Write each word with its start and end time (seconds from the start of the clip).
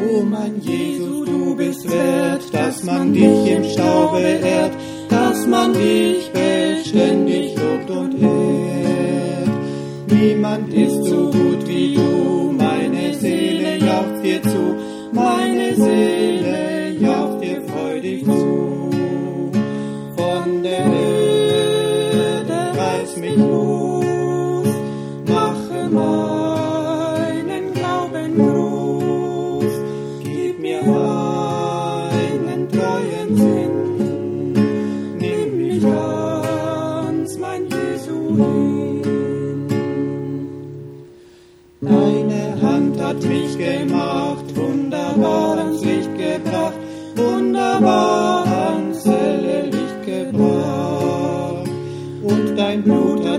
O 0.00 0.22
mein 0.22 0.60
Jesus, 0.60 1.26
du 1.26 1.56
bist 1.56 1.90
wert, 1.90 2.42
dass 2.52 2.84
man 2.84 3.12
dich 3.12 3.50
im 3.50 3.64
Staube 3.64 4.20
ehrt, 4.20 4.72
dass 5.08 5.46
man 5.46 5.72
dich 5.72 6.30
beständig 6.30 7.56
lobt 7.56 7.90
und 7.90 8.22
ehrt. 8.22 9.50
Niemand 10.12 10.72
ist 10.72 11.04
so 11.04 11.30
gut 11.30 11.66
wie 11.66 11.94
du, 11.96 12.52
meine 12.56 13.12
Seele 13.14 13.78
jaucht 13.78 14.22
dir 14.22 14.40
zu, 14.42 14.76
meine 15.12 15.74
Seele 15.74 16.37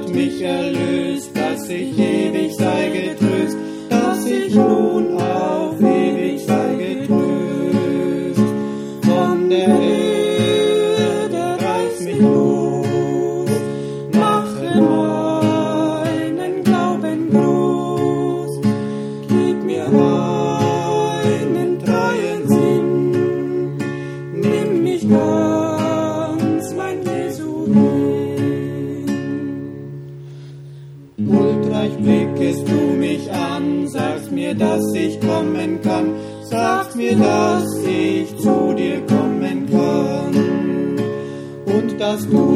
mich 0.10 0.42
erlöst, 0.42 1.32
dass 1.36 1.70
ich 1.70 1.98
las 42.10 42.26
nubes. 42.26 42.49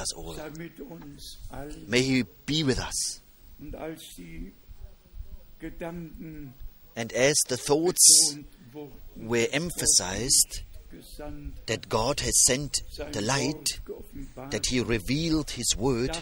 Us 0.00 0.12
all. 0.14 0.34
sei 0.34 0.50
mit 0.56 0.80
uns 0.80 1.38
allen. 1.50 1.84
May 1.86 2.02
He 2.02 2.24
be 2.46 2.64
with 2.64 2.78
us. 2.78 3.20
Und 3.60 3.74
als 3.76 4.02
die 4.16 4.52
Gedanken 5.60 6.54
And 6.96 7.12
as 7.12 7.36
the 7.48 7.56
thoughts 7.56 8.36
were 9.16 9.46
emphasized 9.52 10.62
that 11.66 11.88
God 11.88 12.20
has 12.20 12.44
sent 12.46 12.82
the 13.12 13.20
light, 13.20 13.80
that 14.50 14.66
He 14.66 14.80
revealed 14.80 15.50
His 15.52 15.76
word, 15.76 16.18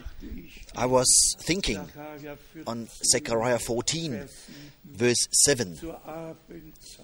I 0.77 0.87
was 0.87 1.09
thinking 1.41 1.81
on 2.67 2.89
Zechariah 3.03 3.59
14, 3.59 4.29
verse 4.85 5.27
7. 5.45 5.79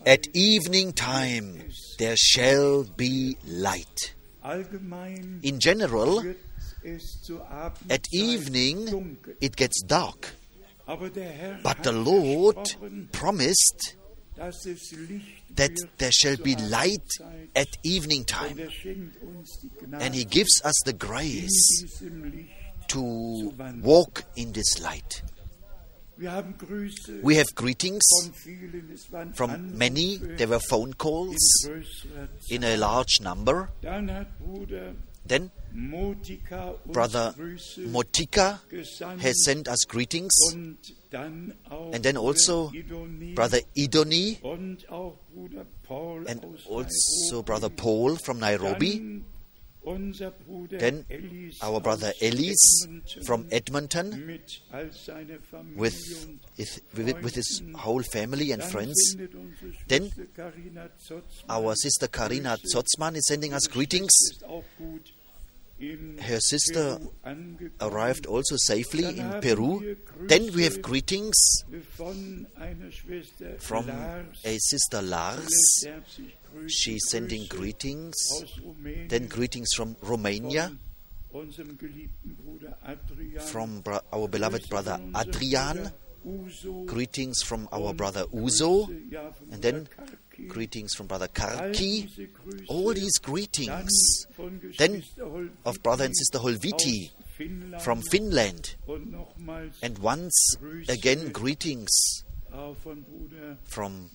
At 0.05 0.29
evening 0.35 0.93
time 0.93 1.65
there 1.99 2.17
shall 2.17 2.85
be 2.85 3.39
light. 3.47 4.15
In 5.43 5.59
general, 5.59 6.23
wird 6.85 7.03
es 7.03 7.21
zur 7.23 7.47
Abendzeit 7.49 7.93
at 7.93 8.13
evening 8.13 9.19
it 9.41 9.57
gets 9.57 9.83
dark. 9.87 10.35
Aber 10.87 11.09
der 11.09 11.31
Herr 11.31 11.59
But 11.63 11.79
the 11.85 11.91
Lord 11.91 12.79
promised 13.13 13.97
dass 14.37 14.67
es 14.67 14.91
Licht 14.93 15.57
that 15.57 15.71
there 15.99 16.13
shall 16.13 16.37
be 16.37 16.57
light 16.69 17.09
at 17.55 17.69
evening 17.85 18.27
time. 18.27 18.59
er 18.61 18.71
schenkt 18.71 19.23
uns 19.23 19.61
die 19.63 19.71
Gnade, 19.71 20.05
And 20.05 20.15
He 20.15 20.25
gives 20.25 20.61
us 20.65 20.75
the 20.85 20.93
grace 20.93 21.85
to 22.89 23.55
walk 23.81 24.25
in 24.35 24.53
this 24.53 24.79
light. 24.81 25.23
Wir 26.17 26.31
haben 26.33 26.55
Grüße 26.59 27.23
We 27.23 27.39
have 27.39 27.55
greetings 27.55 28.03
von 28.23 28.35
vielen, 28.35 28.91
es 28.93 29.11
waren 29.11 29.35
from 29.35 29.77
many. 29.77 30.19
There 30.37 30.49
were 30.49 30.61
phone 30.61 30.97
calls 30.97 31.69
in 32.49 32.63
a 32.65 32.77
large 32.77 33.21
number. 33.21 33.69
Dann 35.27 35.51
hat 35.51 35.51
Bruder 35.73 36.85
Then 36.85 36.93
Brother 36.93 37.35
Motika 37.91 38.61
has 39.19 39.45
sent 39.45 39.69
us 39.69 39.87
greetings. 39.89 40.33
und 40.53 40.79
dann 41.11 41.55
auch 41.69 41.93
And 41.93 42.05
then 42.05 42.17
also 42.17 42.73
Brother 43.35 43.61
Idoni 43.75 44.39
und 44.43 44.89
auch 44.89 45.17
Bruder 45.35 45.67
Paul 45.83 46.27
and 46.29 46.45
also 46.69 47.43
Brother 47.43 47.71
Paul 47.71 48.17
from 48.19 48.39
Nairobi. 48.39 48.99
Dann 48.99 49.25
unser 49.85 50.31
Bruder 50.31 50.79
Then 50.79 51.05
our 51.63 51.81
brother 51.81 52.13
Ellis 52.21 52.87
from 53.25 53.47
Edmonton 53.51 54.27
mit 54.27 54.63
all 54.73 54.91
seiner 54.93 55.39
Familie 55.41 55.79
with, 55.79 56.37
with, 56.95 57.35
his 57.35 57.63
whole 57.77 58.03
family 58.03 58.53
and 58.53 58.63
friends. 58.63 59.17
Then 59.89 60.11
Schwester 60.11 60.27
Carina 60.35 60.89
Zotzmann 60.99 61.51
Our 61.51 61.77
sister 61.77 62.09
Karina. 62.09 62.57
Zotzmann 62.65 63.17
is 63.17 63.27
sending 63.27 63.53
us 63.53 63.69
greetings. 63.71 64.11
Her 65.79 66.41
sister 66.41 67.01
Arrived 67.81 68.27
also 68.27 68.57
safely 68.57 69.05
in 69.19 69.41
Peru. 69.41 69.97
Then 70.29 70.55
we 70.55 70.63
have 70.65 70.81
greetings 70.81 71.35
von 71.97 72.47
einer 72.57 72.91
Schwester 72.93 73.57
from 73.59 73.89
a 73.91 74.59
sister 74.59 75.03
Lars. 75.03 75.49
She's 76.69 77.03
sending 77.11 77.47
greetings. 77.49 78.15
Then 79.09 79.29
greetings 79.29 79.75
from 79.75 79.97
Romania, 80.01 80.71
von 81.33 81.47
unserem 81.49 81.77
geliebten 81.77 82.37
Bruder 82.37 82.79
Adrian. 82.87 83.41
from 83.41 83.83
bro- 83.83 84.01
our 84.13 84.29
beloved 84.29 84.69
brother 84.71 85.01
Adrian. 85.15 85.91
Greetings 86.87 87.43
from 87.43 87.69
our 87.71 87.93
brother 87.93 88.27
Uso. 88.33 88.87
Grüße, 88.87 89.11
ja, 89.11 89.31
von 89.33 89.53
And 89.53 89.63
then. 89.63 89.89
Greetings 90.49 90.95
from 90.95 91.07
brother 91.07 91.29
Karki. 91.29 92.09
All 92.69 92.93
these 92.93 93.19
greetings. 93.19 94.27
Then 94.79 95.03
of 95.65 95.83
brother 95.83 96.05
and 96.05 96.17
sister 96.17 96.39
Holviti 96.39 97.11
from 97.81 98.03
Finland. 98.03 98.77
And 99.83 99.99
once 99.99 100.57
again, 100.89 101.31
greetings 101.31 102.25
auch 102.55 102.77
von 102.77 103.03
Bruder 103.03 103.59
from 103.65 104.11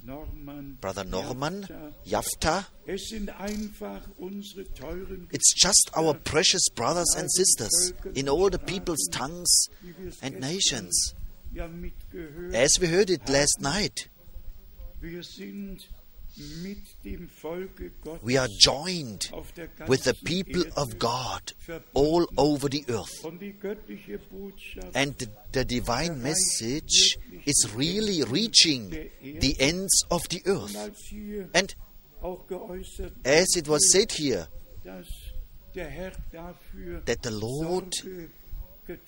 brother 0.79 1.03
Norman 1.03 1.61
Jafta. 1.61 1.91
Jafta. 2.05 2.67
Es 2.85 3.09
sind 3.09 3.29
einfach 3.29 4.01
unsere 4.17 4.63
teuren 4.73 5.27
It's 5.31 5.53
just 5.53 5.91
our 5.95 6.13
precious 6.13 6.69
brothers 6.73 7.15
and 7.15 7.29
sisters 7.31 7.93
in 8.15 8.29
all 8.29 8.49
the 8.49 8.57
people's 8.57 9.09
tongues 9.11 9.67
wie 9.81 9.93
wir 9.97 10.09
es 10.09 10.23
and 10.23 10.39
nations. 10.39 11.15
As 12.53 12.79
we 12.79 12.87
heard 12.87 13.09
it 13.09 13.27
last 13.27 13.59
night, 13.59 14.09
Wir 16.39 16.45
sind 16.45 16.63
mit 16.63 17.03
dem 17.03 17.29
Volke 17.29 17.91
Gottes 18.01 18.25
We 18.25 18.39
are 18.39 18.47
joined 18.59 19.29
with 19.87 20.03
the 20.03 20.13
people 20.13 20.65
of 20.75 20.97
God 20.97 21.53
all 21.93 22.25
over 22.37 22.69
the 22.71 22.85
earth. 22.87 23.23
Und 23.23 23.41
die 23.41 23.53
göttliche 23.53 24.19
Botschaft 24.19 24.95
And 24.95 25.19
the, 25.19 25.27
the 25.53 25.65
divine 25.65 26.21
message 26.21 27.17
is 27.45 27.67
really 27.75 28.23
reaching 28.23 28.89
the 29.21 29.59
ends 29.59 30.05
of 30.09 30.21
the 30.29 30.41
earth. 30.45 30.75
And 31.53 31.75
as 33.25 33.55
it 33.55 33.67
was 33.67 33.91
said 33.91 34.11
here, 34.11 34.47
dass 34.83 35.07
der 35.75 35.89
Herr 35.89 36.11
dafür 36.31 37.03
that 37.05 37.19
the 37.23 37.31
Lord 37.31 37.93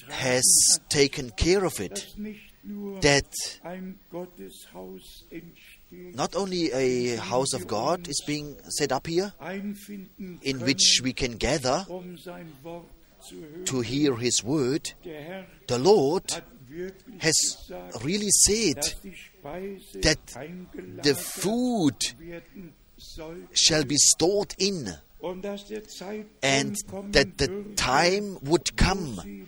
has 0.10 0.44
taken 0.90 1.32
care 1.36 1.66
of 1.66 1.80
it, 1.80 1.92
dass 1.92 2.18
nicht 2.18 2.52
nur 2.64 3.00
that 3.00 3.26
ein 3.64 4.00
Gotteshaus 4.10 5.26
entsteht, 5.30 5.71
not 5.92 6.36
only 6.36 6.72
a 6.72 7.18
house 7.18 7.54
of 7.54 7.68
God 7.68 8.08
is 8.08 8.22
being 8.26 8.56
set 8.70 8.92
up 8.92 9.08
here, 9.08 9.34
in 10.42 10.60
which 10.60 11.02
we 11.04 11.14
can 11.14 11.38
gather 11.38 11.86
to 13.66 13.82
hear 13.82 14.16
His 14.16 14.44
word, 14.44 14.94
the 15.68 15.80
Lord 15.80 16.24
has 17.20 17.72
really 18.02 18.30
said 18.30 18.94
that 20.02 20.20
the 21.04 21.16
food 21.16 21.96
shall 23.54 23.84
be 23.84 23.98
stored 23.98 24.56
in, 24.58 24.94
and 26.42 26.76
that 27.12 27.38
the 27.38 27.66
time 27.76 28.38
would 28.44 28.76
come 28.78 29.48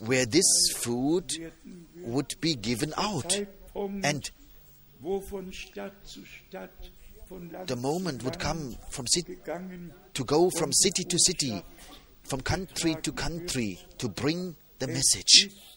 where 0.00 0.26
this 0.26 0.72
food 0.76 1.52
would 2.00 2.34
be 2.40 2.54
given 2.54 2.92
out. 2.96 3.40
And 3.74 4.30
the 7.66 7.76
moment 7.76 8.22
would 8.24 8.38
come 8.38 8.76
from 8.90 9.06
city 9.06 9.36
to 10.14 10.24
go 10.24 10.50
from 10.50 10.72
city 10.72 11.04
to 11.04 11.18
city, 11.18 11.62
from 12.22 12.40
country 12.40 12.94
to 13.02 13.12
country, 13.12 13.78
to 13.98 14.08
bring 14.08 14.56
the 14.78 14.86
message. 14.86 15.48
ist 15.48 15.74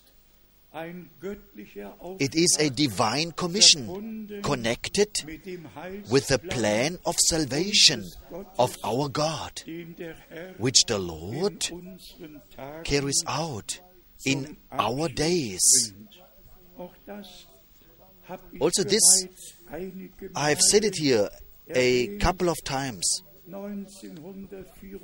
ein 0.78 1.10
göttlicher 1.20 1.96
It 2.20 2.36
is 2.36 2.58
a 2.60 2.70
divine 2.70 3.32
commission 3.36 4.42
connected 4.44 5.10
with 6.10 6.28
the 6.28 6.38
plan 6.38 7.00
of 7.06 7.16
salvation 7.20 8.04
of 8.58 8.76
our 8.84 9.10
God, 9.10 9.64
den 9.66 9.96
der 9.96 10.16
Herr 10.30 10.54
which 10.60 10.84
the 10.88 11.00
Lord 11.00 11.72
carries 12.84 13.24
out 13.26 13.82
in 14.26 14.58
our 14.72 15.10
days. 15.10 15.94
Also 18.60 18.84
this, 18.84 19.28
I 20.36 20.50
have 20.50 20.62
said 20.62 20.84
it 20.84 20.96
here 20.98 21.30
a 21.70 22.18
couple 22.18 22.50
of 22.50 22.58
times. 22.64 23.24
1974 23.46 25.00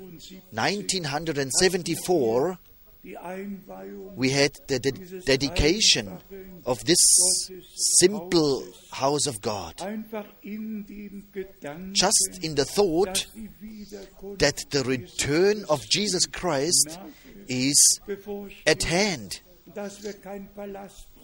1974, 0.52 2.58
die 3.04 3.18
Einweihung 3.18 4.16
we 4.16 4.30
had 4.30 4.52
the 4.66 4.78
de- 4.78 4.92
dedication 5.26 6.10
of 6.64 6.82
this 6.84 6.98
simple 7.74 8.64
house 8.92 9.26
of 9.26 9.40
God. 9.42 9.74
Just 11.92 12.38
in 12.42 12.54
the 12.54 12.64
thought 12.64 13.26
that 14.38 14.64
the 14.70 14.82
return 14.84 15.64
of 15.68 15.80
Jesus 15.90 16.24
Christ 16.26 16.98
is 17.48 18.00
at 18.66 18.84
hand 18.84 19.40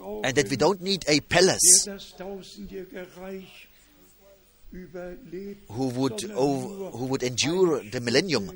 dass 0.00 0.06
wir 0.08 0.08
keinen 0.08 0.08
Palast 0.08 0.08
brauchen, 0.08 0.24
and 0.24 0.36
that 0.36 0.50
we 0.50 0.56
don't 0.56 0.80
need 0.80 1.08
a 1.08 1.20
palace 1.28 1.84
der 1.84 1.94
das 1.94 2.16
tausendjährige 2.16 3.06
Reich 3.16 3.68
überlebt, 4.72 5.68
who 5.68 5.94
would, 5.96 6.30
oh, 6.34 6.90
who 6.92 7.08
would 7.08 7.22
endure 7.22 7.82
the 7.92 8.00
millennium. 8.00 8.50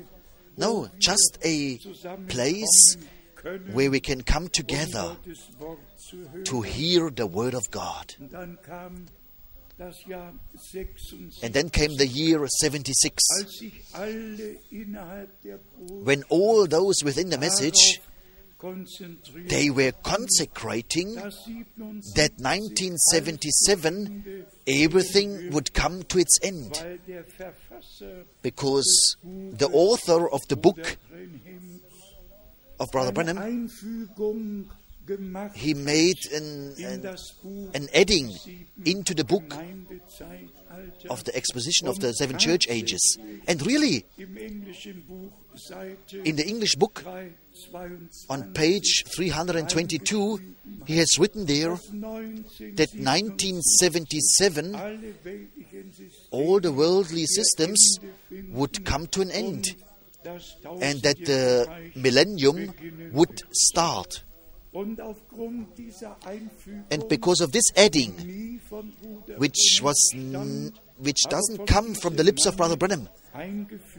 No, 0.57 0.87
just 0.99 1.37
a 1.43 1.77
place 2.27 2.97
where 3.73 3.91
we 3.91 3.99
can 3.99 4.23
come 4.23 4.45
um 4.45 4.51
together 4.51 5.17
Gottes 5.25 5.49
Wort 5.59 5.79
zu 5.97 6.17
hören. 6.31 6.45
to 6.45 6.61
hear 6.61 7.11
the 7.15 7.25
word 7.25 7.53
of 7.53 7.69
God. 7.71 8.15
Und 8.19 8.31
dann 8.31 8.57
kam 8.61 9.05
das 9.77 10.05
Jahr 10.07 10.33
76, 10.55 11.43
And 11.43 11.53
then 11.53 11.69
came 11.69 11.93
the 11.97 12.07
year 12.07 12.47
76, 12.47 13.21
als 13.37 13.51
sich 13.57 13.73
alle 13.91 14.57
innerhalb 14.71 15.29
der 15.41 15.57
Brut 15.57 16.05
when 16.05 16.23
all 16.29 16.67
those 16.67 17.03
within 17.05 17.29
the 17.29 17.37
message 17.37 17.99
they 19.47 19.69
were 19.69 19.91
consecrating 20.03 21.15
that 21.15 22.31
1977 22.37 24.45
everything 24.67 25.51
would 25.51 25.73
come 25.73 26.03
to 26.03 26.19
its 26.19 26.39
end. 26.41 26.99
Because 28.41 29.17
the 29.23 29.69
author 29.71 30.29
of 30.29 30.41
the 30.47 30.55
book 30.55 30.97
of 32.79 32.91
Brother 32.91 33.11
gemacht 35.05 35.55
he 35.55 35.73
made 35.73 36.17
an, 36.33 36.73
an, 36.79 37.15
an 37.73 37.87
adding 37.93 38.31
into 38.85 39.13
the 39.13 39.23
book 39.23 39.53
of 41.09 41.23
the 41.23 41.35
exposition 41.35 41.87
of 41.87 41.99
the 41.99 42.13
seven 42.13 42.37
church 42.37 42.67
ages. 42.69 43.17
And 43.47 43.65
really, 43.65 44.05
im 44.17 44.37
englischen 44.37 45.03
Buch 45.07 45.31
Seite 45.55 46.21
in 46.23 46.35
the 46.35 46.45
English 46.45 46.75
book 46.75 47.03
on 48.29 48.53
page 48.53 49.05
322, 49.15 50.39
he 50.85 50.97
has 50.97 51.17
written 51.17 51.45
there 51.45 51.77
that 52.75 52.89
1977 52.93 54.75
alle 54.75 55.13
weltlichen 55.23 55.91
Systeme 55.91 56.31
all 56.31 56.59
the 56.59 56.71
worldly 56.71 57.25
systems 57.25 57.99
would 58.51 58.83
come 58.85 59.07
to 59.07 59.21
an 59.21 59.31
end 59.31 59.75
and 60.81 61.01
that 61.01 61.17
the 61.25 61.67
millennium 61.95 62.73
would 63.13 63.41
start. 63.51 64.23
Und 64.75 64.99
aufgrund 64.99 65.77
dieser 65.77 66.17
Einfügung, 66.25 66.83
And 66.91 67.07
because 67.07 67.41
of 67.43 67.51
this 67.51 67.63
adding, 67.77 68.13
nie 68.17 68.59
von 68.69 68.91
Bruder 69.01 69.39
which 69.39 69.79
was 69.81 69.95
n- 70.13 70.71
which 70.97 71.23
doesn't 71.29 71.65
come 71.65 71.95
from 71.95 72.15
the 72.17 72.23
lips 72.23 72.45
of 72.45 72.57
Brother 72.57 72.75
Branham, 72.75 73.07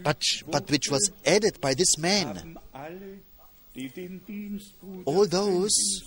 but 0.03 0.17
but 0.51 0.69
which 0.71 0.89
was 0.91 1.11
added 1.25 1.59
by 1.61 1.73
this 1.73 1.97
man, 1.97 2.37
haben 2.37 2.57
alle, 2.73 3.19
die 3.75 3.89
den 3.89 4.21
Dienst 4.27 4.79
Bruder 4.79 5.03
all 5.07 5.27
those 5.27 6.03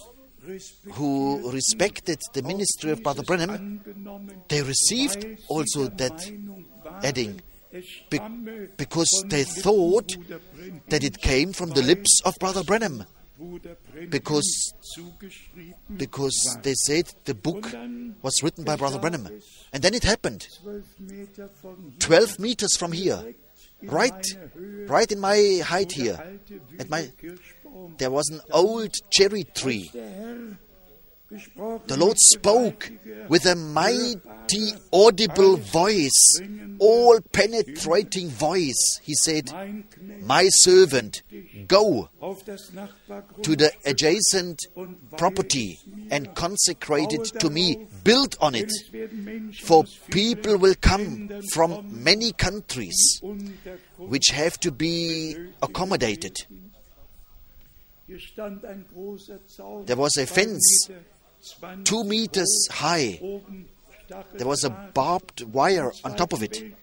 who 0.96 1.50
respected 1.50 2.19
the 2.34 2.43
ministry 2.43 2.93
of 2.93 3.03
Brother 3.03 3.22
Branham, 3.24 3.81
they 4.48 4.62
received 4.62 5.27
also 5.48 5.89
that 5.89 6.32
adding, 7.03 7.41
be- 8.08 8.20
because 8.77 9.24
they 9.29 9.43
thought 9.44 10.17
that 10.89 11.03
it 11.05 11.20
came 11.20 11.53
from 11.53 11.70
the 11.70 11.82
lips 11.82 12.20
of 12.24 12.34
Brother 12.39 12.62
Branham, 12.65 13.05
because- 14.10 14.74
because 15.96 16.58
they 16.62 16.74
said 16.74 17.06
the 17.24 17.34
book 17.34 17.64
was 18.22 18.43
written 18.43 18.64
by 18.64 18.76
Brother 18.76 18.98
Branham. 18.98 19.29
And 19.72 19.82
then 19.82 19.94
it 19.94 20.05
happened, 20.05 20.46
12 20.62 20.84
Meter 21.00 21.48
von 21.62 21.76
hier 21.82 21.98
12 21.98 22.38
meters 22.38 22.76
from 22.76 22.93
here, 22.93 23.34
right, 23.82 24.24
right 24.88 25.10
in 25.12 25.20
my 25.20 25.60
height 25.64 25.93
here, 25.93 26.19
at 26.79 26.90
my, 26.90 27.10
there 27.98 28.10
was 28.10 28.29
an 28.31 28.40
old 28.50 28.93
cherry 29.10 29.44
tree. 29.44 29.90
The 31.31 31.96
Lord 31.96 32.17
spoke 32.19 32.91
with 33.29 33.46
a 33.46 33.55
mighty, 33.55 34.72
audible 34.93 35.56
voice, 35.58 36.41
all 36.81 37.20
penetrating 37.32 38.29
voice. 38.29 38.99
He 39.03 39.15
said, 39.15 39.53
My 40.22 40.49
servant, 40.49 41.22
go 41.69 42.08
to 43.43 43.56
the 43.56 43.70
adjacent 43.84 44.67
property 45.17 45.79
and 46.10 46.34
consecrate 46.34 47.13
it 47.13 47.27
to 47.39 47.49
me. 47.49 47.87
Build 48.03 48.37
on 48.41 48.56
it, 48.56 48.72
for 49.60 49.84
people 50.10 50.58
will 50.58 50.75
come 50.81 51.31
from 51.53 52.03
many 52.03 52.32
countries 52.32 53.20
which 53.99 54.31
have 54.32 54.58
to 54.60 54.72
be 54.72 55.37
accommodated. 55.63 56.39
There 59.87 59.96
was 59.96 60.17
a 60.17 60.27
fence, 60.27 60.89
Meter, 60.89 60.96
20 60.96 61.19
Two 61.85 62.05
meters 62.05 62.69
high. 62.70 63.20
There 64.35 64.47
was 64.47 64.65
a 64.65 64.70
barbed 64.70 65.43
wire 65.53 65.93
on 66.05 66.17
top 66.17 66.32
of 66.32 66.43
it. 66.43 66.75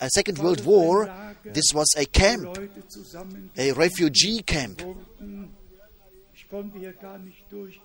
A 0.00 0.08
Second 0.10 0.38
World 0.38 0.64
War, 0.64 1.08
this 1.44 1.72
was 1.72 1.88
a 1.96 2.04
camp, 2.06 2.58
a 3.56 3.72
refugee 3.72 4.42
camp. 4.42 4.82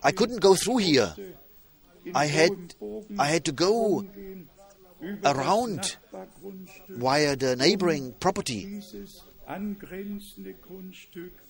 I 0.04 0.12
couldn't 0.12 0.42
go 0.42 0.56
through 0.56 0.78
here. 0.78 1.14
I 2.14 2.26
had, 2.26 2.52
I 3.20 3.28
had 3.28 3.46
to 3.46 3.52
go 3.52 4.06
around 5.24 5.98
via 6.90 7.36
the 7.36 7.56
neighboring 7.56 8.14
property 8.20 8.82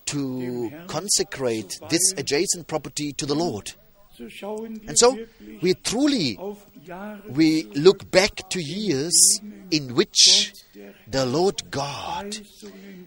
to 0.05 0.71
consecrate 0.87 1.79
this 1.89 2.13
adjacent 2.17 2.67
property 2.67 3.13
to 3.13 3.25
the 3.25 3.35
Lord. 3.35 3.73
So 4.17 4.29
schauen 4.29 4.81
wir 4.81 4.89
And 4.89 4.97
so 4.97 5.17
we 5.61 5.73
truly 5.75 6.37
we 7.29 7.67
look 7.73 8.09
back 8.09 8.49
to 8.49 8.59
years 8.59 9.39
in 9.69 9.95
which 9.95 10.53
the 11.11 11.25
Lord 11.25 11.69
God 11.71 12.35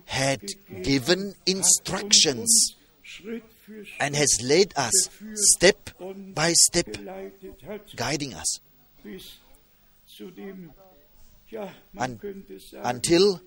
had 0.05 0.41
given 0.83 1.35
instructions 1.45 2.39
uns 2.39 2.75
Schritt 3.03 3.43
für 3.65 3.85
Schritt 3.85 3.99
and 4.01 4.15
has 4.15 4.39
led 4.41 4.73
us 4.77 5.09
step 5.35 5.93
by 6.33 6.53
step, 6.53 6.87
guiding 7.97 8.33
us. 8.33 8.61
bis 9.03 9.39
zu 10.07 10.31
dem, 10.31 10.71
ja, 11.49 11.73
man 11.91 12.19
Un- 12.21 12.45
until 12.83 13.39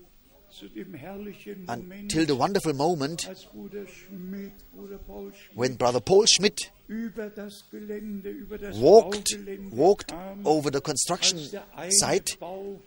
until 1.67 2.25
the 2.25 2.37
wonderful 2.37 2.73
moment 2.73 3.27
als 3.27 3.45
Bruder 3.45 3.85
Schmidt, 3.87 4.51
Bruder 4.73 4.97
Paul 4.99 5.31
Schmidt 5.33 5.57
when 5.57 5.77
Brother 5.77 5.99
Paul 6.01 6.25
Schmidt 6.27 6.71
über 6.87 7.29
das 7.29 7.63
Gelände, 7.71 8.29
über 8.29 8.57
das 8.57 8.79
walked 8.79 9.37
walked 9.71 10.13
over 10.43 10.71
the 10.71 10.81
construction 10.81 11.37
als 11.39 11.51
der 11.51 11.63
eine 11.77 11.91
site 11.91 12.37
Bau 12.39 12.79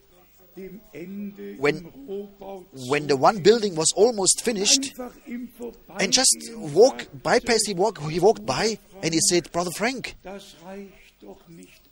dem 0.57 0.81
Ende 0.93 1.57
when- 1.61 1.85
when 2.89 3.09
the 3.09 3.15
one 3.15 3.41
building 3.41 3.77
was 3.77 3.93
almost 3.95 4.41
finished 4.43 4.95
and 5.99 6.15
just 6.15 6.37
walk 6.75 7.07
bypass 7.23 7.61
he 7.67 7.75
walk 7.77 8.01
he 8.11 8.21
walked 8.21 8.45
by 8.45 8.79
and 9.03 9.13
he 9.15 9.21
said 9.21 9.51
brother 9.53 9.71
frank 9.73 10.17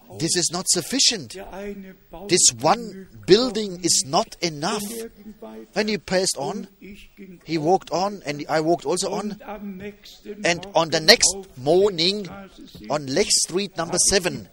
Das 0.08 0.14
reicht 0.14 0.14
doch 0.14 0.14
nicht 0.14 0.14
aus. 0.14 0.18
this 0.18 0.36
is 0.36 0.50
not 0.52 0.66
sufficient 0.68 1.34
Der 1.34 1.52
eine 1.52 1.94
Bau 2.10 2.26
this 2.26 2.54
one 2.62 3.08
building 3.26 3.80
is 3.82 4.04
not 4.06 4.36
enough 4.40 4.82
nicht. 4.82 5.16
Ging 5.16 5.34
weiter 5.40 5.66
when 5.74 5.88
he 5.88 5.98
passed 5.98 6.36
on 6.38 6.58
und 6.58 6.68
ich 6.80 7.14
ging 7.16 7.40
he 7.44 7.58
walked 7.58 7.90
on 7.90 8.22
and 8.24 8.42
i 8.48 8.60
walked 8.60 8.86
also 8.86 9.10
on 9.10 9.32
und 9.32 9.42
am 9.42 9.76
nächsten 9.76 10.44
and 10.44 10.66
on 10.74 10.90
the 10.92 11.00
next 11.00 11.34
morning 11.56 12.28
on 12.88 13.06
lech 13.06 13.30
street 13.30 13.76
number 13.76 13.98
7 13.98 14.48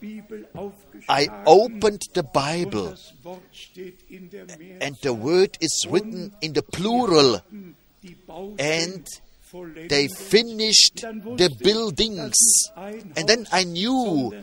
i 1.08 1.30
opened 1.46 2.02
the 2.14 2.24
bible 2.24 2.92
das 2.92 3.14
Wort 3.24 3.42
steht 3.52 4.00
in 4.10 4.30
der 4.30 4.46
and 4.80 4.98
the 5.02 5.14
word 5.14 5.58
is 5.60 5.86
written 5.90 6.34
in 6.42 6.54
the 6.54 6.62
plural 6.62 7.42
and 8.58 9.08
they 9.88 10.08
finished 10.08 11.02
the 11.02 11.50
buildings. 11.62 12.34
And 12.76 13.28
then 13.28 13.46
I 13.52 13.64
knew 13.64 14.34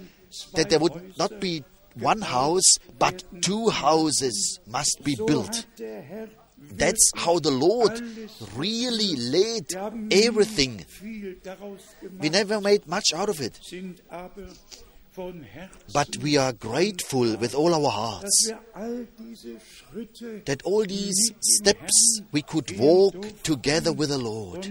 that 0.55 0.71
there 0.71 0.79
would 0.79 1.19
not 1.19 1.41
be 1.41 1.65
one 1.95 2.21
house, 2.21 2.77
but 2.99 3.25
two 3.43 3.69
houses 3.69 4.61
must 4.67 5.01
be 5.03 5.17
built. 5.17 5.67
That's 6.73 7.11
how 7.17 7.39
the 7.39 7.51
Lord 7.51 8.01
really 8.55 9.17
laid 9.17 9.75
everything. 10.13 10.85
We 11.03 12.29
never 12.29 12.61
made 12.61 12.87
much 12.87 13.13
out 13.15 13.29
of 13.29 13.41
it, 13.41 13.59
but 15.93 16.17
we 16.19 16.37
are 16.37 16.53
grateful 16.53 17.37
with 17.37 17.55
all 17.55 17.75
our 17.75 17.91
hearts 17.91 18.53
that 20.45 20.63
all 20.65 20.85
these 20.85 21.33
steps 21.41 22.21
we 22.31 22.43
could 22.43 22.79
walk 22.79 23.43
together 23.43 23.93
with 23.93 24.11
the 24.11 24.19
Lord. 24.19 24.65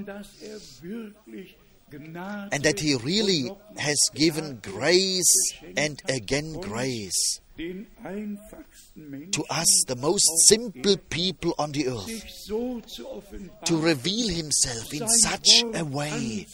And 1.92 2.64
that 2.64 2.80
He 2.80 2.96
really 2.96 3.52
has 3.78 4.00
given 4.14 4.60
grace 4.62 5.54
and 5.76 6.02
again 6.08 6.54
grace 6.62 7.40
to 7.60 9.44
us, 9.50 9.84
the 9.88 9.96
most 9.98 10.26
simple 10.48 10.96
people 11.10 11.54
on 11.60 11.72
the 11.74 11.88
earth, 11.90 12.06
sich 12.06 12.32
so 12.46 12.82
zu 12.88 13.06
offenbaren, 13.06 13.66
to 13.66 13.78
reveal 13.78 14.30
Himself 14.30 14.94
in 14.94 15.08
such 15.08 15.66
a 15.76 15.84
way 15.84 16.48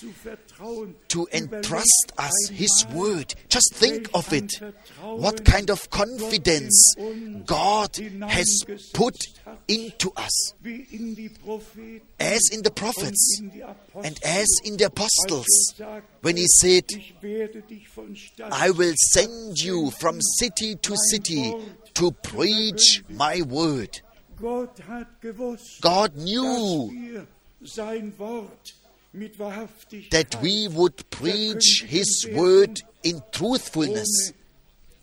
to 1.10 1.28
entrust 1.32 2.14
us 2.18 2.50
His 2.52 2.88
word. 2.92 3.36
Just 3.50 3.76
think 3.76 4.10
of 4.16 4.34
it. 4.34 4.52
What 5.02 5.46
kind 5.46 5.70
of 5.70 5.90
confidence 5.92 6.96
Gott 7.46 8.00
in 8.00 8.24
uns 8.24 8.26
God 8.26 8.32
has 8.32 8.66
put 8.94 9.16
into 9.68 10.12
us, 10.18 10.54
wie 10.62 10.88
in 10.92 11.16
die 11.16 11.30
Propheten 11.30 12.02
as 12.20 12.50
in 12.52 12.64
the 12.64 12.72
prophets 12.72 13.40
in 13.40 13.50
die 13.50 13.62
Apostel, 13.62 14.02
and 14.04 14.20
as 14.24 14.48
in 14.64 14.78
the 14.78 14.86
apostles, 14.86 15.76
when 16.22 16.38
He 16.38 16.48
said, 16.48 16.86
ich 16.90 17.14
werde 17.22 17.62
dich 17.62 17.88
von 17.90 18.16
Stadt 18.16 18.52
I 18.52 18.72
will 18.72 18.94
send 19.14 19.60
you 19.60 19.92
from 20.00 20.20
city 20.22 20.76
to 20.76 20.95
city 20.96 21.56
to 21.94 22.12
preach 22.12 23.04
my 23.10 23.42
word. 23.44 24.02
Gott 24.40 24.80
hat 24.88 25.22
gewusst, 25.22 25.82
God 25.82 26.16
knew 26.16 26.92
wir 26.92 27.28
sein 27.62 28.14
Wort 28.18 28.76
mit 29.14 29.40
Wahrhaftigkeit 29.40 30.12
that 30.12 30.44
we 30.44 30.68
would 30.70 31.10
preach 31.10 31.86
His 31.88 32.28
word 32.34 32.84
in 33.02 33.22
truthfulness 33.32 34.34
ohne 34.34 34.46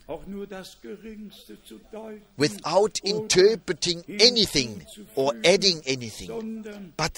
auch 0.07 0.25
nur 0.27 0.47
das 0.47 0.77
Geringste 0.81 1.57
zu 1.63 1.79
deuten, 1.91 2.21
without 2.37 2.99
interpreting 3.03 4.03
anything 4.19 4.85
or 5.15 5.33
adding 5.45 5.81
anything, 5.85 6.63
but 6.97 7.13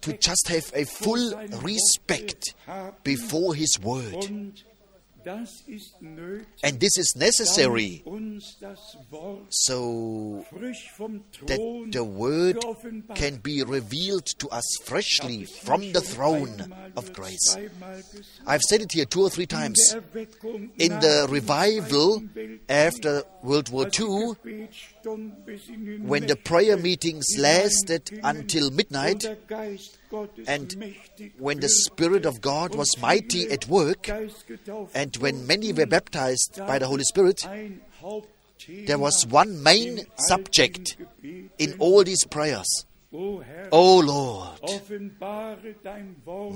to 0.00 0.12
just 0.12 0.48
have 0.48 0.72
a 0.74 0.84
full 0.84 1.34
respect 1.62 2.54
before 3.02 3.54
His 3.54 3.78
word. 3.82 4.30
And 5.26 6.78
this 6.78 6.96
is 6.98 7.14
necessary 7.16 8.02
damit 8.04 8.06
uns 8.06 8.56
das 8.60 8.96
Wort 9.10 9.46
so 9.50 10.44
that 11.46 11.58
the 11.90 12.04
word 12.04 12.58
can 13.14 13.36
be 13.38 13.64
revealed 13.64 14.26
to 14.38 14.48
us 14.48 14.64
freshly 14.84 15.44
from 15.44 15.92
the 15.92 16.00
throne 16.00 16.72
of 16.96 17.12
grace. 17.12 17.56
I've 18.46 18.62
said 18.62 18.82
it 18.82 18.92
here 18.92 19.04
two 19.04 19.22
or 19.22 19.30
three 19.30 19.46
times. 19.46 19.96
In 20.78 20.92
the 21.00 21.26
revival 21.28 22.22
after 22.68 23.24
World 23.42 23.70
War 23.70 23.86
II, 23.86 24.36
when 26.02 26.26
the 26.26 26.36
prayer 26.36 26.76
meetings 26.76 27.26
lasted 27.36 28.20
until 28.22 28.70
midnight, 28.70 29.26
and 30.46 30.94
when 31.38 31.60
the 31.60 31.68
Spirit 31.68 32.26
of 32.26 32.40
God 32.40 32.74
was 32.74 32.96
mighty 33.00 33.50
at 33.50 33.68
work, 33.68 34.08
and 34.94 35.16
when 35.16 35.46
many 35.46 35.72
were 35.72 35.86
baptized 35.86 36.58
by 36.66 36.78
the 36.78 36.86
Holy 36.86 37.04
Spirit, 37.04 37.46
there 38.86 38.98
was 38.98 39.26
one 39.26 39.62
main 39.62 40.06
subject 40.16 40.96
in 41.58 41.76
all 41.78 42.04
these 42.04 42.24
prayers. 42.24 42.86
Oh 43.12 43.98
Lord, 43.98 44.60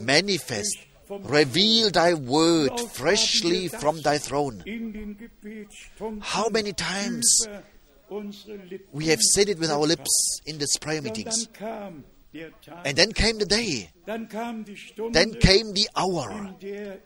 manifest, 0.05 0.79
reveal 1.09 1.91
thy 1.91 2.15
word 2.15 2.79
freshly 2.93 3.69
from 3.69 4.01
thy 4.03 4.19
throne. 4.19 4.63
How 6.21 6.49
many 6.49 6.73
times 6.73 7.47
we 8.93 9.07
have 9.07 9.21
said 9.21 9.49
it 9.49 9.59
with 9.59 9.71
our 9.71 9.87
lips 9.87 10.41
in 10.45 10.59
these 10.59 10.77
prayer 10.79 11.01
meetings. 11.01 11.49
And 12.33 12.97
then 12.97 13.13
came 13.13 13.39
the 13.39 13.47
day, 13.47 13.91
then 14.07 14.27
came 14.29 15.73
the 15.73 15.89
hour 15.97 16.55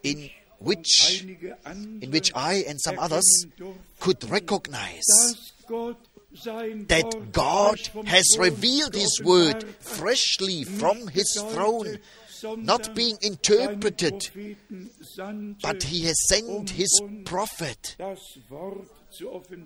in 0.03 0.31
which, 0.59 1.25
in 1.25 2.11
which 2.11 2.31
I 2.35 2.65
and 2.69 2.81
some 2.81 2.99
others 2.99 3.47
could 4.01 4.29
recognize 4.31 5.05
that 6.43 7.29
God 7.33 7.79
has 8.07 8.37
revealed 8.39 8.95
His 8.95 9.21
word 9.25 9.65
freshly 9.81 10.65
from 10.65 11.09
His 11.09 11.43
throne, 11.51 11.99
not 12.59 12.95
being 12.95 13.17
interpreted, 13.23 14.31
but 15.63 15.83
He 15.85 16.05
has 16.05 16.29
sent 16.29 16.71
His 16.71 17.01
prophet 17.25 17.97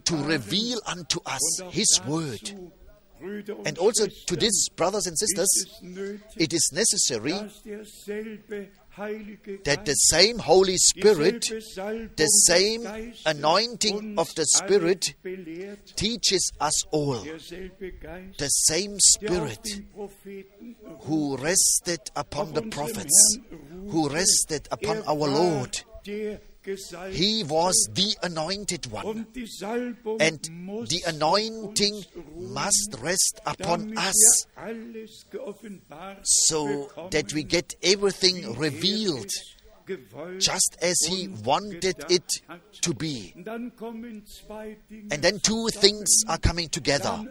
to 0.04 0.16
reveal 0.16 0.78
unto 0.86 1.20
us 1.26 1.60
His 1.70 2.00
word. 2.06 2.72
And 3.64 3.78
also 3.78 4.06
to 4.26 4.36
this, 4.36 4.68
brothers 4.70 5.06
and 5.06 5.18
sisters, 5.18 5.48
it 6.36 6.52
is 6.52 6.70
necessary 6.72 7.32
that 9.64 9.84
the 9.84 9.94
same 9.94 10.38
Holy 10.38 10.76
Spirit, 10.76 11.46
the 12.16 12.26
same 12.46 12.86
anointing 13.26 14.18
of 14.18 14.34
the 14.34 14.44
Spirit, 14.44 15.14
teaches 15.96 16.50
us 16.60 16.84
all. 16.90 17.20
The 18.38 18.48
same 18.48 18.98
Spirit 18.98 19.82
who 21.02 21.36
rested 21.36 22.00
upon 22.16 22.54
the 22.54 22.62
prophets, 22.62 23.38
who 23.90 24.08
rested 24.08 24.68
upon 24.70 25.02
our 25.06 25.14
Lord. 25.14 25.80
He 27.10 27.44
was 27.44 27.88
the 27.92 28.16
anointed 28.22 28.90
one. 28.90 29.26
And 30.20 30.40
the 30.86 31.02
anointing 31.06 32.04
must 32.36 32.96
rest 33.00 33.40
upon 33.46 33.96
us 33.96 34.46
so 36.22 36.90
that 37.10 37.32
we 37.32 37.42
get 37.42 37.74
everything 37.82 38.56
revealed 38.56 39.26
gewollt 39.26 39.57
just 40.38 40.76
as 40.80 40.96
He 41.06 41.28
wanted 41.44 42.04
it 42.10 42.24
to 42.82 42.94
be. 42.94 43.32
Und 43.36 43.44
dann 43.46 43.74
kommen 43.76 44.24
zwei 44.26 44.76
Dinge 44.90 45.12
And 45.12 45.22
then 45.22 45.40
two 45.40 45.68
things 45.68 46.24
are 46.26 46.38
coming 46.38 46.70
together. 46.70 47.24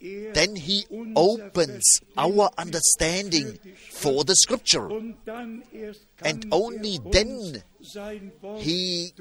Er 0.00 0.32
Then 0.32 0.56
He 0.56 0.84
opens 1.14 2.00
our 2.16 2.50
understanding 2.58 3.46
für 3.46 3.58
die 3.58 3.76
Schrift. 3.76 3.94
for 3.94 4.24
the 4.26 4.34
Scripture. 4.34 4.88
Und 4.88 5.16
dann 5.24 5.62
erst 5.72 6.06
kann 6.16 6.28
And 6.28 6.52
only 6.52 6.96
er 7.04 7.10
then 7.10 7.62
sein 7.80 8.32
Wort 8.40 8.60
He 8.60 9.12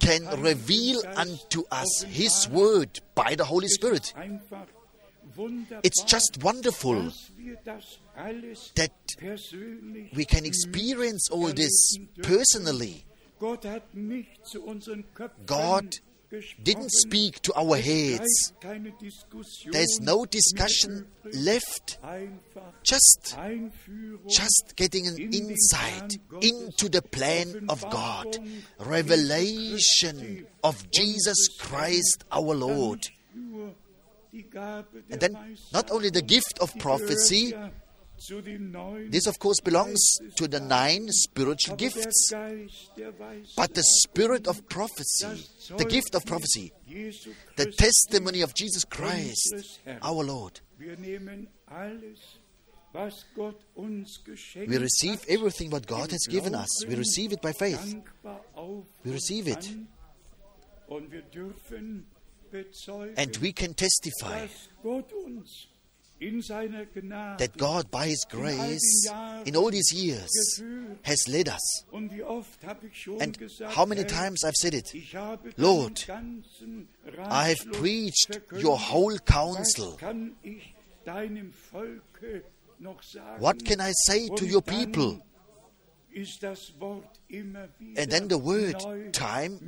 can 0.00 0.26
reveal 0.42 1.02
unto 1.16 1.66
us 1.70 2.04
His. 2.08 2.46
Word 2.50 3.02
by 3.14 3.34
the 3.36 3.44
Holy 3.44 3.68
Spirit. 3.68 4.14
It's 5.82 6.02
just 6.06 6.42
wonderful 6.42 7.12
that 8.74 8.92
we 10.14 10.24
can 10.24 10.44
experience 10.44 11.28
all 11.30 11.52
this 11.52 11.98
personally. 12.22 13.04
God. 15.46 15.94
Didn't 16.64 16.90
speak 16.90 17.40
to 17.42 17.54
our 17.54 17.76
heads. 17.76 18.52
There's 19.70 20.00
no 20.00 20.24
discussion 20.24 21.06
left. 21.32 21.98
Just 22.82 23.38
just 24.26 24.72
getting 24.74 25.06
an 25.06 25.16
insight 25.18 26.18
into 26.40 26.88
the 26.88 27.02
plan 27.02 27.66
of 27.68 27.88
God, 27.90 28.38
revelation 28.80 30.46
of 30.64 30.90
Jesus 30.90 31.48
Christ 31.60 32.24
our 32.32 32.54
Lord. 32.56 33.06
And 34.32 35.20
then 35.20 35.56
not 35.72 35.92
only 35.92 36.10
the 36.10 36.22
gift 36.22 36.58
of 36.60 36.76
prophecy, 36.78 37.54
this 39.10 39.26
of 39.26 39.38
course 39.38 39.60
belongs 39.60 40.18
to 40.36 40.48
the 40.48 40.60
nine 40.60 41.06
spiritual 41.10 41.76
gifts, 41.76 42.32
but 43.56 43.74
the 43.74 43.82
spirit 43.82 44.46
of 44.46 44.66
prophecy, 44.68 45.46
the 45.76 45.84
gift 45.84 46.14
of 46.14 46.24
prophecy, 46.24 46.72
the 47.56 47.70
testimony 47.72 48.40
of 48.40 48.54
Jesus 48.54 48.84
Christ 48.84 49.80
our 50.02 50.24
Lord. 50.24 50.60
We 54.66 54.78
receive 54.78 55.20
everything 55.28 55.70
what 55.70 55.86
God 55.86 56.10
has 56.10 56.26
given 56.28 56.54
us. 56.54 56.86
We 56.86 56.94
receive 56.94 57.32
it 57.32 57.42
by 57.42 57.52
faith. 57.52 57.96
We 59.04 59.12
receive 59.12 59.48
it. 59.48 59.70
And 63.16 63.36
we 63.38 63.52
can 63.52 63.74
testify 63.74 64.46
dass 66.18 66.22
Gott 66.22 66.32
uns 66.32 66.32
in 66.34 66.42
seiner 66.42 66.86
Gnade 66.86 67.38
that 67.38 67.58
God, 67.58 67.90
by 67.90 68.08
His 68.08 68.24
grace, 68.28 69.10
in 69.44 69.56
all 69.56 69.70
these 69.70 69.92
years, 69.92 70.30
has 71.02 71.26
led 71.28 71.48
us. 71.48 71.84
und 71.90 72.12
wie 72.12 72.22
oft 72.22 72.64
habe 72.64 72.86
ich 72.86 73.02
schon 73.02 73.20
And 73.20 73.38
how 73.76 73.86
many 73.86 74.04
times 74.04 74.44
I've 74.44 74.56
said 74.56 74.74
it. 74.74 74.92
Lord, 75.56 76.06
I 76.08 77.48
have 77.48 77.72
preached 77.72 78.40
your 78.52 78.78
whole 78.78 79.18
counsel. 79.18 79.92
Was 79.92 79.98
kann 79.98 80.36
ich 80.42 80.74
deinem 81.04 81.52
Volke 81.52 82.44
noch 82.78 83.02
sagen? 83.02 83.42
What 83.42 83.64
can 83.64 83.80
I 83.80 83.92
say 83.92 84.28
to 84.28 84.44
your 84.44 84.62
people? 84.62 85.22
Ist 86.10 86.42
das 86.42 86.72
Wort 86.78 87.20
immer 87.28 87.68
wieder 87.78 88.00
And 88.00 88.10
then 88.10 88.30
the 88.30 88.42
word, 88.42 89.12
time 89.12 89.58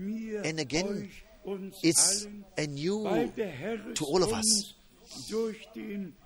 and 0.44 0.58
again, 0.58 1.02
euch, 1.02 1.24
uns 1.44 1.76
It's 1.82 2.24
allen, 2.24 2.44
anew 2.56 3.04
weil 3.04 3.28
der 3.28 3.48
Herr 3.48 3.78
es 3.86 3.98
to 3.98 4.06
all 4.06 4.22
of 4.22 4.32
uns 4.32 4.74
durch 5.30 5.68
den 5.74 5.84
Heiligen 5.84 6.16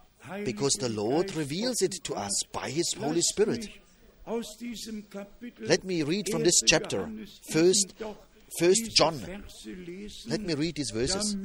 because 0.44 0.72
the 0.74 0.88
Lord 0.88 1.34
reveals 1.34 1.82
it 1.82 1.92
to 2.04 2.14
us 2.14 2.42
by 2.52 2.70
His 2.70 2.92
Holy 2.94 3.20
Spirit. 3.22 3.68
Let 5.60 5.84
me 5.84 6.02
read 6.02 6.28
from 6.30 6.42
this 6.44 6.60
chapter, 6.66 7.10
first- 7.50 7.94
first 8.58 8.94
John. 8.96 9.20
Let 10.28 10.40
me 10.42 10.54
read 10.54 10.76
these 10.76 10.90
verses 10.90 11.36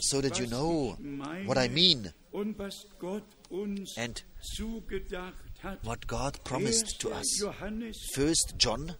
so 0.00 0.20
that 0.20 0.38
you 0.38 0.46
know 0.46 0.96
what 1.44 1.58
I 1.58 1.68
mean 1.68 2.12
and 3.98 4.22
what 5.82 6.06
God 6.06 6.38
promised 6.44 7.00
to 7.00 7.10
us. 7.12 7.42
First 8.14 8.54
John 8.56 8.96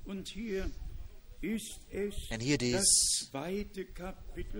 And 2.30 2.40
here 2.40 2.54
it 2.54 2.62
is, 2.62 3.30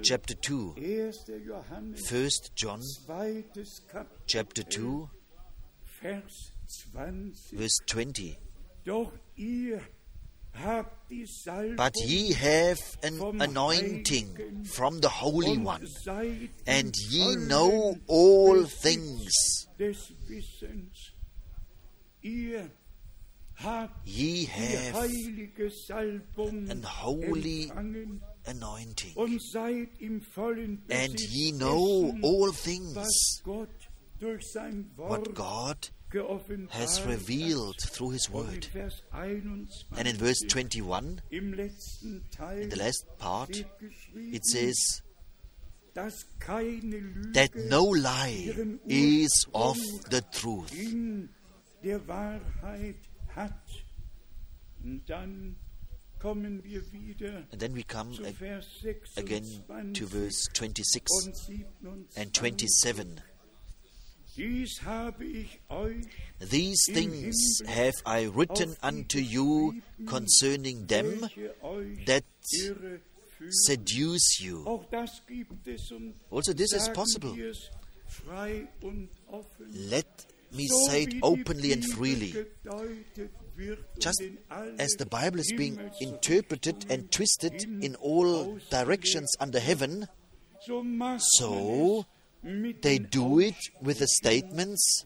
chapter 0.03 0.35
2. 0.35 0.75
1. 0.77 1.95
First 1.95 2.51
John 2.55 2.81
chapter 4.27 4.63
2, 4.63 5.09
Vers 6.03 6.53
20. 6.93 7.57
verse 7.57 7.79
20. 7.87 8.37
Doch 8.85 9.13
ihr 9.37 9.81
habt 10.53 11.11
die 11.11 11.25
Salbung 11.27 11.77
But 11.77 11.97
ye 12.05 12.35
have 12.35 12.79
an 13.03 13.41
anointing 13.41 14.65
from 14.67 15.01
the 15.01 15.09
Holy 15.09 15.57
One, 15.57 15.89
and 16.67 16.95
ye 17.09 17.37
know 17.37 17.97
all 18.07 18.65
things. 18.67 19.69
Ye 24.05 24.45
have 24.47 24.97
an 26.45 26.83
holy 26.83 27.71
anointing, 28.47 29.15
and 30.91 31.21
ye 31.21 31.53
know 31.53 32.15
all 32.23 32.53
things 32.53 33.43
what 34.97 35.35
God 35.35 35.89
has 36.71 37.03
revealed 37.07 37.77
through 37.81 38.11
His 38.11 38.31
Word. 38.31 38.67
And 39.97 40.09
in 40.09 40.17
verse 40.17 40.41
21, 40.49 41.23
im 41.31 41.53
letzten 41.53 42.23
Teil 42.31 42.63
in 42.63 42.69
the 42.69 42.77
last 42.77 43.07
part, 43.19 43.65
it 44.15 44.45
says 44.45 45.03
that 45.95 47.51
no 47.69 47.85
lie 47.85 48.53
is 48.87 49.47
of 49.55 49.77
the 50.11 50.23
truth. 50.33 50.73
In 53.37 53.45
der 53.45 53.47
Wahrheit 53.47 53.51
hat. 53.51 53.69
Dann 55.07 55.57
kommen 56.19 56.63
wir 56.65 56.93
wieder 56.93 57.47
And 57.51 57.59
then 57.61 57.75
we 57.75 57.83
come 57.85 58.13
zu 58.15 58.23
ag- 58.25 58.35
Vers 58.37 58.67
again 59.17 59.45
to 59.95 60.07
verse 60.07 60.49
26 60.55 61.07
und 61.11 61.37
27. 61.37 62.17
and 62.17 62.35
27. 62.37 63.23
Dies 64.37 64.83
habe 64.83 65.25
ich 65.25 65.61
euch 65.69 66.07
These 66.51 66.93
things 66.93 67.63
have 67.67 67.95
I 68.07 68.27
written 68.27 68.77
unto 68.83 69.19
you 69.19 69.75
concerning 70.07 70.87
them 70.89 71.21
that 72.07 72.25
seduce 73.51 74.41
you. 74.41 74.65
Auch 74.67 74.85
das 74.91 75.23
gibt 75.27 75.67
es 75.69 75.91
und 75.93 76.15
Also, 76.31 76.53
this 76.53 76.73
is 76.73 76.91
possible. 76.93 77.35
wir 77.37 77.51
es 77.51 77.71
frei 78.09 78.67
und 78.81 79.09
offen. 79.29 79.71
Let 79.73 80.07
me 80.55 80.69
say 80.89 81.03
it 81.05 81.17
openly 81.23 81.73
and 81.73 81.85
freely. 81.85 82.33
gedeutet 82.33 83.31
wird 83.57 83.79
und 83.95 84.05
Just 84.05 84.23
as 84.79 84.97
the 84.99 85.07
Bible 85.07 85.41
is 85.41 85.53
being 85.57 85.79
interpreted 86.01 86.91
and 86.91 87.11
twisted 87.11 87.63
in 87.81 87.97
all 87.97 88.59
directions 88.71 89.37
under 89.41 89.61
heaven, 89.61 90.07
so 90.67 90.83
macht 90.83 91.23
so 91.23 92.05
man 92.43 92.55
es 92.55 92.61
mit 92.61 92.83
they 92.83 92.99
do 92.99 93.41
it 93.41 93.57
with 93.81 93.99
the 93.99 94.07
statements 94.07 95.05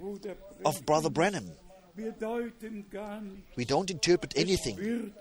of 0.65 0.85
Brother 0.85 1.11
Branham. 1.11 1.53
Wir 1.95 2.13
deuten 2.13 2.89
gar 2.91 3.21
nicht. 3.21 3.57
We 3.57 3.65
don't 3.65 3.91
interpret 3.91 4.37
anything. 4.37 5.13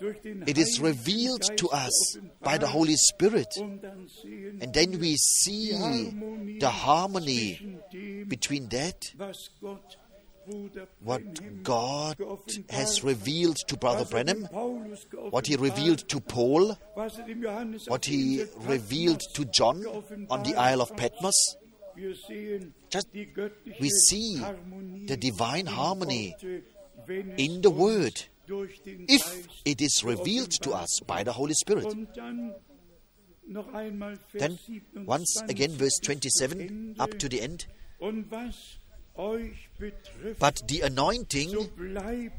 It 0.00 0.58
is 0.58 0.80
revealed 0.80 1.42
to 1.58 1.68
us 1.68 2.16
by 2.42 2.58
the. 2.58 2.66
Holy 2.72 2.96
Spirit. 2.96 3.54
And 3.58 4.72
then 4.72 4.98
we 4.98 5.16
see 5.16 5.70
the 6.58 6.70
harmony 6.70 7.78
between 8.26 8.68
that, 8.70 9.12
what 11.04 11.62
God 11.62 12.16
has 12.70 13.04
revealed 13.04 13.58
to 13.68 13.76
Brother 13.76 14.06
er 14.16 14.34
Paulus 14.50 15.06
what 15.30 15.46
he 15.46 15.56
revealed 15.56 16.08
to 16.08 16.20
Paul, 16.20 16.76
what 17.86 18.04
he 18.06 18.44
revealed 18.56 19.20
to 19.34 19.44
John 19.44 19.84
on 20.30 20.42
the 20.42 20.56
Isle 20.56 20.80
of. 20.80 20.96
Patmos. 20.96 21.56
Just 22.88 23.08
we 23.12 23.88
see 23.90 24.42
the 25.06 25.16
divine 25.16 25.66
harmony 25.66 26.34
in 27.36 27.60
the 27.60 27.70
Word 27.70 28.24
if 29.08 29.48
it 29.64 29.80
is 29.80 30.02
revealed 30.04 30.50
to 30.62 30.72
us 30.72 31.00
by 31.06 31.22
the 31.22 31.32
Holy 31.32 31.54
Spirit. 31.54 31.94
Then, 34.34 34.58
once 34.94 35.42
again, 35.48 35.72
verse 35.72 35.98
27 36.02 36.96
up 36.98 37.18
to 37.18 37.28
the 37.28 37.40
end. 37.40 37.66
But 40.38 40.62
the 40.68 40.80
anointing 40.84 41.50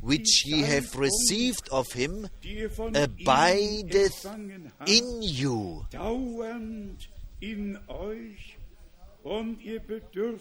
which 0.02 0.46
ye 0.46 0.62
have 0.62 0.96
received 0.96 1.70
of 1.70 1.92
him 1.94 2.28
abideth 2.96 4.26
in 4.88 5.22
you, 5.22 5.86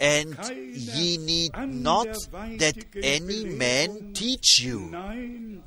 and 0.01 0.37
ye 0.75 1.17
need 1.19 1.53
not 1.69 2.09
that 2.59 2.85
any 3.03 3.45
man 3.45 4.13
teach 4.13 4.61
you. 4.63 4.89
Nein, 4.91 5.63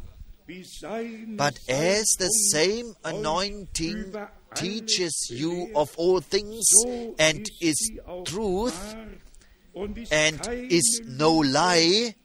wie 0.47 0.63
sein 0.63 1.37
But 1.37 1.59
as 1.69 2.05
the 2.19 2.29
same 2.51 2.93
anointing 3.03 4.13
teaches 4.53 5.27
you 5.31 5.71
of 5.75 5.95
all 5.97 6.19
things 6.21 6.65
and 7.17 7.49
is 7.61 7.91
truth 8.25 8.95
wahr 8.95 9.07
und 9.75 9.97
ist 9.97 10.11
and 10.11 10.47
is 10.71 11.01
no 11.05 11.39
lie, 11.39 12.15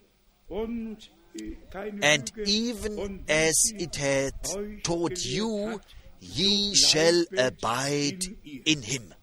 and 0.50 2.32
even 2.46 3.24
as 3.28 3.54
it 3.76 3.96
hath 3.96 4.82
taught 4.82 5.24
you, 5.24 5.80
ye 6.20 6.74
shall 6.74 7.24
abide 7.36 8.24
in 8.64 8.82
him. 8.82 9.14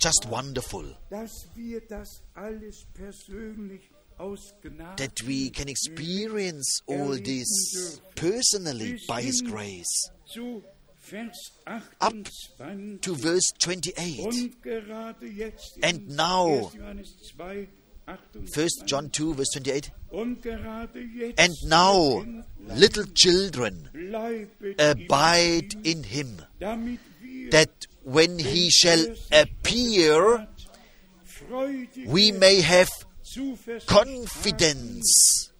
Just 0.00 0.26
wonderful 0.30 0.96
dass 1.10 1.30
wir 1.54 1.80
das 1.88 2.22
alles 2.34 2.86
persönlich 2.94 3.90
aus 4.18 4.54
Gnade 4.62 4.96
that 4.96 5.26
we 5.26 5.50
can 5.50 5.68
experience 5.68 6.80
all 6.86 7.16
this 7.18 8.00
personally 8.14 8.98
by 9.08 9.20
His 9.22 9.42
grace. 9.42 10.10
Up 12.00 12.14
To 13.02 13.14
verse 13.16 13.52
28. 13.58 14.20
und 14.24 14.62
gerade 14.62 15.26
jetzt 15.26 15.76
in 15.76 15.84
And 15.84 16.08
now, 16.16 16.66
1. 16.68 16.74
Johannes 16.74 17.16
2, 17.36 17.68
28, 18.06 18.56
1 18.56 18.82
John 18.86 19.12
2, 19.12 19.34
verse 19.34 19.50
28. 19.58 19.92
und 20.10 20.42
gerade 20.42 21.00
jetzt 21.00 21.38
And 21.40 21.54
now, 21.64 22.24
little 22.74 23.04
children, 23.14 23.88
abide 24.78 25.76
in 25.82 26.04
Him, 26.04 26.38
that 27.50 27.68
when 28.04 28.38
He 28.38 28.70
shall 28.70 29.04
appear, 29.30 30.46
we 32.06 32.32
may 32.32 32.60
have 32.60 32.88
confidence 33.86 35.50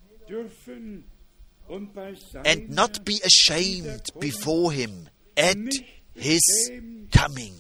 and 2.45 2.71
not 2.71 3.05
be 3.05 3.21
ashamed 3.25 4.03
before 4.19 4.73
Him 4.73 5.09
at 5.37 5.57
His 6.15 6.71
coming. 7.11 7.55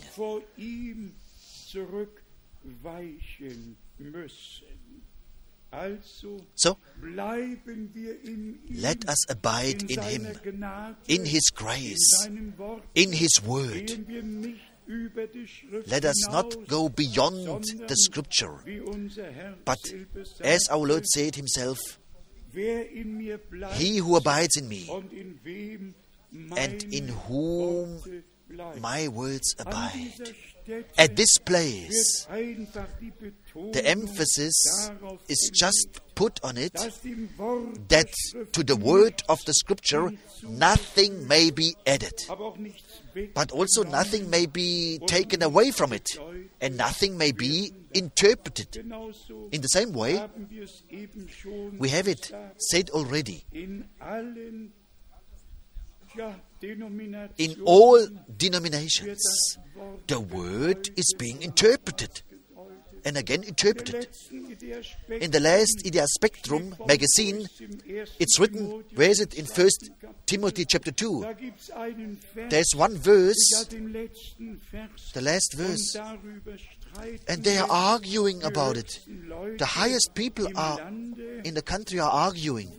So, 6.55 6.77
let 8.71 9.09
us 9.09 9.31
abide 9.31 9.90
in 9.90 10.03
Him, 10.03 10.27
in 11.09 11.25
His 11.25 11.51
grace, 11.55 12.29
in 12.95 13.12
His 13.12 13.42
Word. 13.42 13.90
Gehen 14.87 14.88
wir 14.88 15.03
nicht 15.03 15.12
über 15.12 15.27
die 15.27 15.47
Schrift 15.47 15.88
Let 15.88 16.05
us 16.05 16.29
not 16.31 16.68
go 16.68 16.88
beyond 16.88 17.66
the 17.88 17.97
Scripture, 17.97 18.59
wie 18.64 18.81
unser 18.81 19.31
Herr 19.31 19.57
but 19.64 19.79
as 20.42 20.68
our 20.71 20.87
Lord 20.87 21.09
said 21.09 21.37
Himself, 21.37 21.79
wer 22.53 22.90
in 22.90 23.16
mir 23.16 23.38
bleibt 23.38 23.77
He 23.77 24.01
who 24.01 24.16
abides 24.16 24.57
in 24.57 24.68
me, 24.68 24.88
und 24.90 25.12
in 25.12 25.38
wem 25.42 25.95
and 26.57 26.83
in 26.85 27.09
whom. 27.29 28.03
My 28.81 29.09
words 29.09 29.55
abide. 29.59 30.35
At 30.97 31.17
this 31.17 31.38
place, 31.45 32.27
wird 32.31 32.38
einfach 32.38 32.87
die 33.01 33.11
Betonung 33.11 33.73
the 33.73 33.85
emphasis 33.85 34.93
is 35.27 35.51
just 35.53 36.01
put 36.15 36.43
on 36.45 36.57
it 36.57 36.73
dass 36.75 37.01
dem 37.01 37.29
Wort 37.37 37.88
that 37.88 38.07
to 38.53 38.62
the 38.62 38.77
word 38.77 39.23
of 39.29 39.41
the 39.45 39.53
Scripture 39.53 40.12
nothing 40.43 41.27
may 41.27 41.51
be 41.51 41.75
added, 41.85 42.15
aber 42.29 42.45
auch 42.45 42.59
nichts 42.59 43.03
weg 43.12 43.35
but 43.35 43.51
also 43.53 43.83
nothing 43.83 44.31
may 44.31 44.47
be 44.47 45.01
taken 45.07 45.43
away 45.43 45.73
from 45.73 45.93
it, 45.93 46.17
and 46.61 46.77
nothing 46.77 47.17
may 47.17 47.33
be 47.33 47.73
interpreted. 47.93 48.77
In 49.51 49.62
the 49.62 49.69
same 49.69 49.93
way, 49.93 50.19
haben 50.19 50.49
wir 50.49 50.62
es 50.62 50.85
eben 50.88 51.29
schon 51.29 51.81
we 51.81 51.91
have 51.91 52.09
it 52.09 52.33
said 52.57 52.88
already 52.91 53.45
in 57.38 57.57
all 57.64 58.07
denominations, 58.37 59.59
the 60.07 60.20
word 60.20 60.90
is 60.96 61.14
being 61.18 61.42
interpreted 61.42 62.22
and 63.05 63.16
again 63.16 63.42
interpreted. 63.42 64.09
In 65.09 65.31
the 65.31 65.40
last 65.40 65.83
Idea 65.87 66.07
Spectrum 66.07 66.75
magazine, 66.87 67.46
it's 68.18 68.38
written, 68.38 68.85
where 68.94 69.11
is 69.11 69.20
it 69.20 69.35
in 69.35 69.46
1 69.46 69.68
Timothy 70.27 70.64
chapter 70.64 70.92
2? 70.92 71.22
Da 71.22 71.33
gibt's 71.33 71.70
einen 71.70 72.18
Vers, 72.35 72.51
There's 72.51 72.75
one 72.77 72.96
verse, 72.96 73.66
the 75.14 75.20
last 75.20 75.55
verse, 75.55 75.96
and 77.29 77.42
they 77.42 77.59
are 77.59 77.68
arguing 77.70 78.42
about 78.44 78.77
it. 78.77 79.01
The 79.59 79.66
highest 79.66 80.14
people 80.14 80.46
are 80.57 80.79
in 81.44 81.55
the 81.55 81.62
country 81.62 81.98
are 81.98 82.11
arguing 82.11 82.70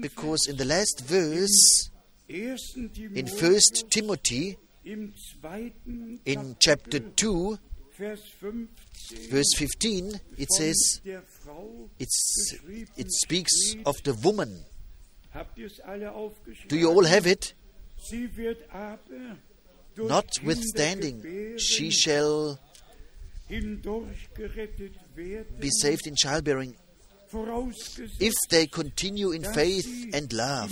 because 0.00 0.46
in 0.48 0.56
the 0.56 0.64
last 0.64 1.04
verse, 1.06 1.90
in 2.28 2.56
Timotheus, 3.28 3.82
1 3.82 3.90
Timothy, 3.90 4.58
in 4.84 6.56
chapter 6.58 6.98
2, 6.98 7.58
verse 7.98 9.54
15, 9.56 10.20
it 10.38 10.50
says, 10.50 11.00
it's, 11.98 12.54
it 12.96 13.12
speaks 13.12 13.76
of 13.84 13.96
the 14.04 14.14
woman. 14.14 14.64
habt 15.34 15.58
ihr 15.58 15.66
es 15.66 15.80
alle 15.80 16.12
aufgeschrieben? 16.12 16.68
Do 16.68 16.76
you 16.76 16.88
all 16.88 17.06
have 17.06 17.26
it? 17.26 17.54
Sie 17.98 18.36
wird 18.36 18.58
aber 18.70 18.98
durch 19.94 20.08
Notwithstanding, 20.08 21.58
she 21.58 21.90
shall 21.90 22.58
hindurch 23.48 24.32
gerettet 24.34 24.94
werden, 25.14 25.58
be 25.58 25.70
saved 25.70 26.06
in 26.06 26.14
childbearing 26.14 26.76
if 28.20 28.34
they 28.50 28.66
continue 28.66 29.32
in 29.32 29.42
faith 29.54 29.86
and 30.14 30.32
love 30.32 30.70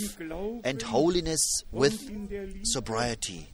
and 0.64 0.82
holiness 0.82 1.40
with 1.72 1.94
sobriety. 2.64 3.46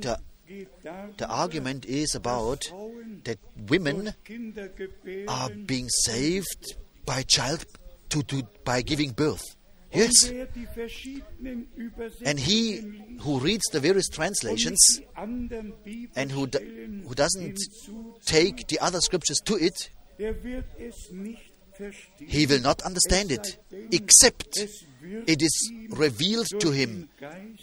The- 0.00 0.18
The 1.18 1.26
argument 1.28 1.84
is 1.84 2.14
about 2.14 2.64
that 3.24 3.38
women 3.68 4.14
are 5.28 5.50
being 5.66 5.88
saved 6.06 6.76
by 7.04 7.22
child 7.22 7.66
to, 8.08 8.22
to 8.22 8.42
by 8.64 8.80
giving 8.82 9.10
birth. 9.12 9.44
Yes. 9.92 10.30
And 12.24 12.38
he 12.38 13.16
who 13.20 13.38
reads 13.38 13.64
the 13.72 13.80
various 13.80 14.08
translations 14.08 15.00
and 15.16 16.30
who, 16.30 16.46
do, 16.46 16.58
who 17.06 17.14
doesn't 17.14 17.58
take 18.24 18.66
the 18.68 18.78
other 18.80 19.00
scriptures 19.00 19.40
to 19.46 19.56
it, 19.56 19.90
he 22.18 22.46
will 22.46 22.60
not 22.60 22.82
understand 22.82 23.32
it, 23.32 23.58
except 23.92 24.58
it 25.02 25.42
is 25.42 25.72
revealed 25.90 26.48
to 26.60 26.70
him 26.70 27.08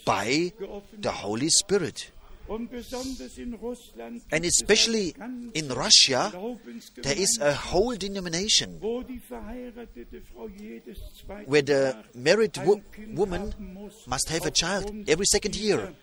by 0.05 0.51
the 0.97 1.11
Holy 1.11 1.49
Spirit. 1.49 2.11
Und 2.47 2.69
besonders 2.69 3.38
in 3.38 3.55
Russland 3.55 4.21
And 4.31 4.45
especially 4.45 5.15
in 5.53 5.71
Russia, 5.71 6.31
there 7.01 7.17
is 7.17 7.39
a 7.41 7.53
whole 7.71 7.97
denomination 7.97 8.79
wo 8.81 9.01
die 9.01 9.19
verheiratete 9.19 10.21
Frau 10.21 10.47
jedes 10.47 10.99
zweite 11.19 11.49
where 11.49 11.63
the 11.65 11.95
married 12.13 12.55
wo- 12.63 12.81
woman 13.15 13.53
must 14.05 14.29
have 14.29 14.45
a 14.45 14.51
child 14.51 14.91
every 15.10 15.25
second 15.25 15.55
year 15.55 15.93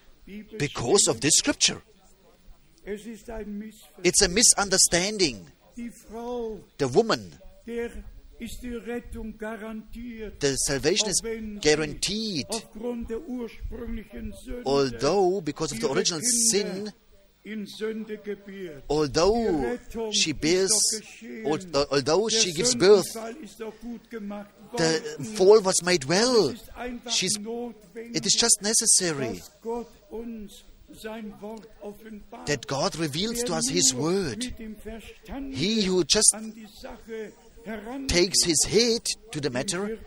because 0.58 1.08
of 1.08 1.20
this 1.20 1.34
scripture. 1.36 1.80
Es 2.84 3.06
ist 3.06 3.30
ein 3.30 3.58
Missverständnis. 3.58 4.02
It's 4.02 4.22
a 4.22 4.28
misunderstanding. 4.28 5.46
The 6.78 6.92
woman, 6.92 7.32
der 8.62 8.76
ist 8.78 8.86
Rettung 8.86 9.36
garantiert. 9.38 10.40
the 10.40 10.54
salvation 10.56 11.08
is 11.08 11.20
auch 11.20 11.24
wenn 11.24 11.54
sie 11.54 11.68
guaranteed, 11.68 12.46
Aufgrund 12.48 13.10
der 13.10 13.20
ursprünglichen 13.28 14.32
Sünde 14.44 14.62
although 14.66 15.40
because 15.40 15.72
of 15.74 15.80
the 15.80 15.86
original 15.88 16.20
sin, 16.22 16.90
in 17.44 17.66
Sünde 17.66 18.18
gebiert. 18.18 18.82
although 18.88 19.78
she 20.12 20.32
bears, 20.32 20.72
al- 21.44 21.58
uh, 21.74 21.86
although 21.90 22.28
she 22.28 22.52
gives 22.52 22.74
birth, 22.76 23.04
Sündenfall 23.06 23.36
ist 23.42 23.60
doch 23.60 23.74
gut 23.80 24.08
gemacht 24.10 24.50
the 24.76 25.24
fall 25.36 25.64
was 25.64 25.82
made 25.82 26.08
well. 26.08 26.50
Es 26.54 26.62
ist 26.62 26.74
einfach 26.76 27.10
She's, 27.12 27.36
it 28.14 28.24
is 28.26 28.34
just 28.40 28.62
necessary 28.62 29.38
dass 29.38 29.50
Gott 29.60 29.88
uns 30.10 30.64
sein 30.94 31.32
Wort 31.40 31.66
offenbart. 31.80 32.46
that 32.46 32.66
God 32.68 32.98
reveals 32.98 33.42
to 33.44 33.54
us 33.54 33.68
His 33.68 33.94
word. 33.94 34.38
mit 34.38 34.58
dem 34.58 34.76
Verstande 34.76 35.56
He 35.56 35.88
who 35.88 36.02
just 36.06 36.34
takes 38.08 38.44
his 38.44 38.64
head 38.64 39.06
to 39.30 39.40
the 39.40 39.50
matter, 39.50 39.98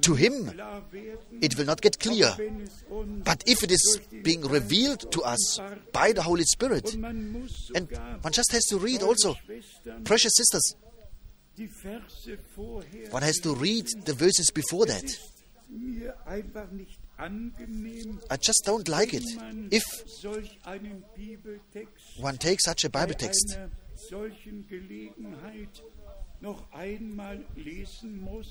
to 0.00 0.14
him 0.14 0.60
it 1.40 1.56
will 1.56 1.64
not 1.66 1.80
get 1.80 1.98
clear. 1.98 2.34
But 3.24 3.42
if 3.46 3.62
it 3.62 3.70
is 3.70 4.00
being 4.22 4.42
revealed 4.42 5.10
to 5.12 5.22
us 5.22 5.60
by 5.92 6.12
the 6.12 6.22
Holy 6.22 6.44
Spirit, 6.44 6.94
and 6.94 7.90
one 8.20 8.32
just 8.32 8.52
has 8.52 8.64
to 8.66 8.78
read 8.78 9.02
also, 9.02 9.36
precious 10.04 10.32
sisters, 10.36 10.76
one 13.10 13.22
has 13.22 13.38
to 13.38 13.54
read 13.54 13.86
the 14.04 14.14
verses 14.14 14.50
before 14.50 14.86
that. 14.86 15.04
I 17.18 18.36
just 18.36 18.62
don't 18.64 18.88
like 18.88 19.14
it. 19.14 19.24
If 19.70 19.84
one 22.18 22.36
takes 22.38 22.64
such 22.64 22.84
a 22.84 22.90
Bible 22.90 23.14
text 23.14 23.58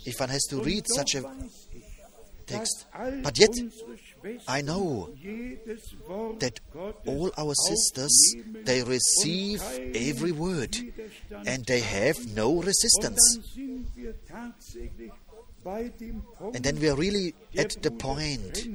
If 0.06 0.20
one 0.20 0.30
has 0.30 0.44
to 0.50 0.62
read 0.62 0.86
such 0.88 1.16
a 1.16 1.24
text. 2.46 2.86
But 3.24 3.38
yet, 3.38 3.50
I 4.48 4.62
know 4.62 5.10
that 6.40 6.60
all 7.06 7.32
our 7.38 7.54
sisters 7.56 8.36
they 8.66 8.84
receive 8.84 9.62
every 9.96 10.32
word 10.32 10.78
and 11.46 11.66
they 11.66 11.82
have 11.82 12.18
no 12.36 12.62
resistance. 12.62 13.38
dann 13.38 13.44
sind 13.54 13.96
wir 13.96 14.14
tatsächlich 14.26 15.12
bei 15.64 15.90
dem 15.90 16.22
Punkt, 16.38 16.56
And 16.56 16.66
then 16.66 16.80
we 16.80 16.90
are 16.90 16.98
really 16.98 17.34
at 17.58 17.78
the 17.84 17.92
point 17.92 18.68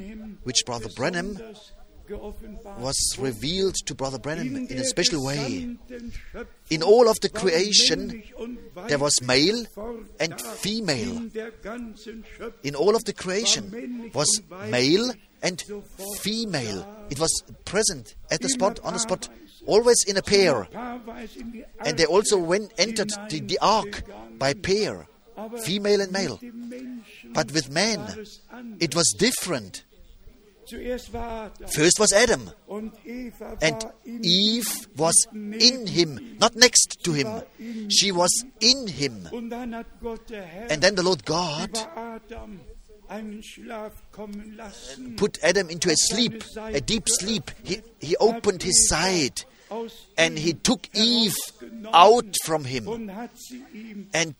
which 0.45 0.65
Brother 0.65 0.89
geoffenbart 0.89 1.73
was 2.79 2.97
revealed 3.19 3.75
to 3.87 3.95
Brother 3.95 4.19
Branham 4.19 4.57
In 4.57 4.79
a 4.79 4.85
special 4.85 5.25
way. 5.25 5.77
In 6.71 6.83
all 6.83 7.09
of 7.09 7.17
the 7.21 7.29
creation, 7.29 8.23
there 8.89 8.99
was 8.99 9.21
male 9.23 9.65
and 10.21 10.41
female. 10.41 11.17
In 11.17 11.29
der 11.33 11.51
ganzen 11.63 12.25
Schöpfung 12.37 12.53
In 12.63 12.75
all 12.75 12.95
of 12.97 13.05
the 13.05 13.13
creation 13.13 14.11
was 14.15 14.41
male 14.69 15.13
and 15.43 15.63
female. 16.21 16.87
It 17.11 17.19
was 17.19 17.43
present 17.65 18.15
at 18.31 18.41
the 18.41 18.49
spot, 18.49 18.81
on 18.83 18.95
the 18.95 18.99
spot, 18.99 19.29
always 19.67 20.05
in 20.07 20.17
a 20.17 20.23
pair. 20.23 20.65
paarweise 20.73 21.37
in 21.37 21.53
die 21.53 21.65
And 21.85 21.97
they 21.99 22.07
also 22.07 22.39
went, 22.39 22.73
entered 22.79 23.11
the, 23.31 23.41
the 23.41 23.59
ark 23.61 24.03
by 24.39 24.55
pair, 24.55 25.07
female 25.65 26.01
and 26.01 26.13
male. 26.13 26.39
mit 26.41 26.53
dem 26.53 26.69
Menschen 26.69 27.33
But 27.35 27.53
with 27.53 27.71
man, 27.71 27.99
war 28.01 28.19
es 28.21 28.41
anders. 28.51 28.79
it 28.81 28.95
was 28.95 29.15
different. 29.19 29.85
Zuerst 30.67 31.13
war 31.13 31.23
Adam 31.23 31.69
First 31.69 32.01
was 32.01 32.13
Adam, 32.13 32.51
and 32.69 33.87
Eve 34.05 34.89
was 34.97 35.15
in 35.33 35.87
him, 35.87 36.37
not 36.41 36.57
next 36.57 37.05
to 37.05 37.13
him. 37.13 37.43
She 37.89 38.11
was 38.13 38.45
in 38.61 38.89
him. 38.89 39.29
Und 39.31 39.51
dann 39.51 39.75
hat 39.75 39.87
Gott 40.01 40.29
der 40.29 40.43
Herr 40.43 40.71
And 40.71 40.83
then 40.83 40.97
the 40.97 41.03
Lord 41.03 41.25
God 41.25 41.69
über 41.71 41.97
Adam 41.97 42.61
einen 43.09 43.43
Schlaf 43.45 43.93
kommen 44.11 44.57
lassen. 44.57 45.15
put 45.15 45.43
Adam 45.45 45.69
into 45.69 45.89
a 45.89 45.97
sleep, 45.97 46.45
a 46.57 46.81
deep 46.81 47.09
sleep. 47.09 47.53
He, 47.63 47.83
he 48.01 48.17
opened 48.17 48.63
his 48.65 48.89
side 48.89 49.45
and 50.17 50.39
he 50.39 50.55
took 50.55 50.89
Eve 50.95 51.35
out 51.93 52.37
from 52.45 52.65
him. 52.65 52.89
und 52.89 53.15
hat 53.15 53.31
sie 53.37 53.65
ihm 53.73 54.09
And 54.13 54.35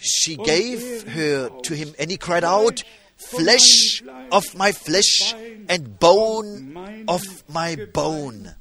she 0.00 0.36
gave 0.36 1.06
er 1.06 1.10
her 1.10 1.50
to 1.62 1.74
him, 1.74 1.94
and 1.98 2.10
he 2.10 2.16
cried 2.16 2.44
out, 2.44 2.84
Flesh 3.28 4.02
of 4.32 4.44
my 4.54 4.72
flesh 4.72 5.34
and 5.68 5.98
bone 5.98 7.04
of 7.08 7.22
my 7.48 7.76
bone. 7.92 8.54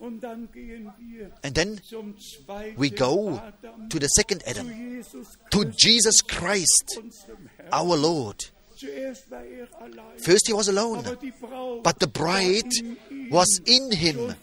And 0.00 1.54
then 1.54 1.80
we 2.76 2.90
go 2.90 3.42
to 3.90 3.98
the 3.98 4.06
second 4.08 4.42
Adam, 4.46 5.02
to 5.50 5.64
Jesus 5.76 6.20
Christ, 6.22 7.00
our 7.72 7.96
Lord. 7.96 8.44
First 10.18 10.46
he 10.46 10.52
was 10.52 10.68
alone, 10.68 11.02
but 11.82 11.98
the 11.98 12.06
bride 12.06 12.70
was 13.30 13.60
in 13.66 13.90
him. 13.90 14.36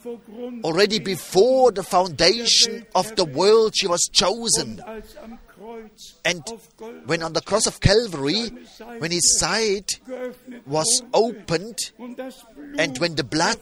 Already 0.62 0.98
before 0.98 1.72
the 1.72 1.82
foundation 1.82 2.84
of 2.94 3.16
the 3.16 3.24
world, 3.24 3.72
she 3.74 3.86
was 3.86 4.10
chosen. 4.12 4.82
Und 5.58 5.90
als 5.90 6.16
am 6.24 6.44
Kreuz 6.44 6.54
And 6.96 7.08
when 7.08 7.22
on 7.22 7.34
the 7.34 7.40
cross 7.40 7.66
of 7.66 7.80
Calvary, 7.80 8.50
when 8.98 9.10
his 9.10 9.38
side 9.38 10.00
was 10.64 11.02
opened, 11.12 11.92
und 11.98 12.18
das 12.18 12.44
Blut 12.54 12.80
and 12.80 13.00
when 13.00 13.16
the 13.16 13.24
blood 13.24 13.60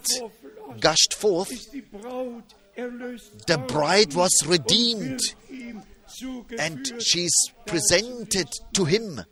gushed 0.81 1.13
forth, 1.13 1.51
ist 1.51 1.73
die 1.73 1.81
Braut 1.81 2.43
erlöst 2.75 3.31
the 3.47 3.57
bride 3.57 4.15
was 4.15 4.31
redeemed, 4.47 5.21
wird 5.21 5.35
ihm 5.49 5.81
zugeführt. 6.07 6.59
and 6.59 7.01
she's 7.01 7.33
presented 7.65 8.47
to 8.73 8.85
him. 8.85 9.23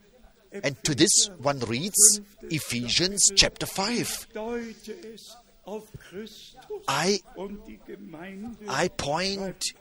And 0.64 0.78
to 0.84 0.94
this 0.94 1.32
one 1.42 1.60
reads 1.62 2.22
Ephesians 2.44 3.32
chapter 3.36 3.66
5. 3.66 4.28
Deute 4.34 4.94
es 5.14 5.36
auf 5.66 5.86
Christus 5.98 6.84
I, 6.88 7.22
und 7.36 7.68
die 7.68 7.80
Gemeinde 7.88 8.64
I 8.68 8.88
point. 8.90 9.74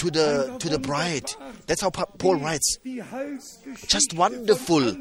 To 0.00 0.10
the, 0.10 0.56
to 0.58 0.68
the 0.70 0.78
bride. 0.78 1.30
That's 1.66 1.82
how 1.82 1.90
Paul 1.90 2.36
writes. 2.36 2.78
Just 3.86 4.14
wonderful 4.16 4.96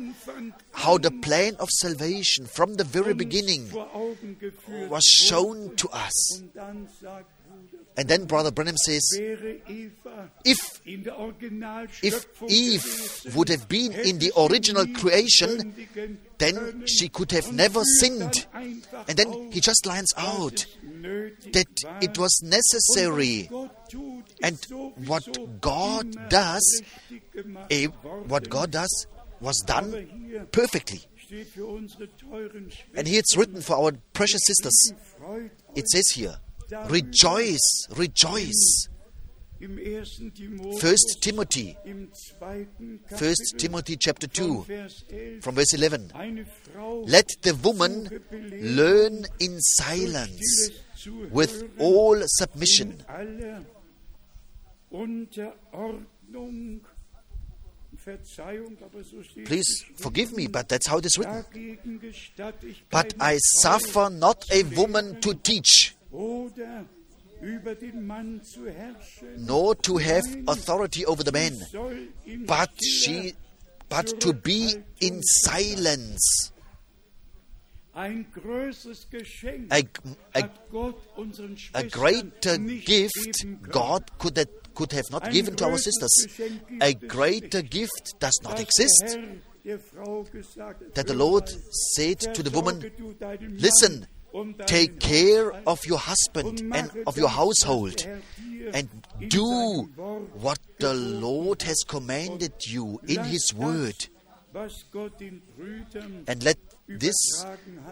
how 0.73 0.97
the 0.97 1.11
plan 1.11 1.55
of 1.59 1.69
salvation 1.69 2.45
from 2.45 2.75
the 2.75 2.83
very 2.83 3.13
beginning 3.13 3.65
vor 3.67 3.87
Augen 3.93 4.37
geführt 4.39 4.89
was 4.89 5.05
shown 5.05 5.75
to 5.77 5.87
us. 5.89 6.43
And 7.99 8.07
then 8.07 8.23
Brother 8.23 8.49
Branham 8.49 8.77
says, 8.77 9.01
if 10.45 10.81
if 12.01 12.25
Eve 12.47 13.35
would 13.35 13.49
have 13.49 13.67
been 13.67 13.91
in 13.91 14.19
the 14.19 14.31
original 14.37 14.87
creation, 14.87 15.75
then 16.37 16.87
she 16.87 17.09
could 17.09 17.29
have 17.31 17.51
never 17.51 17.81
sinned. 17.99 18.47
And 18.53 19.17
then 19.17 19.51
he 19.51 19.59
just 19.59 19.85
lines 19.85 20.13
out 20.15 20.65
that 21.51 21.67
it 21.99 22.17
was 22.17 22.41
necessary. 22.41 23.49
was 23.51 23.67
Gott 23.83 23.83
tut, 23.89 24.05
ist 24.31 24.39
And 24.41 24.57
what 25.09 25.59
God 25.59 26.29
does, 26.29 26.81
Eh, 27.69 27.87
what 28.27 28.49
God 28.49 28.71
does 28.71 29.07
was 29.41 29.57
done 29.67 30.47
perfectly. 30.53 31.01
steht 31.25 31.49
für 31.49 31.67
unsere 31.67 32.07
teuren 32.15 32.71
And 32.95 33.07
here 33.09 33.19
it's 33.19 33.35
written 33.35 33.61
for 33.61 33.75
our 33.75 33.91
precious 34.13 34.41
sisters. 34.45 34.93
It 35.75 35.87
says 35.89 36.09
here, 36.15 36.37
rejoice, 36.89 37.87
rejoice. 37.95 38.89
1. 39.59 40.79
First 40.79 41.17
Timothy, 41.21 41.75
im 41.83 42.09
First 43.07 43.57
Timothy 43.57 43.97
chapter 43.97 44.27
2, 44.27 44.65
from 45.41 45.55
verse 45.55 45.73
11. 45.73 46.13
Let 47.05 47.27
the 47.41 47.53
woman 47.61 48.09
learn 48.31 49.25
in 49.39 49.59
silence 49.59 50.71
with 51.29 51.65
all 51.77 52.21
submission. 52.25 52.91
in 52.91 53.05
aller 53.07 53.65
Unterordnung. 54.91 56.81
Verzeihung, 57.97 58.77
aber 58.81 59.03
so 59.03 59.21
steht 59.23 59.45
Please 59.45 59.85
forgive 59.95 60.33
me, 60.33 60.47
but 60.47 60.69
that's 60.69 60.87
how 60.87 60.99
it 60.99 61.05
is 61.05 61.17
written. 61.17 61.43
Dagegen 61.51 61.99
gestatte 61.99 62.67
ich 62.67 62.85
But 62.89 63.15
I 63.19 63.37
suffer 63.39 64.09
not 64.09 64.45
a 64.51 64.63
woman 64.77 65.19
to 65.21 65.33
teach, 65.33 65.95
oder 66.11 66.85
über 67.41 67.75
den 67.75 68.05
Mann 68.05 68.41
zu 68.43 68.67
herrschen, 68.67 69.45
nor 69.45 69.75
to 69.81 69.99
have 69.99 70.25
authority 70.47 71.05
over 71.05 71.23
the 71.23 71.31
men, 71.31 71.57
but 72.45 72.69
she 72.81 73.33
but 73.89 74.19
to 74.19 74.33
be 74.33 74.83
in 74.99 75.21
silence. 75.23 76.51
ein 77.93 78.25
größeres 78.31 79.09
Geschenk 79.09 79.71
A, 79.71 79.79
a, 80.33 80.41
hat 80.41 80.69
Gott 80.69 80.95
unseren 81.17 81.57
a 81.73 81.83
greater 81.83 82.57
gift. 82.57 83.45
God 83.71 84.03
could 84.17 84.37
have, 84.37 84.47
could 84.73 84.93
have 84.93 85.09
not 85.11 85.29
given 85.31 85.55
to 85.57 85.65
our 85.65 85.77
sisters. 85.77 86.27
A 86.81 86.93
greater 86.93 87.61
gift 87.61 88.15
does 88.19 88.39
not 88.43 88.59
exist. 88.59 89.03
Der 89.05 89.21
Herr 89.21 89.49
der 89.65 89.79
Frau 89.79 90.23
gesagt 90.23 90.81
hat, 90.81 90.95
That 90.95 91.07
the 91.07 91.13
Lord 91.13 91.49
said 91.93 92.19
to 92.33 92.41
the 92.41 92.53
woman, 92.53 92.79
versorge 92.79 92.97
du 92.97 93.13
deinen 93.13 93.51
Mann 93.51 93.59
Listen, 93.59 94.07
take 94.65 94.99
care 94.99 95.51
of 95.67 95.85
your 95.85 95.97
husband 95.97 96.61
and 96.73 96.91
of 97.07 97.17
your 97.17 97.29
household, 97.29 98.05
and 98.73 98.89
do 99.27 99.89
what 100.33 100.59
the 100.79 100.93
Lord 100.93 101.61
has 101.63 101.83
commanded 101.87 102.53
you 102.65 102.99
in 103.07 103.23
His 103.23 103.53
word, 103.53 103.95
and 106.27 106.43
let 106.43 106.57
this, 106.87 107.45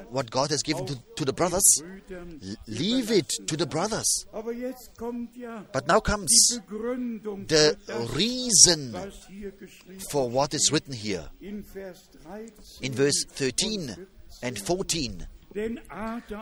what 0.10 0.32
God 0.32 0.50
has 0.50 0.64
given 0.64 0.88
to, 0.88 0.98
to 1.18 1.26
the 1.26 1.34
brothers, 1.34 1.84
leave 2.68 3.12
it 3.12 3.30
to 3.46 3.56
the 3.56 3.68
brothers. 3.68 4.26
But 4.34 5.88
now 5.88 6.00
comes 6.00 6.60
the 6.68 7.78
reason 8.16 8.96
for 10.10 10.30
what 10.30 10.54
is 10.54 10.72
written 10.72 10.94
here 10.94 11.30
in 11.42 11.64
Vers 11.64 12.08
13 12.24 12.52
in 12.82 12.94
verse 12.94 13.26
13 13.30 14.08
and 14.42 14.58
14. 14.60 15.28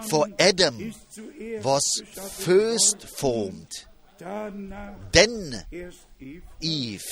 For 0.09 0.27
Adam 0.39 0.93
was 1.63 2.01
first 2.39 3.07
formed, 3.17 3.71
then. 5.11 5.63
Eve. 6.61 7.03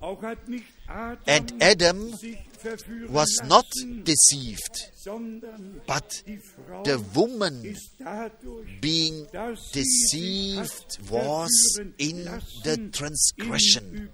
Auch 0.00 0.22
hat 0.22 0.48
nicht 0.48 0.66
Adam 0.86 1.18
And 1.26 1.60
Adam 1.60 2.12
was 3.08 3.40
not 3.48 3.66
deceived, 4.04 4.92
but 5.86 6.22
the 6.84 7.04
woman 7.14 7.76
being 8.80 9.26
dass 9.32 9.70
sie 9.72 9.82
sich 9.82 10.56
hat 10.56 10.98
deceived 10.98 11.10
was 11.10 11.80
in 11.98 12.24
the 12.62 12.90
transgression. 12.92 14.08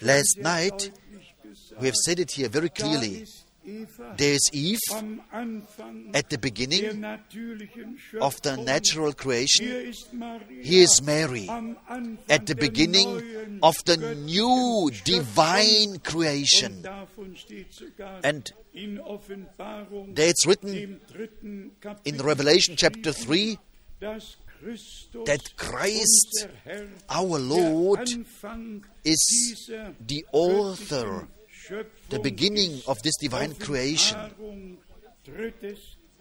Last 0.00 0.38
night. 0.38 0.90
We 1.80 1.86
have 1.86 1.96
said 1.96 2.18
it 2.18 2.32
here 2.32 2.48
very 2.48 2.68
clearly. 2.68 3.26
There's 4.16 4.50
Eve 4.52 4.80
at 6.14 6.28
the 6.30 6.38
beginning 6.38 7.04
of 8.20 8.42
the 8.42 8.56
natural 8.56 9.12
creation. 9.12 9.66
Here 9.66 10.82
is 10.82 11.02
Mary 11.02 11.48
at 12.28 12.46
the 12.46 12.56
beginning 12.56 13.60
of 13.62 13.76
the 13.84 13.96
new 13.96 14.90
divine 15.04 15.98
creation. 16.00 16.84
And 18.24 18.50
there 20.08 20.28
it's 20.28 20.46
written 20.46 21.00
in 22.04 22.18
Revelation 22.18 22.74
chapter 22.76 23.12
3 23.12 23.58
dass 24.02 24.22
Christus, 24.22 24.36
that 25.24 25.56
Christ, 25.56 26.46
our 27.10 27.38
Lord, 27.38 28.08
is 29.04 29.70
the 30.00 30.24
author, 30.32 31.28
the 32.08 32.18
beginning 32.20 32.80
of 32.86 33.02
this 33.02 33.16
divine 33.16 33.54
creation. 33.54 34.18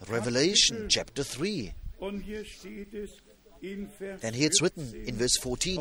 Revelation 0.08 0.88
chapter 0.89 1.23
3. 1.23 1.73
Und 1.99 2.21
hier 2.21 2.43
steht 2.45 2.93
es 2.95 3.12
in 3.62 3.88
Vers 3.89 4.23
And 4.23 4.36
here 4.36 4.47
it's 4.47 4.62
written 4.62 4.93
in 5.06 5.17
verse 5.17 5.38
14. 5.39 5.80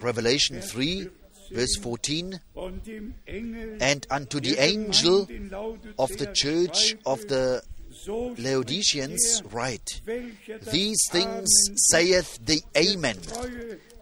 Revelation 0.00 0.60
3, 0.60 1.08
verse 1.50 1.78
14. 1.80 2.32
14. 2.32 2.40
Und 2.54 2.86
dem 2.86 3.14
Engel 3.24 3.78
And 3.80 4.06
unto 4.10 4.40
the 4.40 4.58
angel 4.58 5.26
Gemeinde 5.26 5.34
in 5.34 5.50
Laodicea 5.50 5.94
of 5.96 6.10
the 6.18 6.26
church 6.32 6.96
of 7.04 7.20
the 7.28 7.62
Laodiceans 8.06 9.42
write, 9.50 10.00
These 10.70 11.00
things 11.10 11.50
saith 11.90 12.38
the 12.44 12.62
Amen, 12.76 13.18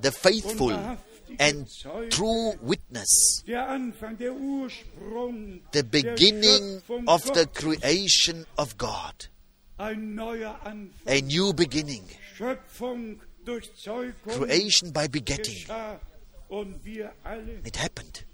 the 0.00 0.12
faithful 0.12 0.96
and 1.38 1.66
true 2.10 2.54
witness, 2.60 3.42
the 3.46 3.78
beginning 5.90 6.82
of 7.08 7.24
the 7.34 7.46
creation 7.52 8.46
of 8.58 8.76
God. 8.78 9.26
A 9.78 9.94
new 11.20 11.52
beginning, 11.52 12.04
creation 14.26 14.90
by 14.90 15.06
begetting. 15.06 15.66
It 16.50 17.76
happened. 17.76 18.24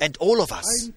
And 0.00 0.16
all 0.18 0.40
of 0.42 0.52
us 0.52 0.90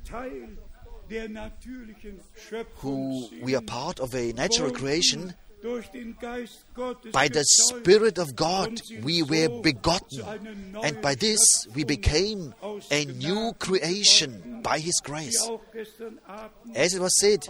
who 2.81 3.29
we 3.41 3.55
are 3.55 3.61
part 3.61 3.99
of 3.99 4.13
a 4.15 4.33
natural 4.33 4.71
creation, 4.71 5.33
durch 5.63 5.87
den 5.91 6.17
Geist 6.19 6.65
Gottes 6.75 7.11
by 7.13 7.29
the 7.29 7.43
Spirit 7.45 8.19
of 8.19 8.35
God 8.35 8.81
we 9.01 9.23
were 9.23 9.61
begotten, 9.61 10.19
zu 10.19 10.25
einer 10.25 10.53
neuen 10.53 10.83
and 10.83 11.01
by 11.01 11.15
this 11.15 11.39
we 11.73 11.85
became 11.85 12.53
a 12.91 13.05
new 13.05 13.53
creation 13.59 14.61
by 14.61 14.77
His 14.77 14.99
grace. 15.01 15.39
auch 15.47 15.61
gestern 15.71 16.19
Abend 16.27 16.75
As 16.75 16.93
it 16.93 16.99
was 16.99 17.13
said 17.17 17.47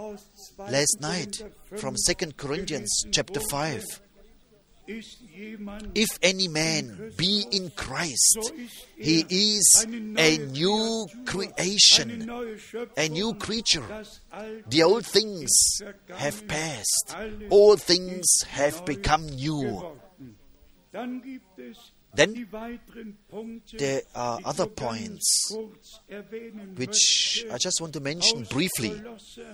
last 0.59 1.01
night 1.01 1.43
from 1.75 1.95
5 1.95 2.17
2 2.19 2.33
Corinthians 2.37 3.05
chapter 3.11 3.41
5 3.41 3.81
ist 3.81 3.89
jemand 3.89 4.02
If 4.85 6.19
any 6.21 6.47
man 6.47 7.13
be 7.17 7.45
in 7.51 7.71
Christ, 7.75 8.51
he 8.97 9.25
is 9.29 9.85
a 10.17 10.37
new 10.37 11.07
creation, 11.25 12.29
a 12.97 13.09
new 13.09 13.33
creature. 13.35 13.83
The 14.69 14.83
old 14.83 15.05
things 15.05 15.49
have 16.09 16.47
passed, 16.47 17.15
all 17.49 17.77
things 17.77 18.25
have 18.49 18.85
become 18.85 19.25
new. 19.27 19.63
geworden. 19.63 19.99
Dann 20.91 21.21
gibt 21.21 21.57
es 21.57 21.77
Then 22.15 22.35
die 22.35 22.45
weiteren 22.51 23.17
Punkte, 23.27 23.77
there 23.77 24.03
are 24.13 24.39
other 24.45 24.67
points 24.67 25.51
which 26.75 27.43
I 27.51 27.57
just 27.57 27.81
want 27.81 27.93
to 27.93 27.99
mention 27.99 28.43
briefly 28.43 29.01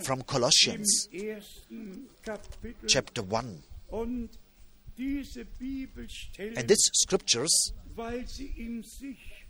from 0.02 0.26
Colossians 0.26 1.08
im 1.10 1.38
ersten 1.38 2.10
Kapitel. 2.22 2.88
chapter 2.88 3.24
1. 3.24 3.64
Und 5.00 5.06
diese 5.06 5.46
Bibelstellen, 5.46 6.58
And 6.58 6.68
these 6.68 6.90
scriptures, 6.94 7.74
weil 7.96 8.28
sie 8.28 8.48
in 8.48 8.84
sich 8.84 9.46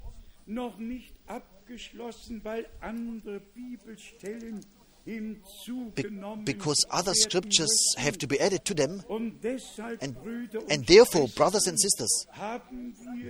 noch 0.46 0.78
nicht 0.78 1.14
abgeschlossen, 1.28 2.44
weil 2.44 2.68
andere 2.82 3.40
Bibelstellen 3.40 4.60
be- 5.06 5.12
hinzugenommen 5.12 6.46
because 6.46 6.86
other 6.92 7.14
scriptures 7.16 7.72
have 7.98 8.18
to 8.18 8.28
be 8.28 8.40
added 8.40 8.64
to 8.64 8.76
them, 8.76 9.02
Und 9.08 9.44
deshalb, 9.44 10.02
and, 10.04 10.16
und 10.18 10.72
and 10.72 10.86
therefore, 10.88 11.28
brothers 11.30 11.68
and 11.68 11.80
sisters, 11.80 12.28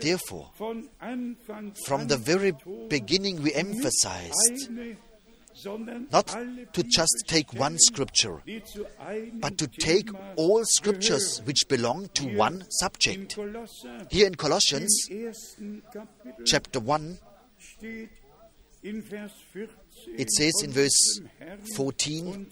therefore, 0.01 0.51
von 0.57 0.89
Anfang 0.99 1.73
from 1.85 2.09
the 2.09 2.17
very 2.17 2.53
beginning 2.89 3.41
we 3.43 3.53
emphasized 3.53 4.69
not 6.11 6.27
to 6.73 6.83
just 6.83 7.23
take 7.27 7.53
one 7.53 7.77
scripture, 7.77 8.41
but 9.39 9.57
to 9.57 9.67
take 9.67 10.09
all 10.35 10.63
scriptures 10.65 11.41
which 11.45 11.67
belong 11.67 12.09
to 12.15 12.35
one 12.35 12.63
subject. 12.69 13.37
Here 14.09 14.27
in 14.27 14.35
Colossians 14.35 15.09
chapter 16.45 16.79
1, 16.79 17.19
steht 17.59 18.09
in 18.83 19.01
Vers 19.01 19.31
14 19.53 19.67
it 20.17 20.31
says 20.31 20.53
in 20.63 20.71
verse 20.71 21.19
14 21.75 22.47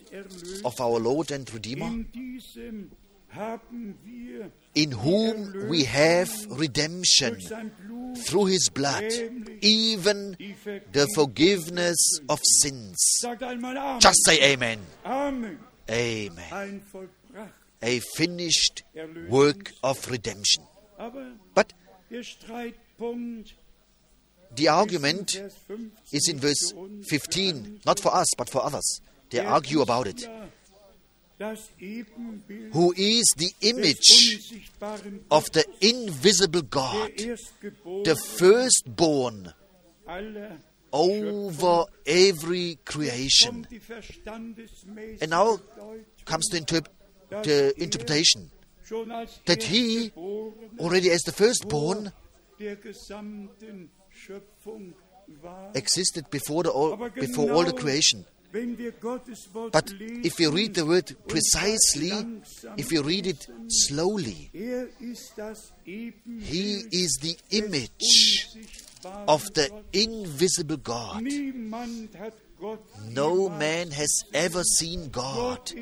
of 0.65 0.81
our 0.81 0.99
Lord 0.99 1.31
and 1.31 1.51
Redeemer, 1.53 2.03
in 4.75 4.91
whom 4.91 5.67
we 5.69 5.83
have 5.85 6.29
redemption 6.49 7.39
through 8.25 8.45
his 8.45 8.69
blood, 8.69 9.11
even 9.61 10.37
the 10.91 11.07
forgiveness 11.15 11.97
of 12.29 12.39
sins. 12.61 12.97
Just 13.99 14.19
say 14.25 14.53
amen. 14.53 14.79
Amen. 15.89 16.81
A 17.81 17.99
finished 18.15 18.83
work 19.29 19.71
of 19.83 20.09
redemption. 20.09 20.63
But 21.53 21.73
the 24.55 24.67
argument 24.67 25.41
is 26.11 26.29
in 26.29 26.39
verse 26.39 26.73
15, 27.09 27.81
not 27.85 27.99
for 27.99 28.13
us, 28.15 28.27
but 28.37 28.49
for 28.49 28.63
others. 28.63 29.01
They 29.29 29.39
argue 29.39 29.81
about 29.81 30.07
it. 30.07 30.27
Ja 31.39 31.49
Das 31.49 31.69
Ebenbild 31.79 32.73
Who 32.73 32.93
is 32.93 33.25
the 33.37 33.53
image 33.59 34.65
of 35.29 35.45
the 35.53 35.63
invisible 35.79 36.63
God, 36.63 37.11
the 38.03 38.15
firstborn 38.15 39.53
over 40.91 41.85
every 42.05 42.77
creation? 42.85 43.53
kommt 43.53 43.71
die 43.71 43.79
verstandesmäßige 43.79 45.21
And 45.21 45.31
now 45.31 45.59
comes 46.25 46.47
the, 46.49 46.57
interp- 46.57 46.89
the 47.43 47.51
er 47.51 47.77
interpretation 47.77 48.51
that 49.45 49.63
he, 49.63 50.11
already 50.79 51.11
as 51.11 51.21
the 51.21 51.31
firstborn, 51.31 52.11
der 52.59 52.77
gesamten 52.77 53.91
Schöpfung 54.09 54.93
war. 55.41 55.71
existed 55.75 56.29
before, 56.31 56.63
the, 56.63 56.71
all, 56.71 56.97
before 57.11 57.51
all 57.51 57.65
the 57.65 57.73
creation. 57.73 58.25
Wenn 58.51 58.77
wir 58.77 58.91
Gottes 58.93 59.49
Wort 59.53 59.73
But 59.73 59.93
if 59.99 60.39
you 60.39 60.51
read 60.51 60.75
the 60.75 60.87
word 60.87 61.15
precisely, 61.27 62.13
if 62.77 62.91
you 62.91 63.01
read 63.01 63.27
it 63.27 63.47
slowly, 63.67 64.49
er 64.53 64.87
ist 65.01 65.33
das 65.35 65.73
Ebenbild 65.85 66.47
he 66.47 66.87
is 66.91 67.19
the 67.21 67.37
image 67.49 68.47
of 69.27 69.43
the 69.53 69.69
invisible 69.91 70.77
God. 70.77 71.21
Niemand 71.21 72.17
hat 72.17 72.33
Gott 72.59 72.79
No 73.09 73.49
man 73.49 73.91
has 73.91 74.23
ever 74.33 74.63
seen 74.63 75.11
God. 75.11 75.73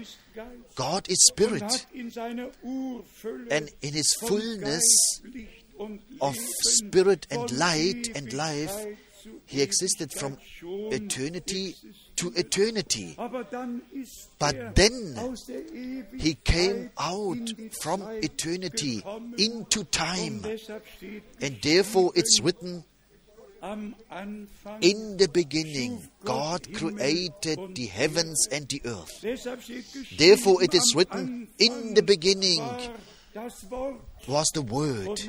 God 0.75 1.07
is 1.07 1.19
spirit, 1.31 1.61
hat 1.61 1.87
in 1.93 2.11
seiner 2.11 2.49
Urfülle 2.63 3.49
and 3.51 3.69
in 3.81 3.93
his 3.93 4.15
fullness 4.19 4.83
Geist, 5.23 5.33
Licht 5.33 5.65
und 5.77 6.01
of 6.19 6.35
spirit 6.61 7.27
and 7.31 7.51
light 7.51 8.15
and 8.15 8.33
life, 8.33 8.73
he 9.45 9.61
existed 9.61 10.11
from 10.13 10.37
eternity. 10.61 11.75
To 12.17 12.31
eternity. 12.35 13.15
But 14.39 14.75
then 14.75 15.15
He 16.17 16.35
came 16.35 16.89
out 16.97 17.53
from 17.81 18.01
eternity 18.01 19.03
into 19.37 19.83
time. 19.85 20.45
And 21.41 21.57
therefore 21.61 22.11
it's 22.15 22.39
written, 22.41 22.83
in 24.81 25.17
the 25.17 25.27
beginning, 25.31 26.07
God 26.23 26.71
created 26.73 27.75
the 27.75 27.85
heavens 27.87 28.47
and 28.51 28.67
the 28.69 28.81
earth. 28.85 29.21
Therefore 30.17 30.61
it 30.63 30.73
is 30.75 30.93
written, 30.95 31.47
in 31.57 31.93
the 31.95 32.03
beginning 32.03 32.61
was 34.27 34.49
the 34.53 34.61
Word. 34.61 35.19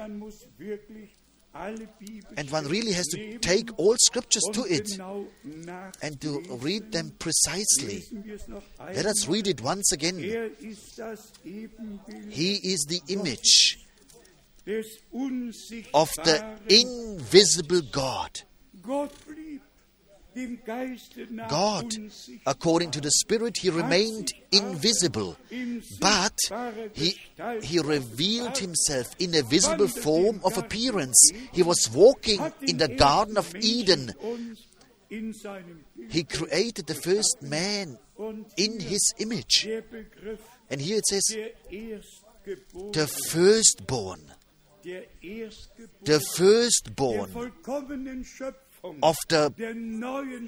And 2.37 2.51
one 2.51 2.67
really 2.67 2.93
has 2.93 3.07
to 3.09 3.39
take 3.39 3.71
all 3.79 3.97
scriptures 3.99 4.45
to 4.53 4.65
it 4.65 4.99
and 6.03 6.21
to 6.21 6.43
read 6.61 6.93
them 6.93 7.13
precisely. 7.19 8.03
Let 8.81 9.07
us 9.07 9.29
read 9.29 9.47
it 9.47 9.61
once 9.61 9.93
again. 9.93 10.19
He 10.19 10.35
is 12.63 12.87
the 12.89 13.01
image 13.09 13.79
of 15.95 16.11
the 16.25 16.59
invisible 16.69 17.83
God. 17.93 18.31
God, 21.49 21.95
according 22.47 22.91
to 22.93 23.01
the 23.01 23.11
Spirit, 23.11 23.57
he 23.61 23.71
remained 23.71 24.33
invisible, 24.53 25.37
but 26.01 26.37
he, 26.93 27.17
he 27.63 27.79
revealed 27.81 28.59
himself 28.59 29.07
in 29.19 29.35
a 29.35 29.43
visible 29.43 29.89
form 29.89 30.41
of 30.45 30.59
appearance. 30.59 31.31
He 31.53 31.63
was 31.63 31.91
walking 31.93 32.41
in 32.63 32.77
the 32.77 32.89
Garden 32.89 33.39
of 33.39 33.55
Eden. 33.57 34.07
Menschen 34.07 34.21
uns 34.21 34.67
in 35.09 35.33
seinem 35.33 35.85
Bild 35.95 36.13
He 36.13 36.25
created 36.25 36.87
the 36.87 36.95
first 36.95 37.39
man 37.43 37.99
in 38.57 38.81
his 38.81 39.15
image. 39.19 39.69
And 40.71 40.81
here 40.81 40.99
it 40.99 41.07
says, 41.07 41.25
the 42.93 43.07
firstborn, 43.29 44.21
the 46.03 46.21
firstborn 46.35 47.53
of 49.03 49.17
the 49.29 49.53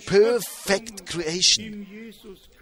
perfect 0.07 1.07
creation 1.11 2.13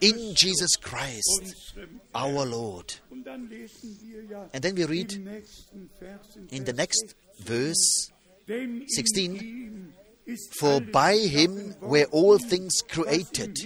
in 0.01 0.35
Jesus 0.35 0.77
Christ, 0.77 1.75
our 2.15 2.45
Lord. 2.45 2.95
And 3.11 4.63
then 4.63 4.75
we 4.75 4.85
read 4.85 5.13
in 6.51 6.65
the 6.65 6.73
next 6.73 7.15
verse, 7.41 8.11
16, 8.47 9.93
For 10.59 10.81
by 10.81 11.17
him 11.17 11.75
were 11.81 12.07
all 12.11 12.39
things 12.39 12.75
created 12.89 13.59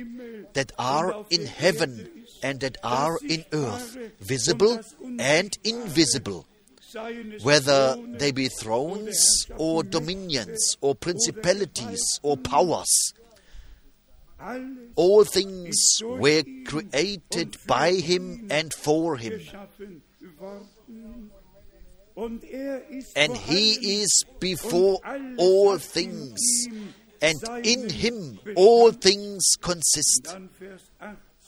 that 0.55 0.73
are 0.79 1.25
in 1.31 1.47
heaven 1.47 2.11
and 2.43 2.61
that 2.61 2.79
are 2.83 3.19
in 3.29 3.45
earth, 3.53 3.97
visible 4.21 4.81
and 5.19 5.57
invisible, 5.65 6.47
whether 7.43 7.97
they 8.09 8.30
be 8.32 8.49
thrones 8.49 9.47
or 9.57 9.82
dominions 9.82 10.76
or 10.80 10.95
principalities 10.95 12.01
or 12.22 12.36
powers. 12.36 13.12
All 14.95 15.24
things 15.24 15.76
were 16.03 16.43
created 16.66 17.57
by 17.66 17.93
him 17.93 18.49
and 18.51 18.72
for 18.72 19.16
him. 19.16 19.41
And 23.16 23.36
he 23.36 24.01
is 24.03 24.24
before 24.41 24.99
all 25.38 25.78
things, 25.78 26.41
and 27.22 27.38
in 27.64 27.88
him 27.88 28.38
all 28.57 28.93
things 28.93 29.53
consist. 29.61 30.24
Dann 30.32 30.49
Vers 30.59 30.86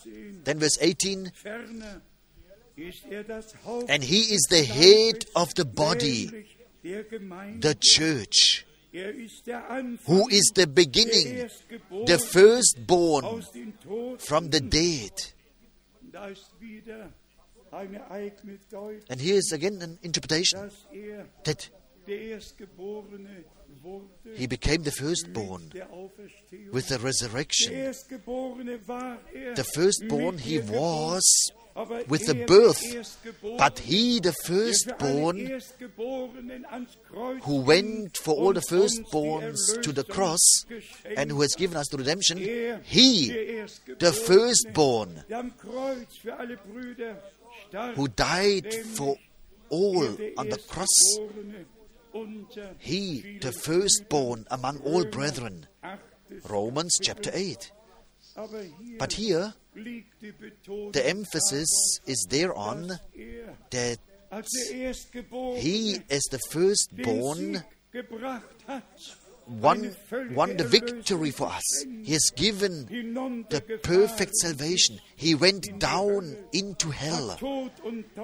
18. 0.04 0.44
Then 0.44 0.58
verse 0.58 0.78
18 0.80 1.32
And 3.88 4.02
he 4.02 4.20
is 4.34 4.46
the 4.50 4.64
head 4.64 5.26
of 5.36 5.54
the 5.54 5.64
body, 5.64 6.46
the 6.82 7.76
church, 7.80 8.66
who 8.92 10.28
is 10.28 10.52
the 10.54 10.66
beginning, 10.66 11.48
the 12.06 12.18
firstborn 12.18 13.42
from 14.18 14.50
the 14.50 14.60
dead. 14.60 15.12
And 19.08 19.20
here 19.20 19.36
is 19.36 19.52
again 19.52 19.80
an 19.80 19.98
interpretation 20.02 20.58
er 20.60 21.26
that 21.44 21.70
he 24.34 24.46
became 24.46 24.82
the 24.82 24.90
firstborn 24.90 25.72
with 26.72 26.88
the 26.88 26.98
resurrection. 26.98 27.72
The 29.54 29.64
firstborn 29.74 30.38
he 30.38 30.58
was 30.58 31.52
with 32.08 32.28
er, 32.28 32.32
the 32.32 32.44
birth, 32.46 32.82
but 33.58 33.78
he, 33.78 34.20
the 34.20 34.32
alle 34.32 34.34
firstborn, 34.44 35.36
Erstgeborenen 35.36 36.64
ans 36.70 36.96
Kreuz 37.08 37.42
who 37.44 37.62
went 37.62 38.18
for 38.18 38.34
all 38.34 38.52
the 38.52 38.60
firstborns 38.60 39.80
to 39.82 39.92
the 39.92 40.04
cross 40.04 40.64
and 41.16 41.30
who 41.30 41.40
has 41.40 41.54
given 41.54 41.76
us 41.76 41.88
the 41.88 41.96
redemption, 41.96 42.38
Er, 42.38 42.80
he, 42.84 43.28
the 43.98 44.12
firstborn, 44.12 45.24
der 45.28 45.38
am 45.38 45.56
Kreuz 45.56 46.18
für 46.20 46.38
alle 46.38 46.56
Brüder 46.56 47.16
starb, 47.68 47.96
who 47.96 48.08
died 48.08 48.74
for 48.94 49.16
all 49.70 50.16
on 50.36 50.50
the 50.50 50.58
cross, 50.68 51.18
he, 52.78 53.38
the 53.40 53.52
firstborn 53.52 54.46
among 54.50 54.78
all 54.80 55.04
brethren. 55.04 55.66
Romans 56.48 56.98
chapter 57.00 57.30
8. 57.32 57.72
But 58.98 59.12
here, 59.12 59.54
the 59.74 61.02
emphasis 61.04 62.00
is 62.06 62.26
there 62.30 62.54
on 62.54 62.98
that 63.70 63.98
he, 65.58 66.00
as 66.08 66.22
the 66.30 66.38
firstborn, 66.50 67.62
won, 69.46 69.96
won 70.34 70.56
the 70.56 70.64
victory 70.64 71.30
for 71.30 71.48
us. 71.48 71.84
He 72.02 72.12
has 72.12 72.30
given 72.34 72.86
the 73.50 73.60
perfect 73.82 74.34
salvation. 74.36 74.98
He 75.16 75.34
went 75.34 75.78
down 75.78 76.36
into 76.52 76.90
hell. 76.90 77.38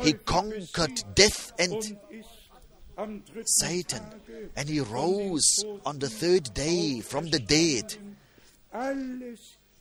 He 0.00 0.14
conquered 0.14 1.02
death 1.14 1.52
and 1.58 1.98
Satan, 3.44 4.02
and 4.56 4.68
he 4.68 4.80
rose 4.80 5.64
on 5.84 5.98
the 5.98 6.08
third 6.08 6.54
day 6.54 7.00
from 7.00 7.28
the 7.28 7.38
dead. 7.38 7.96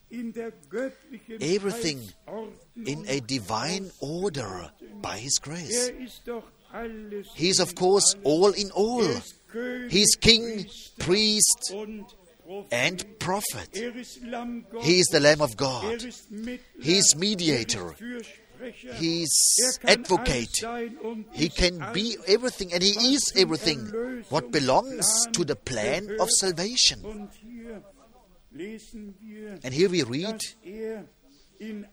Alles 0.10 0.20
in 0.20 0.34
der 0.34 0.52
göttlichen 0.70 1.42
Everything 1.42 2.10
in 2.76 3.06
a 3.08 3.20
divine 3.20 3.92
order 4.00 4.72
by 5.02 5.18
his 5.18 5.40
grace. 5.42 5.90
Er 5.90 6.00
ist 6.00 6.22
doch 6.26 6.44
alles 6.72 7.28
He 7.36 7.50
is, 7.50 7.60
of 7.60 7.76
course, 7.76 8.16
all 8.24 8.52
in 8.52 8.72
all. 8.72 9.04
Er 9.54 9.90
He 9.90 10.02
is 10.02 10.18
king, 10.20 10.66
priest, 11.00 11.74
and 12.72 13.20
prophet. 13.20 13.70
Er 13.74 13.96
ist 13.96 14.22
Lamm 14.24 14.66
Gottes. 14.70 14.88
He 14.88 15.00
is 15.00 15.08
the 15.08 15.20
Lamb 15.20 15.42
of 15.42 15.52
Er 15.52 15.56
God. 15.56 16.14
He 16.82 16.98
is 16.98 17.16
mediator. 17.16 17.96
Er. 18.00 18.24
He 19.00 19.24
is 19.24 19.80
er 19.84 19.92
advocate. 19.92 20.50
alles 20.50 20.60
sein 20.62 20.98
und 20.98 21.26
He 21.32 21.50
can 21.50 21.78
be 21.94 22.18
everything, 22.26 22.74
and 22.74 22.82
he 22.82 23.14
is 23.14 23.32
everything. 23.36 23.92
What 24.30 24.52
belongs 24.52 25.28
to 25.34 25.44
the 25.44 25.56
plan 25.56 26.10
of 26.20 26.30
salvation. 26.32 27.30
And 28.52 29.74
here 29.74 29.90
we 29.90 30.04
read 30.04 30.42
er 30.66 31.06
in 31.60 31.86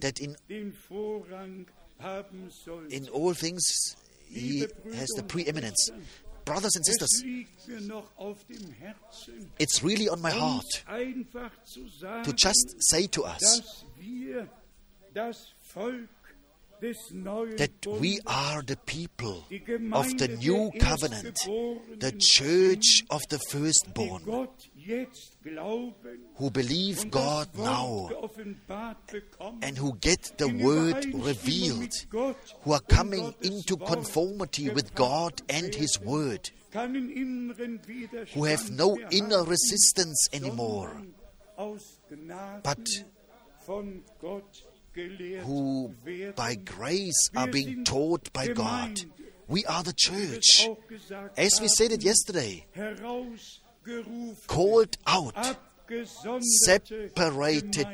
that 0.00 0.20
in, 0.20 0.36
den 0.48 0.72
Vorrang 0.72 1.66
haben 1.98 2.50
soll. 2.50 2.86
in 2.90 3.08
all 3.08 3.34
things 3.34 3.96
he 4.28 4.66
has 4.94 5.08
the 5.16 5.22
preeminence. 5.22 5.90
Brothers 6.44 6.76
and 6.76 6.86
sisters, 6.86 7.22
liegt 7.24 7.66
mir 7.66 7.80
noch 7.80 8.16
auf 8.16 8.44
dem 8.46 8.70
Herzen, 8.70 9.50
it's 9.58 9.82
really 9.82 10.08
on 10.08 10.20
my 10.20 10.30
heart 10.30 10.84
einfach 10.86 11.50
zu 11.64 11.88
sagen, 11.88 12.22
to 12.22 12.32
just 12.36 12.76
say 12.78 13.08
to 13.08 13.24
us 13.24 13.40
dass 13.40 13.84
wir 13.98 14.48
das 15.12 15.48
Volk 15.62 16.08
des 16.80 16.96
neuen 17.10 17.56
that 17.56 17.72
we 18.00 18.20
are 18.26 18.62
the 18.64 18.76
people 18.76 19.42
of 19.92 20.06
the 20.18 20.28
new 20.40 20.70
covenant, 20.78 21.36
the 21.98 22.12
church 22.18 23.04
of 23.08 23.22
the 23.28 23.40
firstborn, 23.50 24.22
Gott 24.24 24.70
jetzt 24.74 24.75
glauben 24.75 24.75
who 26.36 26.50
believe 26.50 27.10
God 27.10 27.48
now 27.56 28.08
and 29.62 29.76
who 29.78 29.94
get 30.00 30.38
the 30.38 30.48
word 30.48 31.04
revealed, 31.14 31.92
who 32.62 32.72
are 32.72 32.80
coming 32.80 33.34
into 33.42 33.76
conformity 33.76 34.70
with 34.70 34.94
God 34.94 35.42
and 35.48 35.74
His 35.74 36.00
word, 36.00 36.50
keinen 36.72 37.10
inneren 37.10 37.80
Widerstand 37.86 38.34
who 38.34 38.44
have 38.44 38.70
no 38.70 38.98
inner 39.10 39.44
resistance 39.44 40.28
anymore, 40.32 40.90
sondern 40.90 41.14
aus 41.56 42.00
Gnaden 42.10 42.62
but 42.62 42.86
who 45.44 45.94
by 46.36 46.54
grace 46.54 47.30
are 47.34 47.48
being 47.48 47.84
taught 47.84 48.32
by 48.32 48.48
God. 48.48 49.00
We 49.48 49.64
are 49.66 49.84
the 49.84 49.92
Wie 49.92 50.32
wir 50.32 50.38
es 50.38 50.44
church, 50.44 50.70
as 51.36 51.60
we 51.60 51.68
said 51.68 51.92
it 51.92 52.02
yesterday, 52.02 52.66
called 54.46 54.98
out, 55.06 55.34
separated 56.60 57.86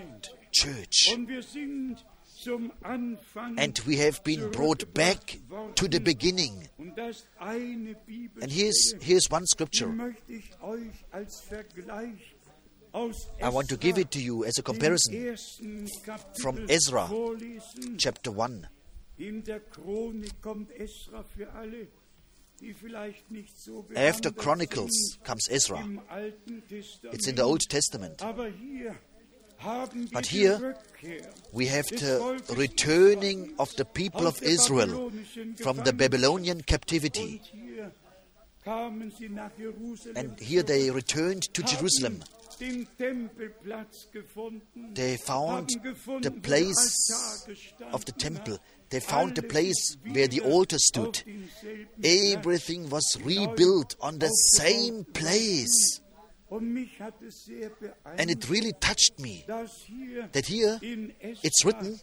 church. 0.50 1.12
Und 1.14 1.28
wir 1.28 1.42
sind 1.42 2.04
zum 2.42 2.72
Anfang 2.82 3.58
And 3.58 3.86
we 3.86 3.96
have 3.98 4.22
been 4.24 4.50
brought 4.50 4.92
back 4.94 5.38
to 5.76 5.86
the 5.90 6.00
beginning. 6.00 6.68
Und 6.78 6.96
das 6.96 7.24
eine 7.38 7.94
Bibel 8.06 8.42
And 8.42 8.52
here's, 8.52 8.94
here's 9.00 9.30
one 9.30 9.46
scripture. 9.46 9.88
möchte 9.90 10.32
ich 10.32 10.50
euch 10.60 11.04
als 11.10 11.40
Vergleich 11.40 12.36
aus 12.92 13.28
I 13.40 13.52
want 13.52 13.68
to 13.68 13.76
give 13.76 13.98
it 13.98 14.10
to 14.10 14.18
you 14.18 14.44
as 14.44 14.58
a 14.58 14.62
comparison 14.62 15.36
from 16.40 16.58
Ezra. 16.68 17.08
chapter 17.96 18.32
1. 18.32 18.66
After 23.94 24.30
Chronicles 24.30 25.18
comes 25.24 25.48
Ezra. 25.50 25.80
im 25.80 26.00
Alten 26.08 26.62
Testament. 26.68 27.14
It's 27.14 27.26
in 27.26 27.36
the 27.36 27.42
Old 27.42 27.68
Testament. 27.68 28.22
Aber 28.22 28.48
hier 28.48 28.96
haben 29.58 30.10
wir 30.10 30.12
But 30.12 30.26
here 30.26 30.74
we 31.52 31.68
have 31.70 31.88
the 31.88 32.40
returning 32.56 33.54
of 33.58 33.70
the 33.76 33.84
people 33.84 34.26
of 34.26 34.40
Israel 34.42 35.10
from 35.56 35.78
the 35.84 35.92
Babylonian 35.92 36.62
captivity. 36.64 37.40
Und 37.40 37.46
hier 37.52 37.92
kamen 38.64 39.12
sie 39.18 39.28
nach 39.28 39.50
Jerusalem 39.58 40.16
And 40.16 40.40
here 40.40 40.64
they 40.64 40.90
returned 40.90 41.52
to 41.54 41.62
Jerusalem. 41.62 42.20
den 42.60 42.86
Tempelplatz 42.96 44.08
gefunden, 44.12 44.94
They 44.94 45.18
found 45.18 45.70
the 46.22 46.30
place 46.30 47.10
of 47.92 48.04
the 48.06 48.12
temple. 48.12 48.58
They 48.92 49.00
found 49.00 49.34
the 49.36 49.42
place 49.42 49.96
where 50.12 50.28
the 50.28 50.40
altar 50.40 50.76
stood. 50.78 51.22
Everything 52.04 52.90
was 52.90 53.18
rebuilt 53.24 53.96
on 54.02 54.18
the 54.18 54.28
same 54.28 55.06
place. 55.14 56.02
And 56.50 58.30
it 58.30 58.50
really 58.50 58.74
touched 58.78 59.18
me 59.18 59.46
that 59.46 60.44
here 60.44 60.78
it's 60.82 61.64
written, 61.64 61.98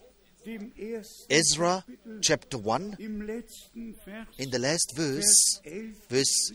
Ezra 1.29 1.85
chapter 2.21 2.57
1, 2.57 2.95
im 2.99 3.27
letzten 3.27 3.93
Vers, 4.03 4.25
in 4.39 4.49
the 4.49 4.57
last 4.57 4.93
verse, 4.95 5.61
verse 6.09 6.51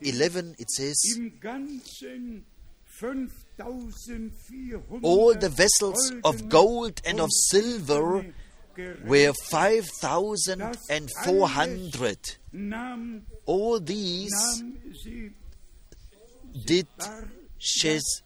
11, 0.00 0.54
it 0.58 0.70
says, 0.70 0.96
im 1.18 1.38
Ganzen 1.38 2.46
5400 2.86 5.02
All 5.02 5.34
the 5.34 5.50
vessels 5.50 6.14
of 6.24 6.48
gold 6.48 7.02
and 7.04 7.20
of 7.20 7.28
silver 7.30 8.24
were 9.04 9.32
5,400. 9.50 12.36
All 13.46 13.80
these 13.80 14.62
did 16.64 16.86
Shez- 17.58 18.22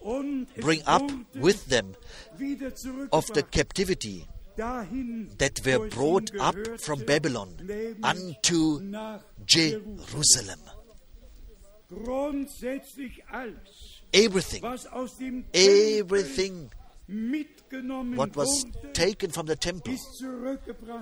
und 0.00 0.46
bring 0.56 0.82
up 0.86 1.02
with 1.34 1.66
them 1.66 1.94
of 3.12 3.26
the 3.34 3.42
captivity 3.42 4.26
that 4.56 5.60
were 5.64 5.88
brought 5.88 6.30
up 6.38 6.56
from 6.80 7.04
Babylon 7.04 7.54
unto 8.02 8.80
Jerusalem. 9.44 10.60
Everything, 14.12 14.64
everything 15.54 16.70
what 18.16 18.36
was 18.36 18.66
taken 18.92 19.30
from 19.30 19.46
the 19.46 19.56
temple 19.56 19.96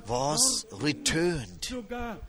was 0.06 0.66
returned. 0.80 1.64
Sogar 1.64 2.20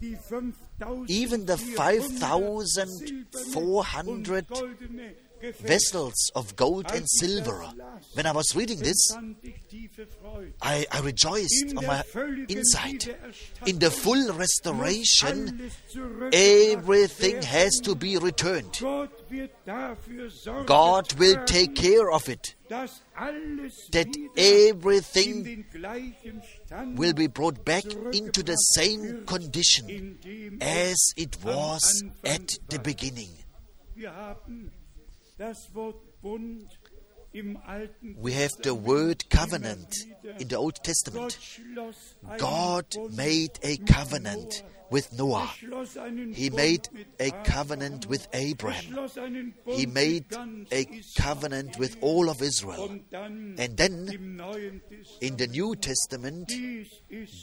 die 0.00 0.16
5000 0.16 1.10
Even 1.10 1.46
the 1.46 1.56
5,400 1.56 4.50
und 4.50 4.58
goldene 4.58 5.14
Gefäße. 5.40 5.68
Vessels 5.68 6.30
of 6.34 6.56
gold 6.56 6.90
and 6.90 7.08
silver. 7.08 7.72
When 8.14 8.26
I 8.26 8.32
was 8.32 8.56
reading 8.56 8.80
this, 8.80 9.12
empfand 9.12 9.36
ich 9.42 9.62
tiefe 9.68 10.06
Freude. 10.06 10.52
I, 10.60 10.84
I 10.90 11.00
rejoiced 11.00 11.76
on 11.76 11.86
my 11.86 12.02
inside. 12.48 13.14
In 13.64 13.78
the 13.78 13.90
full 13.90 14.32
restoration, 14.32 15.70
everything 16.32 17.40
has 17.42 17.78
to 17.82 17.94
be 17.94 18.16
returned. 18.16 18.78
Gott 18.80 19.30
wird 19.30 19.50
dafür 19.64 20.28
Sorge 20.30 20.66
God 20.66 21.18
will 21.20 21.36
take 21.44 21.76
care 21.76 22.10
of 22.10 22.28
it, 22.28 22.56
that 23.92 24.16
everything 24.36 25.64
will 26.96 27.12
be 27.12 27.26
brought 27.26 27.64
back 27.64 27.84
into 28.12 28.42
the 28.42 28.54
same 28.54 29.24
condition 29.26 30.18
as 30.60 30.96
it 31.16 31.36
was 31.42 32.04
at 32.24 32.48
the 32.68 32.78
beginning. 32.78 33.30
We 38.16 38.32
have 38.32 38.52
the 38.62 38.74
word 38.74 39.28
covenant 39.28 39.94
in 40.38 40.48
the 40.48 40.56
Old 40.56 40.76
Testament. 40.76 41.38
God 42.38 42.86
made 43.12 43.58
a 43.62 43.76
covenant. 43.78 44.62
With 44.90 45.12
Noah. 45.12 45.50
He 46.34 46.50
made 46.50 46.88
a 47.20 47.30
covenant 47.44 48.06
with 48.06 48.26
Abraham. 48.32 49.08
He 49.66 49.86
made 49.86 50.24
a 50.72 50.84
covenant 51.16 51.78
with 51.78 51.96
all 52.00 52.28
of 52.28 52.40
Israel. 52.42 53.00
And 53.12 53.76
then 53.76 54.08
in 55.20 55.36
the 55.36 55.46
New 55.46 55.74
Testament, 55.76 56.48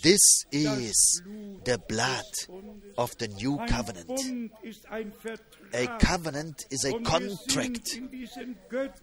this 0.03 0.21
is 0.51 1.21
the 1.63 1.77
blood 1.87 2.23
of 2.97 3.15
the 3.17 3.27
new 3.27 3.57
covenant. 3.67 4.09
A 5.73 5.87
covenant 5.99 6.65
is 6.71 6.85
a 6.85 6.93
contract. 7.03 7.99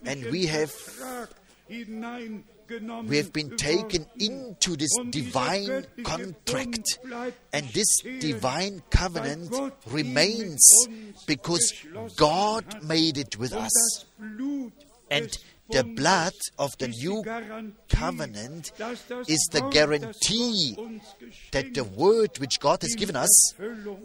And 0.05 0.25
we 0.31 0.47
have- 0.47 0.73
We 3.05 3.17
have 3.17 3.33
been 3.33 3.55
taken 3.57 4.05
into 4.19 4.75
this 4.75 4.95
divine 5.09 5.85
contract. 6.03 6.99
And 7.51 7.67
this 7.69 8.01
divine 8.19 8.81
covenant 8.89 9.53
remains 9.87 10.87
because 11.27 11.73
God 12.15 12.83
made 12.83 13.17
it 13.17 13.37
with 13.37 13.53
us. 13.53 14.05
And 15.11 15.37
the 15.69 15.83
blood 15.83 16.33
of 16.59 16.77
the 16.77 16.89
new 16.89 17.23
covenant 17.89 18.71
is 19.27 19.47
the 19.51 19.61
guarantee 19.71 20.75
that 21.51 21.73
the 21.73 21.83
word 21.83 22.37
which 22.39 22.59
God 22.59 22.81
has 22.81 22.95
given 22.95 23.15
us 23.15 23.53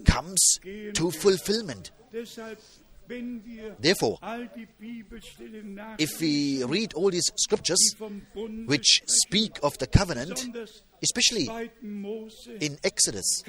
comes 0.04 0.58
to 0.94 1.10
fulfillment. 1.10 1.90
Deshalb, 3.08 3.10
wenn 3.10 3.44
wir 3.44 3.76
Therefore, 3.80 4.18
all 4.20 4.48
die 4.48 4.66
Bibelstellen 4.78 5.80
If 5.98 6.20
we 6.20 6.64
read 6.64 6.94
all 6.94 7.10
these 7.10 7.32
scriptures 7.36 7.78
die 7.92 7.96
vom 7.96 8.22
Bund 8.34 8.68
which 8.68 9.02
speak 9.06 9.62
of 9.62 9.74
the 9.80 9.86
covenant, 9.86 10.48
especially 11.02 11.48
in 12.60 12.78
Exodus 12.82 13.42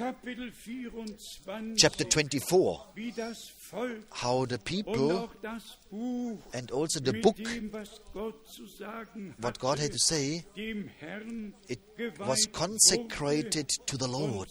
chapter 1.76 2.04
24, 2.04 2.92
wie 2.94 3.12
das 3.12 3.50
Volk 3.70 4.02
how 4.10 4.46
the 4.48 4.58
people 4.58 5.12
auch 5.12 5.34
das 5.42 5.78
Buch 5.90 6.38
and 6.52 6.72
also 6.72 7.00
the 7.00 7.12
book, 7.20 7.36
dem, 7.36 7.72
was 7.72 8.00
Gott 8.12 8.34
zu 8.48 8.66
sagen 8.66 9.34
what 9.40 9.58
God 9.58 9.78
had 9.78 9.92
to 9.92 9.98
say, 9.98 10.44
it 10.56 11.80
was 12.18 12.46
consecrated 12.52 13.68
to 13.86 13.96
the 13.96 14.08
Lord, 14.08 14.48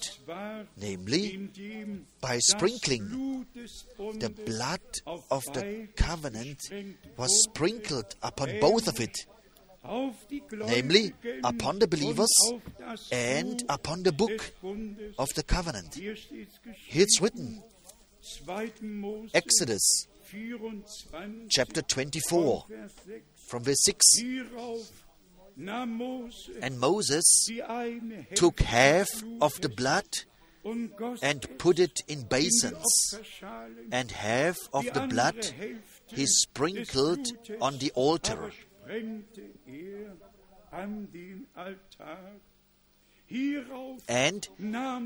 namely 0.77 1.49
by 2.21 2.39
sprinkling. 2.39 3.07
Blut 3.09 3.47
des 3.55 3.85
Bundes 3.97 4.19
the 4.19 4.29
blood 4.29 4.79
of 5.29 5.43
the 5.53 5.87
covenant 5.95 6.59
was 7.17 7.43
sprinkled 7.43 8.15
upon 8.21 8.59
both 8.59 8.87
of 8.87 8.99
it, 8.99 9.25
namely 10.67 11.13
upon 11.43 11.80
the 11.80 11.88
believers 11.88 12.30
und 12.49 12.55
auf 12.55 12.61
das 12.77 13.11
and 13.11 13.63
upon 13.69 14.03
the 14.03 14.11
book 14.11 14.53
of 15.17 15.30
the 15.36 15.43
covenant. 15.43 15.95
Here 15.95 16.15
it's 17.03 17.21
written, 17.21 17.63
Exodus 19.34 20.07
chapter 21.49 21.82
24, 21.82 22.65
from 23.47 23.63
verse 23.63 23.84
6. 23.84 24.05
Hierauf 24.21 24.91
nahm 25.57 25.97
Mose 25.97 26.51
And 26.61 26.80
Moses 26.80 27.49
took 28.36 28.61
half 28.61 29.09
of 29.41 29.59
the 29.61 29.69
blood 29.69 30.25
and 31.21 31.57
put 31.57 31.80
it 31.80 32.01
in 32.07 32.23
basins, 32.23 33.15
and 33.91 34.11
half 34.11 34.57
of 34.73 34.86
the 34.93 35.07
blood 35.07 35.53
he 36.07 36.25
sprinkled 36.25 37.27
on 37.61 37.77
the 37.80 37.91
altar. 37.95 38.51
Aber 38.89 38.99
sprengte 38.99 39.41
an 40.71 41.11
den 41.11 41.47
Altar. 41.53 42.17
Hierauf 43.27 44.01
And 44.07 44.49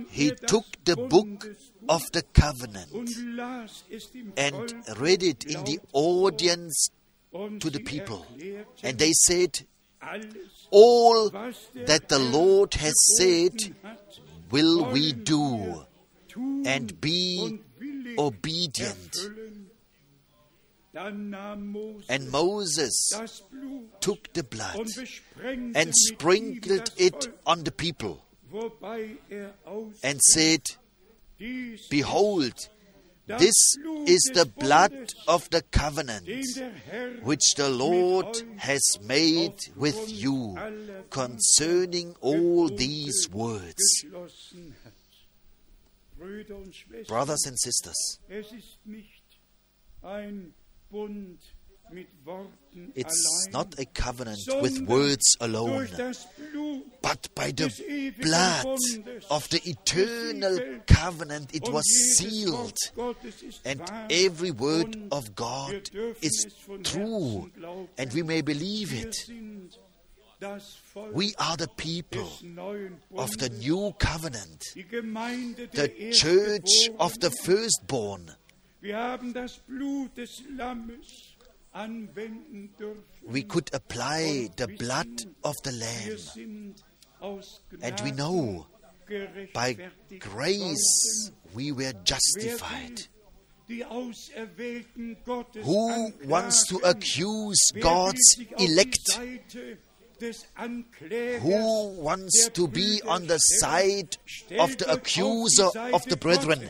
he 0.09 0.29
er 0.29 0.35
took 0.47 0.65
the 0.85 0.95
book 0.95 1.45
of 1.89 2.03
the 2.13 2.21
covenant 2.33 2.89
und 2.93 3.09
las 3.35 3.83
es 3.89 4.11
dem 4.11 4.31
and 4.37 4.73
read 4.97 5.21
it 5.23 5.43
in 5.43 5.65
the 5.65 5.79
audience 5.91 6.89
to 7.33 7.69
the 7.69 7.81
people. 7.81 8.25
And 8.81 8.97
they 8.97 9.11
said, 9.13 9.65
All 10.71 11.29
that 11.31 12.07
the 12.07 12.19
Lord 12.19 12.75
has 12.75 12.93
said 13.17 13.75
will 14.49 14.85
we 14.93 15.11
do 15.11 15.85
and 16.65 17.01
be 17.01 17.59
obedient. 18.17 19.17
And 20.95 22.29
Moses 22.29 23.11
took 23.99 24.31
the 24.33 24.43
blood 24.43 24.87
and 25.43 25.93
sprinkled 25.95 26.91
it 26.97 27.29
on 27.45 27.63
the 27.63 27.71
people 27.71 28.23
er 28.53 29.49
and 30.03 30.21
said, 30.21 30.61
Behold, 31.89 32.53
this 33.25 33.77
is 34.05 34.31
the 34.33 34.45
blood 34.57 35.13
of 35.27 35.49
the 35.49 35.63
covenant 35.71 36.25
den 36.25 36.43
der 36.55 36.71
Herr 36.85 37.09
which 37.23 37.55
the 37.55 37.69
Lord 37.69 38.43
has 38.57 38.99
made 39.01 39.55
with 39.75 40.11
you 40.11 40.55
concerning 41.09 42.15
all 42.21 42.67
these 42.67 43.29
words. 43.31 44.03
geschlossen 44.03 44.75
hat. 44.83 44.93
Brüder 46.19 46.55
und 46.57 46.75
Schwestern, 46.75 47.07
Brothers 47.07 47.45
and 47.47 47.59
sisters, 47.59 48.19
es 50.93 50.99
ist 50.99 51.13
nicht 51.13 51.17
ein 51.17 51.27
Bund 51.31 51.39
mit 51.91 52.07
Worten 52.25 52.91
It's 52.95 53.49
not 53.51 53.79
a 53.79 53.85
covenant 53.85 54.39
with 54.61 54.87
words 54.87 55.35
alone, 55.39 55.87
durch 55.87 55.97
das 55.97 56.27
Blut 56.51 57.01
but 57.01 57.35
by 57.35 57.51
the 57.51 57.69
blood 58.19 58.65
of 59.29 59.47
the 59.49 59.61
eternal 59.69 60.81
covenant 60.87 61.53
it 61.53 61.67
was 61.71 61.83
sealed. 62.17 62.77
Wort 62.95 63.17
Gottes 63.21 63.43
ist 63.43 63.65
And 63.65 63.81
every 64.09 64.51
word 64.51 64.97
of 65.11 65.35
God 65.35 65.89
is 66.21 66.47
true, 66.83 67.51
and 67.97 68.13
we 68.13 68.23
may 68.23 68.41
believe 68.41 68.93
it. 68.93 69.13
sind 69.13 69.77
das 70.39 70.75
Volk 70.93 71.15
We 71.15 71.33
are 71.37 71.57
the 71.57 71.69
people 71.77 72.27
of 73.15 73.29
the 73.37 73.49
new 73.49 73.93
covenant, 73.99 74.63
the 75.73 76.11
church 76.11 76.89
of 76.99 77.13
the 77.19 77.29
firstborn. 77.29 78.31
Wir 78.83 78.97
haben 78.97 79.33
das 79.33 79.59
Blut 79.59 80.17
des 80.17 80.43
Lammes 80.57 81.37
anwenden. 81.71 82.69
We 83.21 83.43
could 83.43 83.73
apply 83.73 84.49
the 84.57 84.67
blood 84.67 85.25
of 85.41 85.55
the 85.63 85.71
Lamb, 85.71 86.75
and 87.81 88.01
we 88.03 88.11
know 88.11 88.67
by 89.53 89.77
grace 90.19 91.31
we 91.55 91.71
were 91.71 91.93
justified. 92.03 93.07
will 93.69 93.77
die 93.77 93.85
Auserwählten 93.85 95.15
Gottes 95.23 95.65
Who 95.65 96.11
wants 96.25 96.65
to 96.65 96.83
accuse 96.83 97.71
God's 97.79 98.35
sich 98.35 98.53
auf 98.53 98.57
die 98.57 98.65
elect? 98.65 99.07
Seite 99.07 99.77
des 100.19 100.45
Anklägers 100.55 101.41
Who 101.41 102.03
wants 102.03 102.49
to 102.51 102.67
be 102.67 103.01
on 103.05 103.29
the 103.29 103.37
side 103.39 104.17
of 104.59 104.75
the 104.77 104.89
accuser 104.89 105.71
of 105.93 106.03
the 106.09 106.17
brethren? 106.17 106.69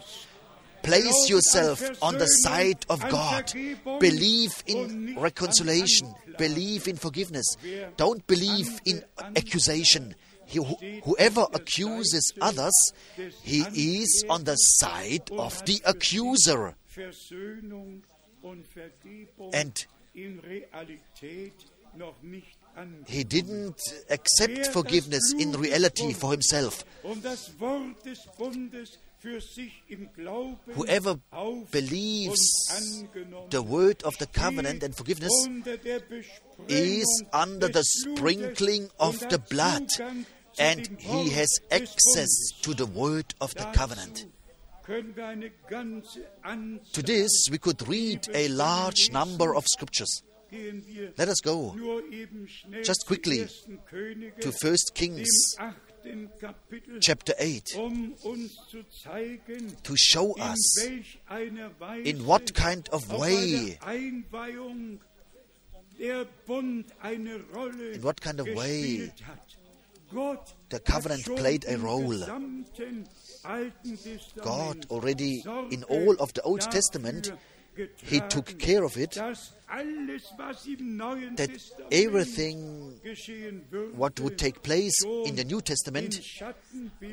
Place 0.84 1.30
yourself 1.30 1.82
on 2.02 2.18
the 2.18 2.26
side 2.28 2.86
of 2.90 3.00
God. 3.10 3.52
Believe 4.00 4.52
in 4.68 5.16
reconciliation. 5.18 6.14
Believe 6.38 6.88
in 6.88 6.98
forgiveness. 6.98 7.56
Don't 7.98 8.26
believe 8.28 8.82
in 8.86 9.04
accusation. 9.36 10.16
He, 10.46 10.60
whoever 11.04 11.48
accuses 11.54 12.34
others, 12.42 12.74
he 13.42 13.62
is 14.02 14.26
on 14.30 14.44
the 14.44 14.56
side 14.56 15.32
of 15.32 15.64
the 15.66 15.82
accuser. 15.86 16.76
Versöhnung 16.94 18.04
und 18.44 18.68
Vergebung 18.68 19.54
And 19.54 19.88
in 20.14 20.40
Realität 20.40 21.54
noch 21.96 22.22
nicht 22.22 22.58
an. 22.76 23.04
he 23.08 23.24
didn't 23.24 23.80
accept 24.10 24.68
forgiveness 24.68 25.34
in 25.40 25.56
reality 25.56 26.14
for 26.14 26.32
himself. 26.32 26.84
Und 29.24 29.34
das 29.34 29.34
Wort 29.34 29.34
des 29.34 29.34
Bundes 29.34 29.34
für 29.34 29.42
sich 29.42 29.84
im 29.88 30.12
Glauben 30.14 30.76
Whoever 30.76 31.20
believes 31.72 32.70
the 33.52 33.60
word 33.60 34.04
of 34.04 34.14
the 34.20 34.28
covenant 34.28 34.84
and 34.84 34.96
forgiveness 34.96 35.32
unter 35.46 35.78
der 35.78 36.00
Besprengung 36.00 36.68
is 36.68 37.24
under 37.32 37.70
the 37.72 37.84
sprinkling 37.84 38.90
of 38.98 39.20
the 39.30 39.38
blood, 39.50 39.90
and 40.60 40.90
he 41.00 41.30
has 41.30 41.50
access 41.72 42.52
to 42.62 42.74
the 42.74 42.86
word 42.86 43.34
of 43.40 43.54
the 43.54 43.66
covenant. 43.74 44.28
können 44.84 45.16
wir 45.16 45.28
eine 45.28 45.52
ganze 45.70 46.28
Anzahl 46.42 46.92
To 46.92 47.02
this, 47.02 47.48
we 47.50 47.58
could 47.58 47.88
read 47.88 48.28
a 48.34 48.48
large 48.48 49.10
number 49.12 49.56
of 49.56 49.66
scriptures. 49.68 50.24
Let 50.52 51.30
us 51.30 51.42
go 51.42 51.74
nur 51.76 52.04
eben 52.12 52.48
schnell 52.48 52.84
just 52.84 53.06
quickly 53.08 53.48
to 54.42 54.52
1 54.52 54.76
Kings 54.94 55.56
chapter 57.00 57.34
8 57.40 57.76
um 57.76 58.14
uns 58.24 58.56
zu 58.70 58.84
zeigen, 59.04 59.76
to 59.84 59.96
show 59.96 60.36
us 60.38 60.76
welch 60.82 61.20
einer 61.28 61.72
Weise 61.80 62.10
in 62.10 62.26
what 62.26 62.54
kind 62.54 62.90
of 62.92 63.08
way, 63.10 63.78
bei 63.80 63.80
der 63.80 63.88
Einweihung 63.88 65.00
der 66.00 66.26
Bund 66.46 66.86
eine 67.02 67.40
Rolle 67.54 67.92
In 67.92 68.04
what 68.04 68.20
kind 68.22 68.40
of 68.40 68.48
way 68.48 68.98
gespielt 68.98 69.28
hat. 69.28 69.40
Gott 70.12 70.56
the 70.70 70.80
covenant 70.80 71.24
played 71.36 71.66
a 71.68 71.76
role. 71.78 72.20
gesamten 72.20 73.08
Alten 73.44 73.98
Testament 73.98 74.44
God 74.44 74.92
already 74.92 75.44
in 75.72 75.84
all 75.86 76.16
of 76.20 76.32
the 76.36 76.42
Old 76.44 76.62
Testament, 76.70 77.34
He 78.04 78.20
took 78.30 78.58
care 78.60 78.84
of 78.84 78.98
it, 78.98 79.16
dass 79.16 79.54
alles, 79.68 80.24
was 80.38 80.66
im 80.68 80.98
Neuen 80.98 81.36
that 81.36 81.50
everything 81.90 83.00
what 83.96 84.20
would 84.20 84.38
take 84.38 84.62
place 84.62 85.04
in 85.26 85.36
the 85.36 85.44
New 85.44 85.62
Testament 85.62 86.20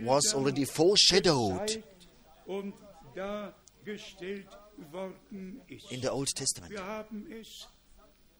was 0.02 0.34
already 0.34 0.64
foreshadowed 0.66 1.66
gezeigt 1.66 2.08
und 2.46 2.74
dargestellt 3.14 4.48
worden 4.92 5.60
ist. 5.68 5.90
in 5.90 6.00
the 6.02 6.10
Old 6.10 6.34
Testament. 6.34 6.72
Wir 6.72 6.84
haben 6.84 7.26
es 7.32 7.68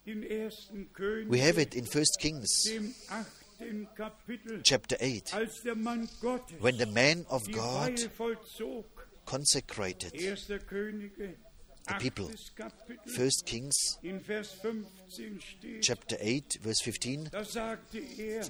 in 0.05 0.23
1. 0.23 0.71
König, 0.93 1.31
We 1.31 1.41
have 1.41 1.59
it 1.59 1.73
in 1.75 1.85
1 1.85 2.17
Kings 2.19 2.63
dem 2.63 2.93
8. 3.09 3.25
Kapitel, 3.95 4.61
chapter 4.63 4.97
8 4.99 5.33
als 5.35 5.61
der 5.61 5.75
Mann 5.75 6.09
Gottes 6.19 6.59
when 6.61 6.77
the 6.77 6.85
man 6.87 7.25
of 7.29 7.43
God 7.51 8.09
consecrated 9.25 10.13
1. 10.13 10.47
Könige, 10.67 11.35
the 11.87 11.93
people. 11.95 12.29
8. 12.29 12.51
Kapitel, 12.55 13.17
1 13.17 13.29
Kings 13.45 13.97
in 14.03 14.19
Vers 14.19 14.51
15 14.61 15.39
steht, 15.41 15.81
chapter 15.81 16.17
8 16.19 16.59
verse 16.61 16.81
15 16.83 17.29
da 17.31 17.43
sagte 17.43 17.99
er, 18.17 18.45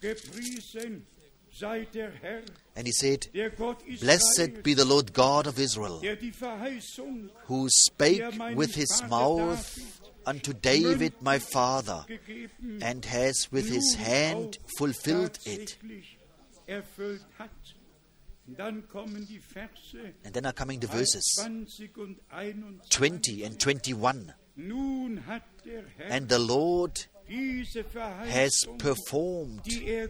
gepriesen 0.00 1.06
sei 1.52 1.86
der 1.92 2.10
Herr, 2.20 2.42
and 2.76 2.86
he 2.86 2.92
said 2.92 3.28
blessed 4.00 4.62
be 4.62 4.74
the 4.74 4.84
Lord 4.84 5.12
God 5.12 5.46
of 5.46 5.58
Israel 5.58 6.00
der 6.00 6.16
die 6.16 6.32
Verheißung 6.32 7.30
who 7.48 7.68
spake 7.70 8.22
with 8.54 8.74
his 8.74 9.02
mouth 9.08 10.00
unto 10.26 10.52
David 10.52 11.14
my 11.22 11.38
father 11.38 12.04
and 12.82 13.04
has 13.06 13.48
with 13.50 13.68
his 13.68 13.94
hand 13.94 14.58
fulfilled 14.76 15.38
it 15.44 15.78
and 18.48 20.34
then 20.34 20.46
are 20.46 20.52
coming 20.52 20.80
the 20.80 20.86
verses. 20.86 21.36
20 21.38 21.90
und 21.96 22.18
21. 22.30 22.80
20 22.88 23.44
and 23.44 23.58
21 23.58 24.32
Nun 24.56 25.26
hat 25.26 25.42
der 25.64 25.84
Herr 25.96 26.10
and 26.10 26.28
the 26.28 26.38
Lord 26.38 27.06
has 27.28 28.66
performed 28.78 29.60
er 29.86 30.08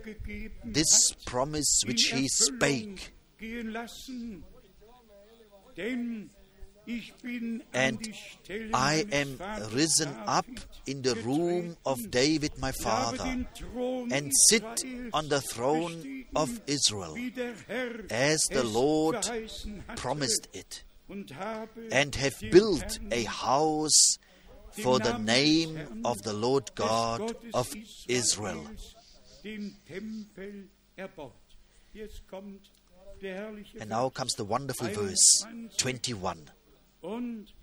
this 0.65 1.13
promise 1.27 1.83
which 1.87 2.13
he 2.15 2.29
spake 2.29 3.13
And 6.89 7.63
an 7.75 7.99
die 7.99 8.13
Stelle 8.45 8.71
I 8.75 9.05
am 9.13 9.39
risen 9.75 10.09
up 10.27 10.47
in 10.87 11.03
the 11.03 11.15
room 11.17 11.77
of. 11.85 11.99
David 12.11 12.59
my 12.59 12.73
father 12.73 13.25
and 14.11 14.33
sit 14.49 14.85
on 15.13 15.29
the 15.29 15.41
throne 15.41 16.25
of 16.35 16.61
Israel 16.67 17.15
wie 17.15 17.31
der 17.31 17.55
Herr 17.67 18.05
as 18.11 18.41
the 18.51 18.65
Lord 18.65 19.21
promised 19.97 20.49
it 20.53 20.85
and 21.93 22.15
have 22.15 22.37
built 22.51 22.99
a 23.11 23.25
house 23.25 24.19
for 24.83 24.99
the 24.99 25.19
name 25.19 26.03
of 26.05 26.23
the 26.23 26.33
Lord 26.33 26.75
God 26.75 27.37
of 27.53 27.69
Israel. 28.09 28.65
Israels, 28.65 28.95
den 29.45 29.77
Tempel 29.87 30.69
erbaut. 30.97 31.33
Jetzt 31.93 32.27
kommt 32.29 32.71
der 33.21 33.35
herrliche 33.35 33.81
And 33.81 33.91
now 33.91 34.11
comes 34.11 34.35
the 34.35 34.45
wonderful 34.45 34.89
verse 34.89 35.47
21. 35.77 36.51
Und 37.01 37.55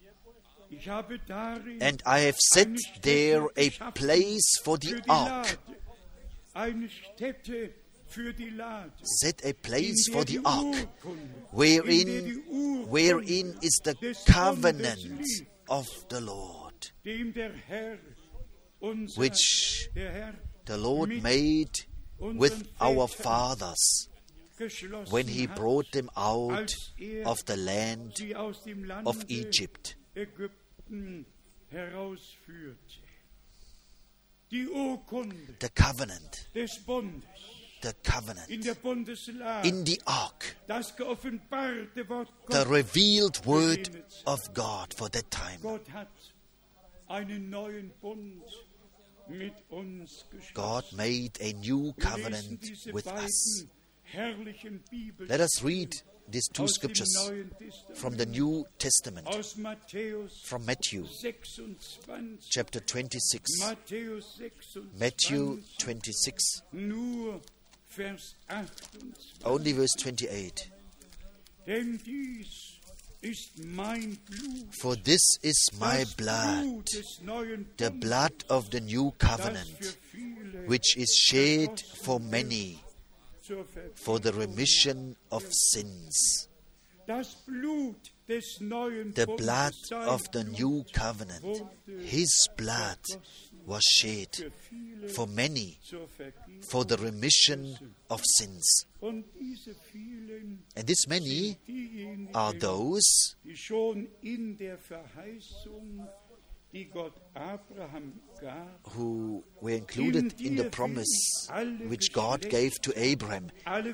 ich 0.69 0.87
habe 0.89 1.19
darin 1.19 1.81
And 1.81 2.01
I 2.05 2.25
have 2.25 2.37
set 2.39 2.69
there 3.01 3.47
a 3.57 3.91
place 3.91 4.59
for 4.63 4.77
the 4.77 5.01
ark. 5.07 5.45
Lade. 5.47 5.57
Eine 6.53 6.89
Stätte 6.89 7.73
für 8.07 8.33
die 8.33 8.49
Lade. 8.49 8.91
Set 9.03 9.43
a 9.45 9.53
place 9.53 10.09
for 10.11 10.25
the 10.25 10.39
ark, 10.43 10.87
Urkunde, 11.03 11.21
in 11.53 12.07
der 12.07 12.21
die 12.21 12.43
wherein, 12.51 12.91
wherein 12.91 13.55
is 13.61 13.79
the 13.83 13.95
covenant 14.25 15.25
of 15.67 15.87
the 16.09 16.19
Lord, 16.19 16.93
dem 17.03 17.33
der 17.33 17.51
Herr, 17.67 17.97
unser, 18.79 19.21
which 19.21 19.89
the 20.65 20.77
Lord 20.77 21.21
made 21.21 21.85
with 22.19 22.63
our 22.79 23.07
fathers 23.07 24.09
when 25.09 25.27
he 25.27 25.47
brought 25.47 25.91
them 25.91 26.09
out 26.15 26.75
of 27.25 27.45
the 27.45 27.57
land 27.57 28.13
of 29.05 29.25
Egypt. 29.27 29.95
The 35.59 35.69
covenant, 35.73 36.47
the 37.81 37.93
covenant 38.03 38.49
in 38.49 39.83
the 39.83 40.01
ark, 40.07 40.55
the 40.67 42.65
revealed 42.67 43.45
word 43.45 44.03
of 44.25 44.53
God 44.53 44.93
for 44.93 45.09
that 45.09 45.29
time. 45.29 45.59
God 50.53 50.83
made 50.95 51.37
a 51.41 51.53
new 51.53 51.93
covenant 51.99 52.71
with 52.93 53.07
us. 53.07 53.65
Let 55.27 55.41
us 55.41 55.63
read 55.63 55.91
these 56.27 56.47
two 56.53 56.67
scriptures 56.67 57.31
from 57.95 58.15
the 58.17 58.25
New 58.25 58.65
Testament, 58.79 59.27
from 60.45 60.65
Matthew 60.65 61.05
chapter 62.49 62.79
26. 62.79 63.51
Matthew 64.97 65.61
26, 65.79 66.43
nur 66.73 67.41
Vers 67.89 68.35
28. 68.49 69.45
only 69.45 69.71
verse 69.71 69.93
28. 69.97 70.71
Denn 71.65 71.99
dies 72.05 72.79
ist 73.21 73.57
mein 73.63 74.17
Blut, 74.29 74.75
For 74.81 74.95
this 74.95 75.39
is 75.41 75.69
my 75.79 76.05
blood, 76.17 76.63
Blut 76.63 76.85
des 76.93 77.21
neuen 77.23 77.65
the 77.77 77.89
blood 77.91 78.33
of 78.49 78.69
the 78.71 78.81
new 78.81 79.11
covenant, 79.17 79.97
which 80.67 80.97
is 80.97 81.15
shed 81.15 81.81
for 82.03 82.19
many. 82.19 82.79
For 83.95 84.19
the 84.19 84.31
remission 84.33 85.15
of 85.31 85.43
sins. 85.51 86.49
Das 87.07 87.35
Blut 87.45 88.11
des 88.27 88.59
neuen 88.59 89.13
The 89.13 89.27
blood 89.27 89.73
of 89.91 90.23
the 90.31 90.43
new 90.43 90.83
covenant, 90.91 91.63
his 92.03 92.49
blood 92.57 92.97
was 93.67 93.83
shed 93.83 94.29
for 95.15 95.27
many 95.27 95.77
for 96.69 96.83
the 96.85 96.97
remission 96.97 97.77
of 98.09 98.21
sins. 98.25 98.87
Und 99.01 99.25
diese 99.39 99.75
vielen 99.91 100.63
And 100.75 100.87
this 100.87 101.07
many 101.07 101.57
are 102.33 102.53
those 102.57 103.35
who 108.89 109.43
were 109.61 109.71
included 109.71 110.39
in 110.41 110.55
the 110.55 110.65
promise 110.65 111.47
which 111.87 112.11
God 112.11 112.41
gave 112.49 112.73
to 112.81 112.93
Abraham. 112.95 113.51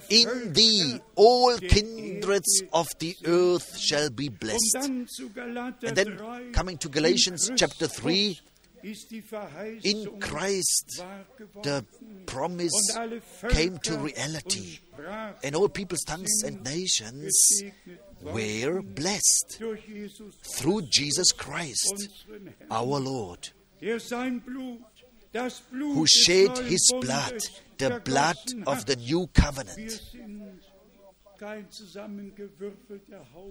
In 0.09 0.53
thee 0.53 0.99
all 1.15 1.57
kindreds 1.57 2.63
of 2.73 2.87
the 2.99 3.15
earth 3.25 3.77
shall 3.77 4.09
be 4.09 4.29
blessed. 4.29 4.73
dann 4.73 5.07
zu 5.07 5.29
Galater 5.29 5.87
And 5.87 5.97
then 5.97 6.51
coming 6.53 6.77
to 6.79 6.89
Galatians 6.89 7.51
chapter 7.55 7.87
3, 7.87 8.37
ist 8.83 9.11
die 9.11 9.21
Verheißung 9.21 9.83
in 9.83 10.19
Christ 10.19 11.03
the 11.63 11.85
promise 12.25 12.97
came 13.49 13.77
to 13.79 13.97
reality. 13.97 14.79
And 15.43 15.55
all 15.55 15.69
people's 15.69 16.03
tongues 16.05 16.43
and 16.43 16.63
nations 16.63 17.63
were 18.23 18.81
blessed 18.81 19.61
through 20.55 20.81
Jesus 20.83 21.31
Christ, 21.31 22.09
our 22.69 22.99
Lord, 22.99 23.49
who 25.71 26.07
shed 26.07 26.57
his 26.59 26.91
blood, 26.99 27.41
the 27.77 28.01
blood 28.03 28.37
of 28.67 28.85
the 28.85 28.95
new 28.95 29.27
covenant. 29.33 30.01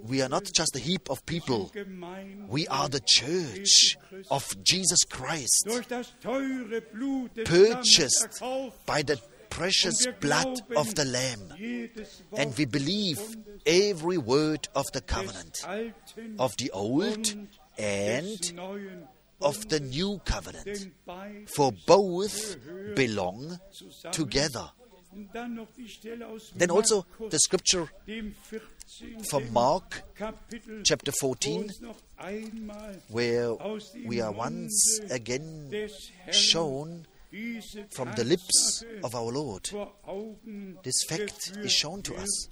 We 0.04 0.22
are 0.22 0.28
not 0.28 0.44
just 0.44 0.76
a 0.76 0.78
heap 0.78 1.10
of 1.10 1.26
people. 1.26 1.72
We 2.46 2.68
are 2.68 2.88
the 2.88 3.00
church 3.04 3.96
of 4.30 4.46
Jesus 4.62 5.02
Christ, 5.10 5.66
purchased 7.44 8.40
by 8.86 9.02
the 9.02 9.20
precious 9.50 10.06
blood 10.20 10.62
of 10.76 10.94
the 10.94 11.04
Lamb. 11.04 11.52
And 12.36 12.56
we 12.56 12.64
believe 12.64 13.20
every 13.66 14.18
word 14.18 14.68
of 14.74 14.86
the 14.92 15.00
covenant, 15.00 15.66
of 16.38 16.56
the 16.56 16.70
old 16.70 17.34
and 17.78 18.52
of 19.40 19.68
the 19.68 19.80
new 19.80 20.20
covenant. 20.24 20.90
For 21.54 21.72
both 21.86 22.56
belong 22.94 23.58
together. 24.12 24.72
Und 25.12 25.28
dann 25.34 25.56
noch 25.56 25.66
die 25.76 25.88
Stelle 25.88 26.24
aus 26.24 26.52
Then 26.56 26.70
also 26.70 27.04
the 27.30 27.38
scripture 27.40 27.88
from 29.28 29.52
Mark 29.52 30.04
chapter 30.84 31.12
14, 31.12 31.64
uns 31.64 31.80
noch 31.80 31.96
einmal 32.16 33.02
where 33.08 33.56
we 34.06 34.22
are 34.22 34.32
once 34.32 35.00
again 35.10 35.90
shown 36.30 37.06
from 37.90 38.12
the 38.16 38.24
lips 38.24 38.84
of 39.04 39.14
our 39.14 39.32
Lord. 39.32 39.68
This 40.82 41.04
fact 41.08 41.52
is 41.58 41.72
shown 41.72 42.02
to 42.02 42.16
us. 42.16 42.48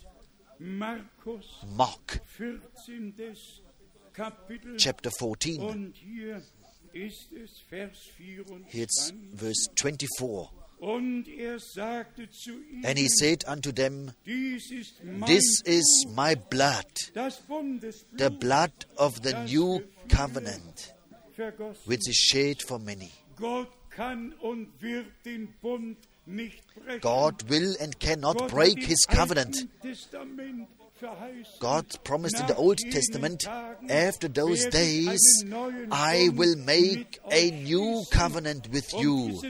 Mark 0.60 2.20
14. 2.36 3.14
Kapitel 4.12 4.76
chapter 4.76 5.10
14. 5.10 5.60
und 5.62 5.94
hier 5.94 6.42
ist 6.92 7.32
es 7.32 7.60
Vers 7.68 7.98
24. 8.16 8.66
Here's 8.66 9.12
verse 9.36 9.70
24. 9.76 10.50
Und 10.80 11.26
er 11.28 11.58
sagte 11.58 12.28
zu 12.30 12.50
ihnen, 12.50 12.84
And 12.84 12.98
he 12.98 13.08
said 13.08 13.44
unto 13.46 13.72
them, 13.72 14.12
This 14.24 15.62
is 15.64 16.06
my 16.14 16.34
blood, 16.34 16.86
the 18.16 18.30
blood 18.30 18.72
of 18.96 19.22
the 19.22 19.34
new 19.44 19.82
covenant, 20.08 20.94
which 21.86 22.08
is 22.08 22.16
shed 22.16 22.62
for 22.62 22.78
many. 22.78 23.12
Gott 23.98 24.06
kann 24.06 24.32
und 24.40 24.68
wird 24.80 25.06
den 25.24 25.48
Bund 25.60 25.98
nicht 26.24 26.62
brechen. 26.74 27.00
God 27.00 27.48
will 27.48 27.76
and 27.80 27.98
cannot 27.98 28.48
break 28.48 28.84
his 28.84 29.04
covenant. 29.08 29.56
Alten 29.56 29.80
Testament 29.82 30.68
verheißen, 31.00 31.58
God 31.60 32.04
promised 32.04 32.40
in 32.40 32.46
the 32.46 32.56
Old 32.56 32.78
Testament, 32.78 33.46
after 33.88 34.28
those 34.28 34.68
days, 34.70 35.20
I 35.90 36.30
will 36.34 36.56
make 36.56 37.20
a 37.30 37.50
new 37.50 38.04
covenant 38.12 38.68
with 38.72 38.92
you. 38.94 39.40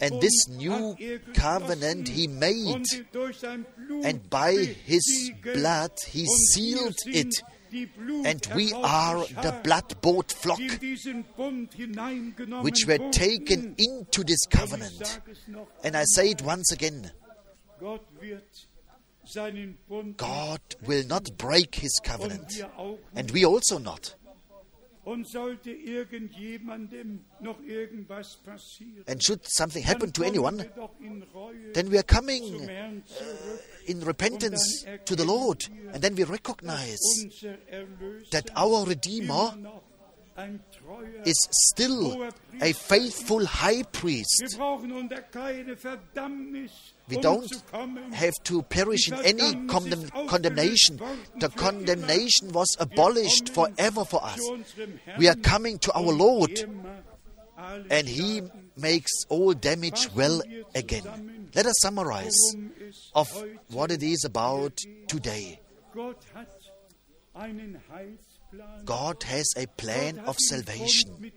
And 0.00 0.20
this 0.20 0.48
new 0.48 0.96
er 0.98 1.18
covenant 1.34 2.08
he 2.08 2.26
made, 2.26 2.74
und 2.74 3.04
durch 3.12 3.38
sein 3.38 3.64
Blut 3.76 4.04
and 4.04 4.28
by 4.28 4.76
his 4.86 5.32
blood 5.42 5.92
he 6.06 6.26
sealed 6.26 6.96
it. 7.06 7.42
And 7.72 8.48
we 8.54 8.72
are 8.72 9.18
the 9.18 9.60
blood 9.62 10.00
bought 10.00 10.32
flock, 10.32 10.60
which 12.62 12.86
were 12.86 13.10
taken 13.10 13.74
into 13.78 14.24
this 14.24 14.46
covenant. 14.46 15.20
And 15.84 15.96
I 15.96 16.04
say 16.04 16.30
it 16.30 16.42
once 16.42 16.72
again 16.72 17.12
God 20.16 20.60
will 20.86 21.06
not 21.06 21.36
break 21.36 21.74
his 21.76 22.00
covenant, 22.02 22.62
and 23.14 23.30
we 23.30 23.44
also 23.44 23.78
not. 23.78 24.14
And 29.06 29.22
should 29.22 29.40
something 29.46 29.82
happen 29.82 30.12
to 30.12 30.22
anyone, 30.22 30.58
wir 30.58 30.64
doch 30.76 31.00
in 31.00 31.22
Reue 31.22 31.72
then 31.72 31.90
we 31.90 31.98
are 31.98 32.02
coming 32.02 32.42
zurück. 32.42 32.70
in 33.86 34.02
repentance 34.02 34.84
to 35.04 35.16
the 35.16 35.24
Lord, 35.24 35.70
and 35.92 36.02
then 36.02 36.16
we 36.16 36.24
recognize 36.24 36.98
that 38.30 38.54
our 38.56 38.86
Redeemer 38.86 39.56
noch 39.56 39.56
ein 39.56 39.64
treuer 39.64 39.97
is 41.24 41.48
still 41.50 42.28
a 42.60 42.72
faithful 42.72 43.44
high 43.46 43.82
priest. 43.92 44.54
brauchen 44.56 44.92
unter 44.92 45.22
keine 45.22 45.76
Verdammnis 45.76 46.70
We 47.08 47.16
don't 47.16 47.50
have 48.12 48.34
to 48.44 48.62
perish 48.62 49.08
in 49.08 49.14
any 49.24 49.66
condemn- 49.66 50.10
condemnation. 50.28 51.00
The 51.40 51.48
condemnation 51.48 52.52
was 52.52 52.76
abolished 52.78 53.48
forever 53.50 54.04
for 54.04 54.22
us. 54.24 54.36
zu 54.36 54.52
unserem 54.52 54.98
Herrn 55.04 55.18
We 55.18 55.28
are 55.28 55.36
coming 55.36 55.78
to 55.80 55.92
our 55.94 56.12
Lord, 56.12 56.68
and 57.90 58.08
He 58.08 58.42
makes 58.76 59.24
all 59.28 59.54
damage 59.54 60.08
well 60.14 60.42
again. 60.74 61.50
Let 61.54 61.66
us 61.66 61.74
summarize 61.80 62.36
of 63.14 63.28
what 63.70 63.90
it 63.90 64.02
is 64.02 64.24
about 64.24 64.76
today. 65.08 65.60
God 68.84 69.22
has 69.24 69.52
a 69.56 69.66
plan 69.66 70.18
of 70.20 70.36
salvation. 70.38 71.32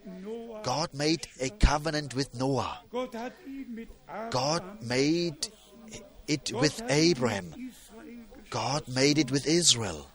God 0.64 0.94
made 0.94 1.28
a 1.40 1.50
covenant 1.50 2.16
with 2.16 2.34
Noah. 2.36 2.80
God 4.30 4.64
made 4.82 5.48
it 6.28 6.52
with 6.54 6.82
Abraham. 6.90 7.54
God 8.50 8.88
made 8.88 9.18
it 9.18 9.32
with 9.32 9.48
Israel. 9.48 10.08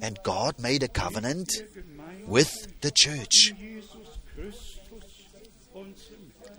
And 0.00 0.18
God 0.22 0.58
made 0.58 0.82
a 0.82 0.88
covenant 0.88 1.50
with 2.26 2.80
the 2.80 2.90
church 2.90 3.52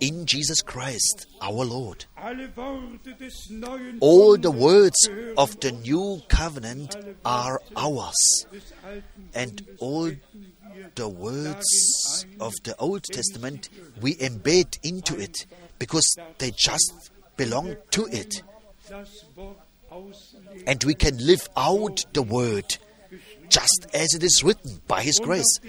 Herrn. 0.00 0.20
in 0.20 0.26
Jesus 0.26 0.62
Christ, 0.62 1.26
our 1.40 1.64
Lord. 1.64 2.06
Alle 2.16 2.48
Worte 2.56 3.18
des 3.18 3.50
neuen 3.50 3.98
All 4.00 4.36
the 4.36 4.50
words 4.50 5.08
of 5.36 5.58
the 5.60 5.72
new 5.72 6.20
covenant 6.28 6.96
are 7.24 7.60
ours, 7.76 8.46
and 9.34 9.62
all 9.78 10.10
the 10.94 11.08
words 11.08 12.26
of 12.40 12.52
the 12.64 12.74
Old 12.78 13.04
Testament 13.04 13.68
we 14.00 14.14
embed 14.16 14.78
into 14.82 15.18
it 15.18 15.46
because 15.78 16.16
they 16.38 16.50
just 16.50 17.10
belong 17.36 17.76
to 17.90 18.06
it. 18.06 18.42
das 18.88 19.24
Wort 19.34 19.56
auslegen. 19.90 20.62
And 20.66 20.84
we 20.84 20.94
can 20.94 21.16
live 21.18 21.48
out 21.56 22.04
the 22.12 22.22
word 22.22 22.78
just 23.48 23.86
as 23.94 24.14
it 24.14 24.22
is 24.22 24.42
written 24.44 24.80
by 24.88 25.02
His 25.02 25.18
grace. 25.18 25.60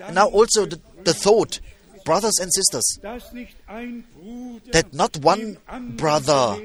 And 0.00 0.14
now, 0.14 0.28
also, 0.28 0.66
the, 0.66 0.80
the 1.04 1.14
thought, 1.14 1.60
brothers 2.06 2.38
and 2.40 2.50
sisters, 2.54 2.98
dass 3.02 3.32
nicht 3.34 3.56
ein 3.66 4.04
Bruder 4.14 4.72
that 4.72 4.94
not 4.94 5.18
one 5.22 5.58
brother 5.96 6.56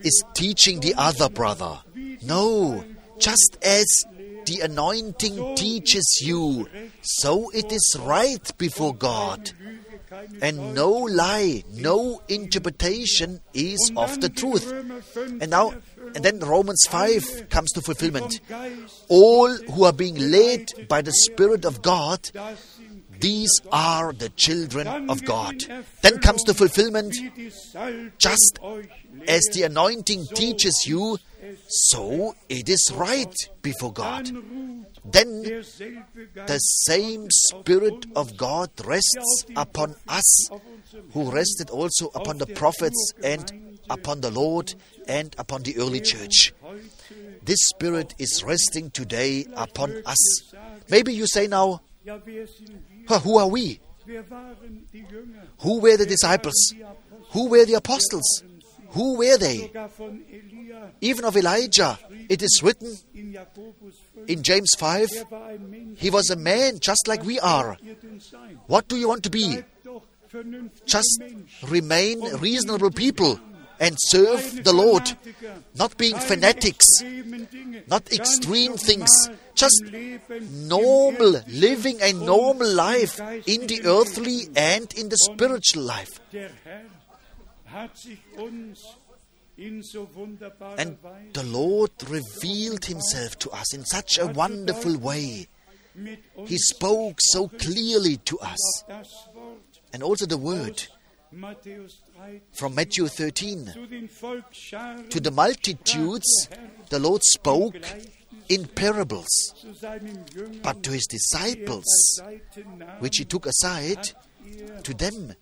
is 0.00 0.22
teaching 0.34 0.80
the 0.80 0.94
other 0.98 1.30
brother. 1.30 1.82
No, 2.22 2.84
Just 3.20 3.58
as 3.62 3.84
the 4.46 4.60
anointing 4.62 5.54
teaches 5.54 6.22
you, 6.22 6.66
so 7.02 7.50
it 7.50 7.70
is 7.70 7.96
right 8.00 8.50
before 8.56 8.94
God. 8.94 9.52
And 10.40 10.74
no 10.74 10.90
lie, 10.90 11.62
no 11.70 12.22
interpretation 12.28 13.42
is 13.52 13.92
of 13.94 14.20
the 14.22 14.30
truth. 14.30 14.72
And 15.40 15.50
now, 15.50 15.74
and 16.14 16.24
then 16.24 16.40
Romans 16.40 16.82
5 16.88 17.48
comes 17.50 17.70
to 17.72 17.82
fulfillment. 17.82 18.40
All 19.08 19.54
who 19.54 19.84
are 19.84 19.92
being 19.92 20.16
led 20.16 20.88
by 20.88 21.02
the 21.02 21.12
Spirit 21.12 21.66
of 21.66 21.82
God, 21.82 22.30
these 23.20 23.50
are 23.70 24.12
the 24.12 24.30
children 24.30 25.10
of 25.10 25.24
God. 25.24 25.64
Then 26.02 26.18
comes 26.18 26.42
the 26.44 26.54
fulfillment. 26.54 27.14
Just 28.18 28.58
as 29.28 29.42
the 29.52 29.62
anointing 29.64 30.26
teaches 30.34 30.84
you, 30.86 31.18
so 31.68 32.34
it 32.48 32.68
is 32.68 32.92
right 32.94 33.34
before 33.62 33.92
God. 33.92 34.30
Then 35.04 35.42
the 35.42 36.58
same 36.58 37.26
Spirit 37.30 38.06
of 38.14 38.36
God 38.36 38.70
rests 38.84 39.44
upon 39.56 39.96
us, 40.08 40.48
who 41.12 41.30
rested 41.30 41.70
also 41.70 42.10
upon 42.14 42.38
the 42.38 42.46
prophets 42.46 43.12
and 43.22 43.76
upon 43.88 44.20
the 44.20 44.30
Lord 44.30 44.74
and 45.08 45.34
upon 45.38 45.62
the 45.62 45.76
early 45.78 46.00
church. 46.00 46.52
This 47.42 47.58
Spirit 47.74 48.14
is 48.18 48.44
resting 48.44 48.90
today 48.90 49.46
upon 49.54 50.02
us. 50.04 50.52
Maybe 50.90 51.14
you 51.14 51.26
say 51.26 51.46
now, 51.46 51.80
who 53.08 53.38
are 53.38 53.48
we? 53.48 53.80
Who 55.58 55.80
were 55.80 55.96
the 55.96 56.06
disciples? 56.06 56.74
Who 57.30 57.48
were 57.48 57.64
the 57.64 57.74
apostles? 57.74 58.42
Who 58.90 59.18
were 59.18 59.36
they? 59.36 59.70
Even 61.00 61.24
of 61.24 61.36
Elijah, 61.36 61.98
it 62.28 62.42
is 62.42 62.60
written 62.62 62.96
in 64.26 64.42
James 64.42 64.74
5 64.76 65.08
he 65.96 66.10
was 66.10 66.30
a 66.30 66.36
man 66.36 66.78
just 66.80 67.06
like 67.06 67.24
we 67.24 67.38
are. 67.40 67.76
What 68.66 68.88
do 68.88 68.96
you 68.96 69.08
want 69.08 69.22
to 69.24 69.30
be? 69.30 69.62
Just 70.86 71.22
remain 71.68 72.20
reasonable 72.38 72.90
people 72.90 73.40
and 73.80 73.96
serve 73.98 74.62
the 74.62 74.72
Lord, 74.72 75.10
not 75.74 75.96
being 75.96 76.16
fanatics, 76.16 76.86
not 77.88 78.12
extreme 78.12 78.76
things, 78.76 79.10
just 79.54 79.82
normal, 80.52 81.40
living 81.48 81.98
a 82.02 82.12
normal 82.12 82.68
life 82.68 83.18
in 83.46 83.66
the 83.66 83.80
earthly 83.86 84.42
and 84.54 84.92
in 84.94 85.08
the 85.08 85.16
spiritual 85.16 85.82
life. 85.82 86.20
And 90.78 90.98
the 91.32 91.42
Lord 91.44 91.90
revealed 92.08 92.84
Himself 92.84 93.38
to 93.40 93.50
us 93.50 93.74
in 93.74 93.84
such 93.86 94.18
a 94.18 94.26
wonderful 94.26 94.98
way. 94.98 95.48
He 96.46 96.58
spoke 96.58 97.18
so 97.20 97.48
clearly 97.48 98.18
to 98.18 98.38
us. 98.40 98.84
And 99.92 100.02
also 100.02 100.26
the 100.26 100.38
word 100.38 100.86
from 102.52 102.74
Matthew 102.74 103.06
13 103.08 103.66
to 105.10 105.20
the 105.20 105.30
multitudes, 105.30 106.48
the 106.88 106.98
Lord 106.98 107.22
spoke 107.22 107.76
in 108.48 108.66
parables. 108.66 109.28
But 110.62 110.82
to 110.82 110.90
His 110.90 111.06
disciples, 111.06 111.86
which 112.98 113.18
He 113.18 113.24
took 113.24 113.46
aside, 113.46 114.12
to 114.82 114.94
them 114.94 115.34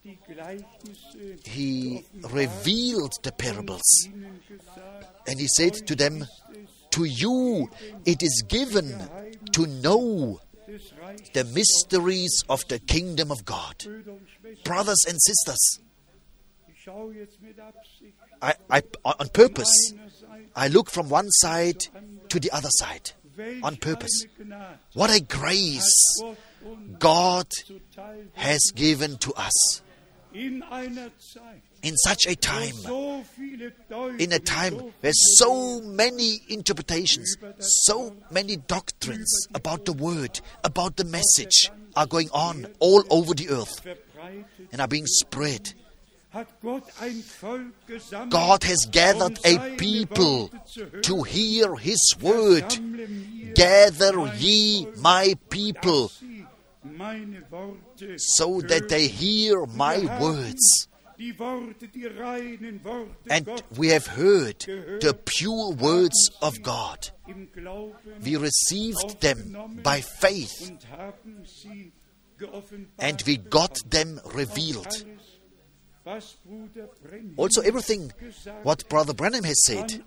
he 1.45 2.05
revealed 2.31 3.13
the 3.23 3.33
parables. 3.33 4.09
And 5.27 5.39
he 5.39 5.47
said 5.57 5.75
to 5.87 5.95
them, 5.95 6.27
To 6.93 7.05
you 7.05 7.71
it 8.05 8.23
is 8.23 8.45
given 8.49 9.09
to 9.53 9.67
know 9.67 10.41
the 11.33 11.45
mysteries 11.45 12.43
of 12.49 12.67
the 12.69 12.79
kingdom 12.79 13.31
of 13.31 13.45
God. 13.45 13.85
Brothers 14.65 15.05
and 15.09 15.19
sisters, 15.21 15.81
I, 18.41 18.55
I, 18.71 18.83
on 19.05 19.29
purpose, 19.29 19.93
I 20.55 20.69
look 20.69 20.91
from 20.91 21.09
one 21.09 21.31
side 21.31 21.87
to 22.29 22.41
the 22.41 22.51
other 22.51 22.71
side. 22.71 23.13
On 23.63 23.77
purpose. 23.77 24.27
What 24.95 25.11
a 25.15 25.21
grace 25.21 26.21
God 26.99 27.47
has 28.35 28.73
given 28.75 29.17
to 29.19 29.33
us. 29.35 29.83
In 30.35 31.97
such 31.97 32.27
a 32.27 32.35
time, 32.35 32.75
in 34.19 34.33
a 34.33 34.39
time 34.41 34.75
where 35.01 35.13
so 35.13 35.81
many 35.81 36.41
interpretations, 36.49 37.37
so 37.61 38.17
many 38.31 38.57
doctrines 38.57 39.47
about 39.55 39.85
the 39.85 39.93
Word, 39.93 40.41
about 40.65 40.97
the 40.97 41.05
message 41.05 41.71
are 41.95 42.07
going 42.07 42.29
on 42.33 42.67
all 42.81 43.05
over 43.11 43.35
the 43.35 43.51
earth 43.51 43.87
and 44.73 44.81
are 44.81 44.89
being 44.89 45.07
spread. 45.07 45.73
God 48.31 48.63
has 48.65 48.87
gathered 48.91 49.39
a 49.45 49.77
people 49.77 50.51
to 51.03 51.23
hear 51.23 51.77
His 51.77 52.15
word. 52.21 52.79
Gather 53.55 54.33
ye 54.37 54.87
my 54.99 55.35
people 55.49 56.11
so 58.17 58.61
that 58.61 58.89
they 58.89 59.09
hear 59.09 59.67
my 59.67 59.99
words. 60.21 60.89
And 63.31 63.63
we 63.77 63.89
have 63.89 64.07
heard 64.07 64.61
the 64.61 65.19
pure 65.25 65.73
words 65.73 66.31
of 66.41 66.63
God. 66.63 67.11
We 68.23 68.37
received 68.37 69.21
them 69.21 69.81
by 69.83 70.01
faith 70.01 70.71
and 72.99 73.23
we 73.27 73.37
got 73.37 73.79
them 73.91 74.21
revealed. 74.33 75.05
Also, 77.37 77.61
everything 77.63 78.13
what 78.63 78.89
Brother 78.89 79.13
Branham 79.15 79.45
has 79.45 79.65
said, 79.67 80.03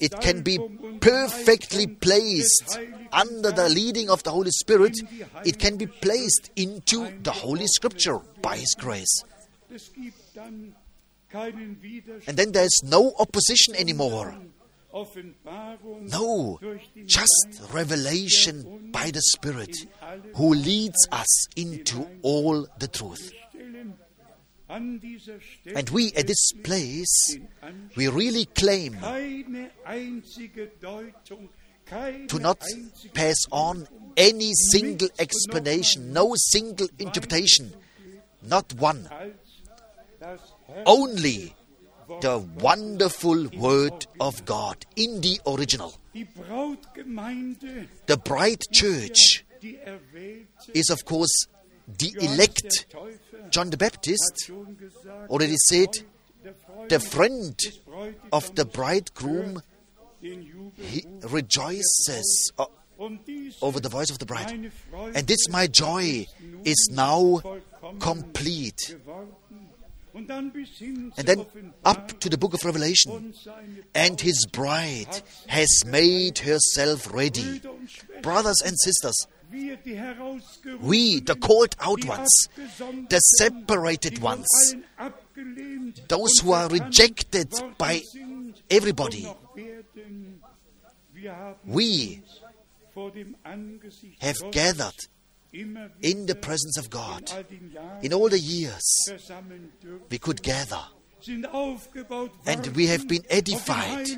it 0.00 0.20
can 0.20 0.42
be 0.42 0.58
perfectly 1.00 1.86
placed 1.86 2.78
under 3.12 3.52
the 3.52 3.68
leading 3.68 4.10
of 4.10 4.22
the 4.24 4.30
Holy 4.30 4.50
Spirit. 4.50 4.98
It 5.44 5.58
can 5.58 5.76
be 5.76 5.86
placed 5.86 6.50
into 6.56 7.08
the 7.22 7.30
Holy 7.30 7.66
Scripture 7.66 8.18
by 8.40 8.56
His 8.56 8.74
grace. 8.76 9.22
And 11.32 12.36
then 12.36 12.52
there's 12.52 12.82
no 12.82 13.14
opposition 13.18 13.74
anymore. 13.76 14.34
No, 14.94 16.60
just 17.06 17.62
revelation 17.72 18.90
by 18.92 19.10
the 19.10 19.22
Spirit 19.22 19.74
who 20.36 20.54
leads 20.54 21.08
us 21.10 21.48
into 21.56 22.06
all 22.22 22.66
the 22.78 22.88
truth. 22.88 23.32
And 24.68 25.90
we 25.90 26.12
at 26.14 26.26
this 26.26 26.52
place, 26.64 27.38
we 27.96 28.08
really 28.08 28.44
claim 28.46 28.96
to 32.28 32.38
not 32.38 32.62
pass 33.14 33.36
on 33.50 33.86
any 34.16 34.52
single 34.70 35.08
explanation, 35.18 36.12
no 36.12 36.34
single 36.36 36.88
interpretation, 36.98 37.74
not 38.42 38.72
one. 38.74 39.08
Only 40.86 41.54
the 42.20 42.38
wonderful 42.60 43.48
Word 43.56 44.06
of 44.20 44.44
God 44.44 44.84
in 44.96 45.20
the 45.20 45.40
original. 45.46 45.94
The 48.06 48.20
bride 48.24 48.62
church 48.72 49.44
is, 50.74 50.90
of 50.90 51.04
course, 51.04 51.46
the 51.98 52.14
elect. 52.20 52.86
John 53.50 53.70
the 53.70 53.76
Baptist 53.76 54.50
already 55.28 55.56
said, 55.68 55.88
the 56.88 57.00
friend 57.00 57.58
of 58.32 58.54
the 58.54 58.64
bridegroom 58.64 59.62
he 60.20 61.04
rejoices 61.22 62.52
uh, 62.58 62.66
over 63.60 63.80
the 63.80 63.88
voice 63.88 64.10
of 64.10 64.18
the 64.18 64.26
bride. 64.26 64.70
And 65.14 65.26
this 65.26 65.48
my 65.48 65.66
joy 65.66 66.26
is 66.64 66.88
now 66.92 67.42
complete. 67.98 68.96
And 70.14 71.10
then 71.16 71.46
up 71.84 72.20
to 72.20 72.28
the 72.28 72.38
book 72.38 72.54
of 72.54 72.64
Revelation. 72.64 73.34
And 73.94 74.20
his 74.20 74.46
bride 74.46 75.22
has 75.48 75.84
made 75.86 76.38
herself 76.38 77.12
ready. 77.12 77.62
Brothers 78.20 78.62
and 78.64 78.78
sisters, 78.78 79.26
we, 80.80 81.20
the 81.20 81.34
called 81.34 81.76
out 81.80 82.04
ones, 82.04 82.48
the 83.08 83.18
separated 83.18 84.20
ones, 84.20 84.46
those 86.08 86.38
who 86.38 86.52
are 86.52 86.68
rejected 86.68 87.52
by 87.78 88.00
everybody, 88.70 89.26
we 91.66 92.22
have 94.20 94.50
gathered 94.50 94.94
in 95.52 96.26
the 96.26 96.34
presence 96.34 96.78
of 96.78 96.90
God. 96.90 97.30
In 98.02 98.12
all 98.12 98.28
the 98.28 98.38
years, 98.38 99.10
we 100.10 100.18
could 100.18 100.42
gather 100.42 100.82
and 102.46 102.66
we 102.74 102.86
have 102.86 103.06
been 103.06 103.22
edified 103.30 104.08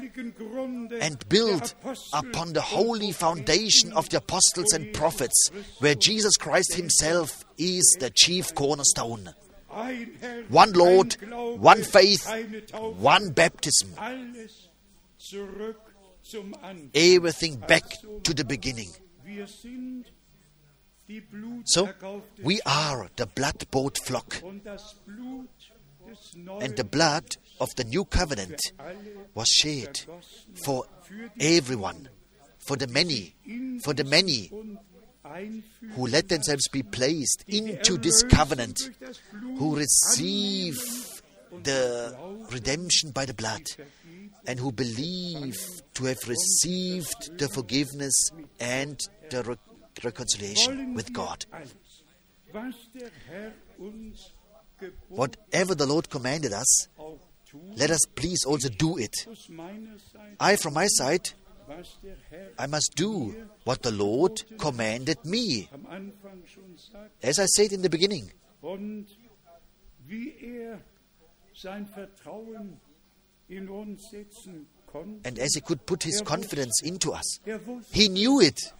and 1.01 1.29
built 1.29 1.75
upon 2.13 2.53
the 2.53 2.61
holy 2.61 3.13
foundation 3.13 3.93
of 3.93 4.09
the 4.09 4.19
apostles 4.19 4.73
and 4.73 4.93
prophets, 4.95 5.51
where 5.81 5.95
Jesus 5.95 6.37
Christ 6.37 6.75
Himself 6.75 7.45
is 7.59 7.97
the 8.01 8.11
chief 8.11 8.55
cornerstone. 8.55 9.35
One 10.49 10.73
Lord, 10.73 11.17
one 11.59 11.83
faith, 11.83 12.27
one 12.73 13.31
baptism, 13.31 13.95
alles 13.99 14.69
zurück 15.19 15.77
zum 16.23 16.55
Anfang. 16.63 16.91
everything 16.95 17.57
back 17.57 17.85
to 18.23 18.33
the 18.33 18.45
beginning. 18.45 18.91
So, 21.65 21.91
we 22.43 22.61
are 22.65 23.09
the 23.17 23.27
blood 23.27 23.67
bought 23.71 23.99
flock, 23.99 24.41
and 24.43 26.77
the 26.77 26.85
blood 26.85 27.37
of 27.61 27.75
the 27.77 27.85
new 27.85 28.05
covenant 28.05 28.61
was 29.35 29.49
shed 29.49 30.01
for 30.65 30.85
everyone, 31.39 32.09
for 32.59 32.77
the 32.77 32.87
many, 32.87 33.35
for 33.83 33.93
the 33.93 34.05
many 34.05 34.51
who 35.95 36.07
let 36.07 36.29
themselves 36.29 36.69
be 36.69 36.83
placed 36.83 37.45
into 37.49 37.99
this 37.99 38.23
covenant, 38.25 38.91
who 39.59 39.77
receive 39.77 40.77
the 41.63 42.17
redemption 42.51 43.11
by 43.11 43.25
the 43.25 43.35
blood, 43.35 43.63
and 44.47 44.59
who 44.59 44.73
believe 44.73 45.57
to 45.95 46.05
have 46.05 46.19
received 46.27 47.39
the 47.39 47.49
forgiveness 47.49 48.15
and 48.61 49.01
the 49.31 49.59
reconciliation 50.03 50.95
with 50.97 51.13
God. 51.13 51.47
alles, 51.51 51.75
was 52.53 52.75
der 52.95 53.11
Herr 53.29 53.53
uns 53.79 54.33
geboten 54.79 55.17
Whatever 55.17 55.77
the 55.77 55.87
Lord 55.87 56.11
commanded 56.11 56.53
us, 56.53 56.89
let 57.77 57.91
us 57.91 58.01
please 58.15 58.45
also 58.47 58.69
do 58.69 58.99
it. 58.99 59.27
aus 59.29 59.49
meiner 59.49 59.99
Seite, 59.99 60.37
I, 60.41 60.57
from 60.57 60.75
my 60.75 60.87
side, 60.89 61.31
was 61.67 61.99
der 62.03 62.17
Herr 62.31 62.51
I 62.59 62.67
must 62.67 62.95
do 62.97 63.35
what 63.65 63.83
the 63.83 63.93
Lord 63.93 64.45
commanded 64.59 65.25
me, 65.25 65.69
am 65.73 65.87
Anfang 65.87 66.45
schon 66.47 66.77
sagt 66.77 67.23
as 67.23 67.39
I 67.39 67.47
said 67.47 67.73
in 67.73 67.83
the 67.83 67.91
beginning. 67.91 68.33
Und 74.95 75.17
wie 75.17 75.21
sein 75.21 75.25
Vertrauen 75.25 75.25
in 75.25 75.25
uns 75.25 75.25
setzen 75.25 75.25
konnte. 75.25 75.29
And 75.29 75.39
as 75.41 75.55
he 75.55 75.61
could 75.61 75.87
put 75.87 76.03
his 76.05 76.23
confidence 76.25 76.83
into 76.83 77.13
us, 77.13 77.41
he 77.91 78.09
knew 78.09 78.41
it. 78.41 78.73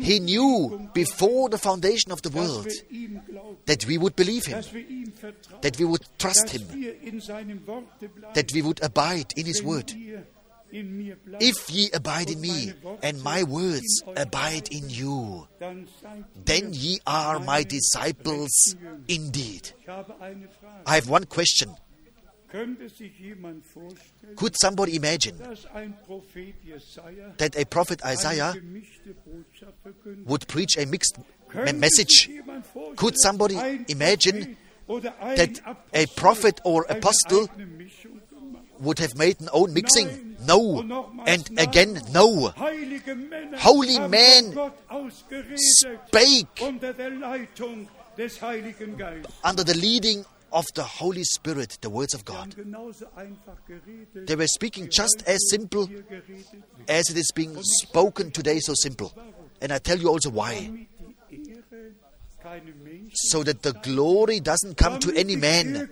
He 0.00 0.20
knew 0.20 0.88
before 0.94 1.48
the 1.50 1.58
foundation 1.58 2.12
of 2.12 2.22
the 2.22 2.30
world 2.30 2.66
wir 2.66 2.90
ihm 2.90 3.20
glauben, 3.26 3.56
that 3.66 3.84
we 3.88 3.98
would 3.98 4.14
believe 4.14 4.46
him, 4.46 4.58
dass 4.58 4.72
wir 4.72 4.88
ihm 4.88 5.12
vertrauen, 5.12 5.60
that 5.62 5.78
we 5.80 5.88
would 5.88 6.02
trust 6.18 6.50
him, 6.50 6.62
wir 6.72 7.02
in 7.02 7.20
seinem 7.20 7.66
Worte 7.66 8.08
bleiben, 8.08 8.34
that 8.34 8.54
we 8.54 8.62
would 8.62 8.80
abide 8.80 9.34
in 9.34 9.46
his 9.46 9.64
word. 9.64 9.92
ihr 9.92 10.24
in 10.70 10.96
mir 10.96 11.16
bleibt, 11.16 11.42
If 11.42 11.68
ye 11.68 11.90
abide 11.92 12.30
in 12.30 12.40
me, 12.40 12.74
and 13.02 13.24
my 13.24 13.42
words 13.42 14.04
abide 14.14 14.68
in 14.70 14.88
you, 14.88 15.48
then 16.44 16.72
ye 16.72 17.00
are 17.04 17.40
my 17.40 17.64
disciples 17.64 18.76
indeed. 19.08 19.74
Ich 19.80 19.88
habe 19.88 20.14
eine 20.20 20.48
Frage. 20.48 20.84
I 20.86 20.94
have 20.94 21.10
one 21.10 21.26
question. 21.26 21.74
Could 24.36 24.54
somebody 24.60 24.96
imagine 24.96 25.36
dass 25.38 25.66
ein 25.74 25.94
Prophet 26.06 26.54
Jesaja 26.64 27.36
that 27.38 27.56
a 27.56 27.64
prophet 27.64 28.00
Isaiah 28.04 28.52
gemischte 28.52 29.14
Botschaft 29.24 29.74
verkündet? 29.82 30.26
would 30.28 30.46
preach 30.48 30.76
a 30.78 30.86
mixed 30.86 31.18
me- 31.18 31.72
message? 31.74 32.26
sich 32.26 32.28
jemand 32.28 32.66
vorstellen, 32.66 32.96
Could 32.96 33.14
somebody 33.20 33.56
imagine 33.88 34.40
Prophet 34.40 34.56
oder 34.88 35.20
ein 35.22 35.36
that 35.36 35.76
a 35.94 36.06
prophet 36.16 36.60
or 36.64 36.90
apostle 36.90 37.48
eigene 37.52 37.66
Mischung 37.66 38.20
gemacht? 38.30 38.64
would 38.80 38.98
have 39.00 39.14
made 39.16 39.36
an 39.40 39.48
own 39.52 39.72
mixing? 39.72 40.36
No. 40.46 40.80
And 41.26 41.50
again, 41.58 42.00
no. 42.12 42.50
Holy 42.56 42.98
haben 42.98 44.10
men 44.10 44.44
von 44.46 44.54
Gott 44.54 44.72
ausgeredet 44.88 45.60
Spake 45.60 46.64
unter 46.66 46.94
der 46.94 47.10
Leitung 47.10 47.88
des 48.16 48.40
Heiligen 48.40 48.96
Geistes. 48.96 49.32
under 49.44 49.64
the 49.64 49.74
leading 49.78 50.24
of 50.52 50.66
the 50.74 50.82
Holy 50.82 51.24
Spirit 51.24 51.78
the 51.80 51.90
words 51.90 52.14
of 52.14 52.24
God. 52.24 52.54
They 54.14 54.36
were 54.36 54.46
speaking 54.46 54.88
just 54.90 55.22
as 55.26 55.38
simple 55.50 55.88
as 56.88 57.10
it 57.10 57.16
is 57.16 57.30
being 57.34 57.56
spoken 57.62 58.30
today, 58.30 58.58
so 58.60 58.74
simple. 58.74 59.12
And 59.60 59.72
I 59.72 59.78
tell 59.78 59.98
you 59.98 60.08
also 60.08 60.30
why. 60.30 60.86
So 63.12 63.42
that 63.42 63.62
the 63.62 63.72
glory 63.72 64.40
doesn't 64.40 64.76
come 64.76 64.98
to 65.00 65.14
any 65.16 65.36
man. 65.36 65.88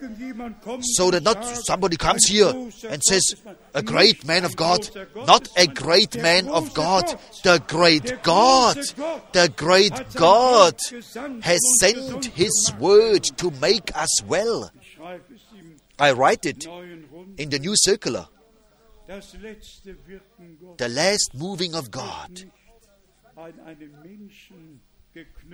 So 0.83 1.11
that 1.11 1.23
not 1.23 1.45
somebody 1.45 1.97
comes 1.97 2.27
here 2.27 2.49
and 2.89 3.03
says, 3.03 3.35
a 3.75 3.83
great 3.83 4.27
man 4.27 4.45
of 4.45 4.57
God, 4.57 4.89
not 5.15 5.49
a 5.57 5.67
great 5.67 6.21
man 6.21 6.49
of 6.49 6.73
God, 6.75 7.05
the 7.45 7.63
great 7.67 8.23
God, 8.23 8.77
the 9.33 9.53
great 9.57 9.93
God 10.15 10.75
has 11.43 11.61
sent 11.81 12.27
his 12.27 12.73
word 12.79 13.25
to 13.25 13.51
make 13.61 13.97
us 13.97 14.23
well. 14.25 14.71
I 15.99 16.13
write 16.13 16.47
it 16.47 16.67
in 17.37 17.51
the 17.51 17.59
new 17.59 17.75
circular. 17.77 18.27
The 19.07 20.89
last 20.89 21.31
moving 21.35 21.75
of 21.75 21.91
God 21.91 22.45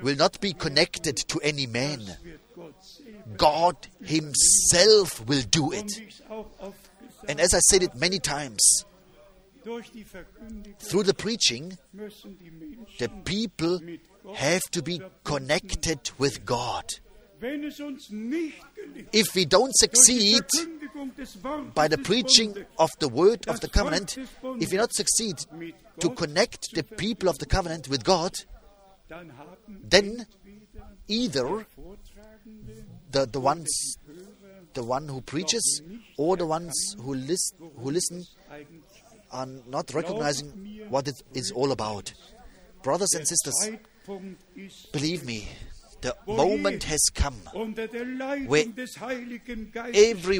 will 0.02 0.16
not 0.16 0.40
be 0.40 0.52
connected 0.52 1.16
to 1.16 1.40
any 1.40 1.66
man. 1.66 2.00
God 3.36 3.76
Himself 4.02 5.26
will 5.26 5.42
do 5.42 5.72
it. 5.72 5.92
And 7.28 7.40
as 7.40 7.54
I 7.54 7.60
said 7.60 7.82
it 7.82 7.94
many 7.94 8.18
times, 8.18 8.84
through 9.64 11.04
the 11.04 11.14
preaching, 11.14 11.78
the 11.94 13.08
people 13.24 13.80
have 14.34 14.62
to 14.72 14.82
be 14.82 15.00
connected 15.24 16.10
with 16.18 16.44
God. 16.44 16.84
If 19.12 19.34
we 19.34 19.44
don't 19.44 19.74
succeed 19.74 20.44
by 21.74 21.88
the 21.88 21.98
preaching 21.98 22.64
of 22.78 22.90
the 23.00 23.08
word 23.08 23.46
of 23.48 23.60
the 23.60 23.68
covenant, 23.68 24.16
if 24.60 24.70
we 24.70 24.76
not 24.76 24.92
succeed 24.92 25.38
to 26.00 26.10
connect 26.10 26.74
the 26.74 26.82
people 26.82 27.28
of 27.28 27.38
the 27.38 27.46
covenant 27.46 27.88
with 27.88 28.04
God, 28.04 28.32
then 29.82 30.26
either 31.08 31.66
the, 33.10 33.26
the 33.26 33.40
ones 33.40 33.96
the 34.74 34.82
one 34.82 35.08
who 35.08 35.20
preaches 35.20 35.82
or 36.18 36.36
the 36.36 36.46
ones 36.46 36.96
who 37.00 37.14
listen 37.14 37.70
who 37.78 37.90
listen 37.90 38.24
are 39.30 39.46
not 39.68 39.92
recognizing 39.94 40.48
what 40.88 41.08
it 41.08 41.22
is 41.34 41.50
all 41.52 41.72
about. 41.72 42.12
Brothers 42.82 43.12
and 43.14 43.26
sisters, 43.26 43.70
believe 44.92 45.24
me, 45.24 45.48
the 46.02 46.14
moment 46.26 46.84
has 46.84 47.02
come. 47.14 47.40
unter 47.54 47.86
der 47.88 48.04
Leitung 48.04 48.48
where 48.48 48.66
des 48.66 49.00
Heiligen 49.00 49.72
Geistes 49.72 50.10
Every, 50.10 50.38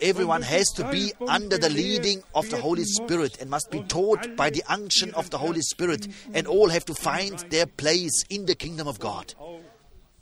everyone 0.00 0.42
has 0.42 0.66
to 0.76 0.88
be 0.90 1.12
under 1.26 1.58
the 1.58 1.68
leading 1.70 2.22
of 2.34 2.48
the 2.50 2.56
Holy 2.56 2.84
Spirit 2.84 3.38
and 3.40 3.50
must 3.50 3.70
be 3.70 3.82
taught 3.82 4.36
by 4.36 4.50
the 4.50 4.62
unction 4.68 5.12
of 5.14 5.30
the 5.30 5.38
Holy 5.38 5.60
Spirit, 5.62 6.06
and 6.34 6.46
all 6.46 6.68
have 6.70 6.84
to 6.86 6.94
find 6.94 7.38
their 7.50 7.66
place 7.66 8.24
in 8.28 8.46
the 8.46 8.54
kingdom 8.54 8.86
of 8.88 8.98
God. 8.98 9.34
auch 9.38 9.60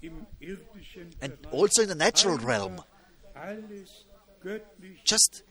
im 0.02 0.26
irdischen 0.40 1.12
And 1.20 1.32
also 1.52 1.82
in 1.82 1.88
the 1.88 1.94
natural 1.94 2.38
realm, 2.38 2.80
just 5.04 5.42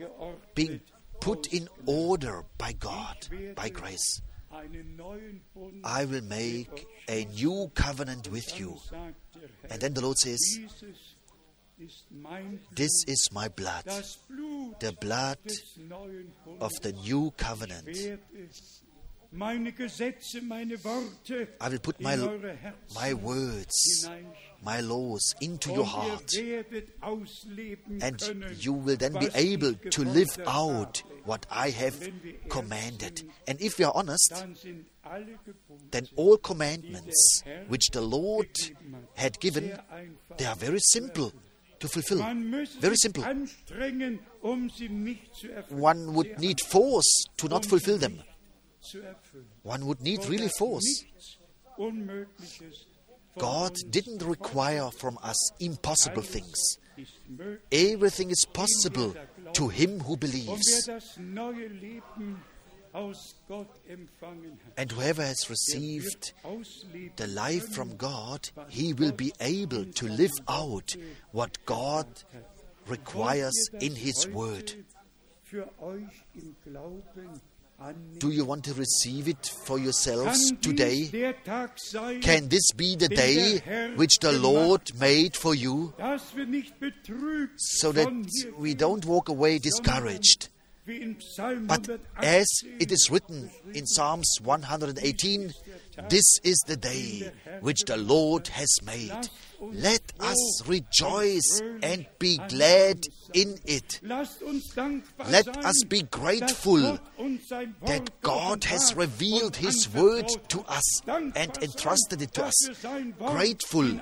being 0.54 0.82
put 1.20 1.48
in 1.54 1.68
order 1.86 2.44
by 2.58 2.74
God, 2.74 3.28
by 3.56 3.70
grace. 3.70 4.22
einen 4.52 4.96
neuen 4.96 5.42
Bund 5.54 5.84
I 5.84 6.06
will 6.06 6.22
make 6.24 6.88
a 7.10 7.26
new 7.26 7.70
covenant 7.76 8.32
with 8.32 8.58
you. 8.58 8.78
sagt 8.90 9.16
der 9.36 9.50
Herr. 9.64 9.72
And 9.72 9.82
then 9.82 9.94
the 9.94 10.02
Lord 10.02 10.18
says, 10.18 10.40
This 12.72 13.04
is 13.08 13.30
my 13.34 13.50
blood, 13.50 13.84
the 14.80 14.94
blood 15.02 15.38
of 16.62 16.72
the 16.82 16.94
new 16.94 17.34
covenant. 17.38 17.98
I 19.38 19.58
will 21.70 21.80
put 21.80 22.00
my, 22.00 22.16
my 22.96 23.14
words, 23.14 24.08
my 24.64 24.80
laws 24.80 25.36
into 25.42 25.74
your 25.74 25.84
heart. 25.86 26.32
And 28.02 28.24
you 28.60 28.72
will 28.74 28.96
then 28.96 29.14
be 29.14 29.28
able 29.36 29.74
to 29.74 30.04
live 30.06 30.38
out 30.48 31.04
what 31.26 31.46
I 31.52 31.72
have 31.72 32.10
commanded. 32.50 33.24
And 33.48 33.60
if 33.62 33.78
we 33.80 33.86
are 33.86 33.92
honest, 33.94 34.46
then 35.92 36.08
all 36.16 36.38
commandments 36.38 37.44
which 37.68 37.90
the 37.92 38.02
Lord 38.02 38.48
had 39.16 39.40
given, 39.42 39.78
they 40.38 40.46
are 40.46 40.56
very 40.56 40.80
simple 40.80 41.34
to 41.80 41.88
fulfill. 41.88 42.20
Very 42.80 42.96
simple. 42.98 43.24
um 44.42 44.70
sie 44.70 44.90
nicht 44.90 45.36
zu 45.36 45.48
erfüllen. 45.50 45.82
One 45.82 46.16
would 46.16 46.40
need 46.40 46.62
force 46.62 47.26
to 47.38 47.48
not 47.48 47.66
fulfill 47.66 47.98
them. 47.98 48.22
One 49.64 49.86
would 49.86 50.02
need 50.02 50.28
really 50.30 50.50
force. 50.58 50.84
nichts 50.84 51.40
Unmögliches 51.78 52.88
von 53.34 53.42
God 53.42 53.74
didn't 53.90 54.24
require 54.24 54.92
from 54.92 55.18
us 55.18 55.52
impossible 55.60 56.24
things. 56.24 56.78
Everything 57.72 58.30
is 58.30 58.46
possible 58.54 59.14
to 59.54 59.68
him 59.68 60.00
who 60.00 60.16
believes. 60.16 60.90
And 64.78 64.91
whoever 64.91 65.24
has 65.24 65.50
received 65.50 66.34
the 67.16 67.28
life 67.28 67.68
from 67.74 67.98
God, 67.98 68.50
he 68.70 68.93
will 68.93 69.12
be 69.12 69.34
able 69.39 69.86
to 69.86 70.08
live 70.08 70.32
out 70.48 70.96
what 71.32 71.58
God 71.66 72.08
requires 72.88 73.70
in 73.80 73.96
his 73.96 74.28
word. 74.30 74.74
Do 78.20 78.32
you 78.32 78.46
want 78.46 78.64
to 78.64 78.74
receive 78.74 79.28
it 79.28 79.52
for 79.66 79.78
yourselves 79.78 80.54
today? 80.62 81.34
Can 82.22 82.48
this 82.48 82.72
be 82.72 82.96
the 82.96 83.10
day 83.10 83.93
which 83.96 84.20
the 84.20 84.32
Lord 84.32 84.98
made 84.98 85.36
for 85.36 85.54
you 85.54 85.93
so 87.58 87.91
that 87.91 88.54
we 88.58 88.74
don't 88.74 89.06
walk 89.06 89.28
away 89.28 89.60
discouraged? 89.60 90.48
But 90.88 91.90
as 92.18 92.46
it 92.80 92.92
is 92.92 93.10
written 93.10 93.50
in 93.74 93.88
Psalms 93.88 94.38
118, 94.44 95.52
this 96.10 96.40
is 96.44 96.64
the 96.68 96.78
day 96.78 97.32
which 97.62 97.86
the 97.86 97.98
Lord 97.98 98.48
has 98.50 98.70
made. 98.84 99.30
Let 99.60 100.14
us 100.20 100.68
rejoice 100.68 101.62
and 101.82 102.06
be 102.20 102.40
glad 102.50 103.02
in 103.34 103.58
it. 103.66 104.00
Let 104.04 105.48
us 105.66 105.84
be 105.88 106.04
grateful 106.04 107.00
that 107.86 108.10
God 108.22 108.66
has 108.66 108.96
revealed 108.96 109.56
His 109.56 109.92
word 109.92 110.28
to 110.50 110.62
us 110.68 111.02
and 111.08 111.58
entrusted 111.64 112.22
it 112.22 112.34
to 112.36 112.46
us. 112.46 112.70
Grateful 113.18 114.00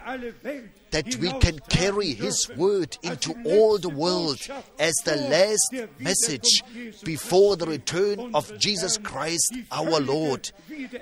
that 0.93 1.15
we 1.17 1.31
can 1.39 1.57
carry 1.69 2.13
His 2.13 2.47
word 2.55 2.97
into 3.01 3.35
all 3.45 3.77
the 3.79 3.89
world 3.89 4.39
as 4.79 4.93
the 5.05 5.15
last 5.15 5.89
message 5.99 6.63
before 7.03 7.57
the 7.57 7.65
return 7.65 8.31
of 8.35 8.57
Jesus 8.59 8.97
Christ 8.97 9.55
our 9.71 9.99
Lord. 9.99 10.51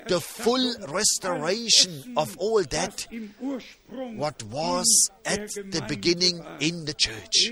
The 0.08 0.22
full 0.22 0.74
restoration 0.88 2.14
of 2.16 2.38
all 2.38 2.64
that 2.64 3.06
was 3.12 3.12
im 3.12 3.34
Ursprung 3.44 4.18
what 4.18 4.42
was 4.44 5.10
at 5.26 5.50
the 5.50 5.84
beginning 5.88 6.42
in 6.60 6.86
the 6.86 6.94
church. 6.94 7.52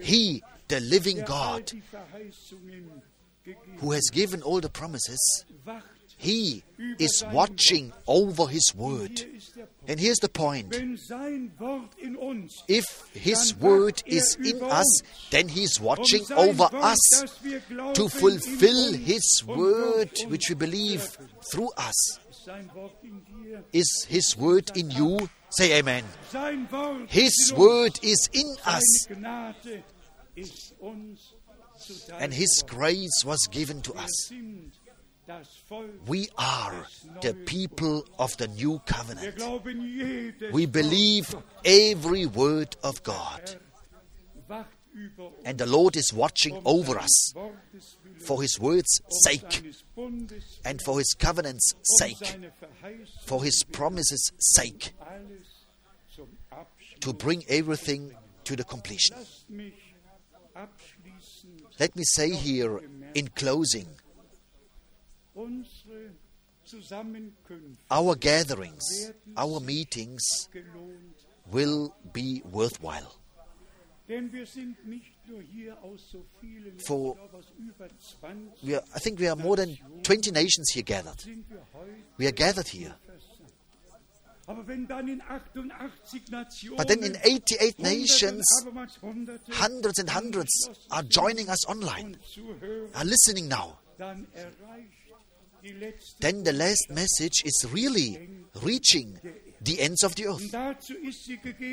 He, 0.00 0.42
the 0.68 0.80
living 0.80 1.22
God, 1.24 1.66
die 1.66 1.82
Verheißungen 1.92 3.02
gegeben 3.44 3.78
who 3.80 3.92
has 3.92 4.08
given 4.10 4.42
all 4.42 4.60
the 4.60 4.70
promises. 4.70 5.44
He 6.16 6.64
is 6.98 7.22
watching 7.30 7.92
over 8.06 8.46
His 8.48 8.74
word. 8.74 9.26
Hier 9.86 10.12
ist 10.12 10.22
der 10.22 10.28
Punkt. 10.28 10.46
And 10.48 10.66
here's 10.66 10.66
the 10.66 10.72
point. 10.72 10.72
Wenn 10.72 10.96
sein 10.96 11.52
Wort 11.58 11.94
in 11.96 12.16
uns 12.16 12.64
If 12.68 12.84
His 13.12 13.54
word 13.60 14.02
er 14.06 14.16
is 14.16 14.34
in 14.36 14.60
us, 14.62 15.02
then 15.30 15.48
He's 15.48 15.78
um 15.78 15.86
watching 15.86 16.24
over 16.32 16.72
us 16.74 16.98
das 17.10 17.44
wir 17.44 17.60
glauben, 17.60 17.94
to 17.94 18.08
fulfill 18.08 18.94
His 18.94 19.44
word, 19.46 20.10
which 20.28 20.48
we 20.48 20.56
believe 20.56 21.16
through 21.52 21.70
us. 21.76 22.18
Sein 22.44 22.68
Wort 22.74 22.96
in 23.02 23.24
dir, 23.24 23.64
Is 23.72 24.06
His 24.08 24.36
word 24.36 24.76
in 24.76 24.90
you? 24.90 25.28
Say 25.50 25.78
Amen. 25.78 26.04
His 27.08 27.52
word 27.56 27.98
is 28.02 28.28
in 28.32 28.56
us, 28.66 29.06
Seine 29.08 29.20
Gnade 29.20 29.84
ist 30.34 30.74
uns 30.80 31.34
zuteil 31.78 32.20
and 32.20 32.34
His 32.34 32.64
grace 32.66 33.24
was 33.24 33.48
given 33.50 33.82
to 33.82 33.94
us. 33.94 34.32
We 36.06 36.28
are 36.38 36.86
the 37.20 37.34
people 37.34 38.06
of 38.18 38.36
the 38.36 38.48
new 38.48 38.80
covenant. 38.86 39.42
We 40.52 40.66
believe 40.66 41.34
every 41.64 42.26
word 42.26 42.76
of 42.82 43.02
God. 43.02 43.56
And 45.44 45.58
the 45.58 45.66
Lord 45.66 45.96
is 45.96 46.12
watching 46.12 46.60
over 46.64 46.98
us 46.98 47.34
for 48.18 48.40
His 48.40 48.58
word's 48.58 49.00
sake 49.24 49.62
and 50.64 50.80
for 50.80 50.98
His 50.98 51.14
covenant's 51.18 51.74
sake, 51.98 52.38
for 53.24 53.44
His 53.44 53.62
promises' 53.72 54.32
sake, 54.38 54.94
to 57.00 57.12
bring 57.12 57.44
everything 57.48 58.14
to 58.44 58.56
the 58.56 58.64
completion. 58.64 59.16
Let 61.78 61.94
me 61.94 62.04
say 62.04 62.30
here 62.30 62.80
in 63.14 63.28
closing 63.28 63.88
our 67.90 68.14
gatherings, 68.16 69.10
our 69.36 69.60
meetings 69.60 70.48
will 71.50 71.92
be 72.12 72.42
worthwhile. 72.44 73.06
denn 74.08 74.32
wir 74.32 74.46
sind 74.46 74.76
nicht 74.86 75.10
nur 75.26 75.42
hier 75.42 75.76
aus 75.82 76.00
so 76.12 76.24
vielen, 76.40 76.78
For- 76.78 77.14
ich 77.14 77.18
glaube 77.18 77.36
aus 77.38 77.44
über 77.58 77.88
20 78.20 78.62
We 78.62 78.76
are, 78.76 78.84
I 78.96 79.00
think 79.00 79.18
we 79.18 79.26
are 79.28 79.34
more 79.36 79.56
than 79.56 79.76
20 80.04 80.30
nations 80.32 80.70
here 80.72 80.84
gathered. 80.84 81.20
sind 81.20 81.44
wir 81.50 81.60
heute 81.72 81.90
We 82.16 82.26
are 82.26 82.32
gathered 82.32 82.68
here. 82.68 82.94
versammelt. 83.04 83.52
Aber 84.46 84.64
wenn 84.68 84.86
dann 84.86 85.08
in 85.08 85.20
88 85.20 86.30
Nationen, 86.30 86.76
But 86.76 86.86
then 86.86 87.02
in 87.02 87.16
88 87.16 87.80
nations, 87.80 88.44
hundreds 89.50 89.98
and 89.98 90.14
hundreds 90.14 90.70
are 90.88 91.02
joining 91.02 91.48
us 91.48 91.66
online, 91.68 92.16
are 92.94 93.04
listening 93.04 93.48
now. 93.48 93.76
Then 96.20 96.42
the 96.42 96.52
last 96.52 96.86
message 96.90 97.42
is 97.44 97.66
really 97.70 98.28
reaching 98.62 99.18
the 99.60 99.80
ends 99.80 100.02
of 100.02 100.14
the 100.14 100.26
earth. 100.28 100.54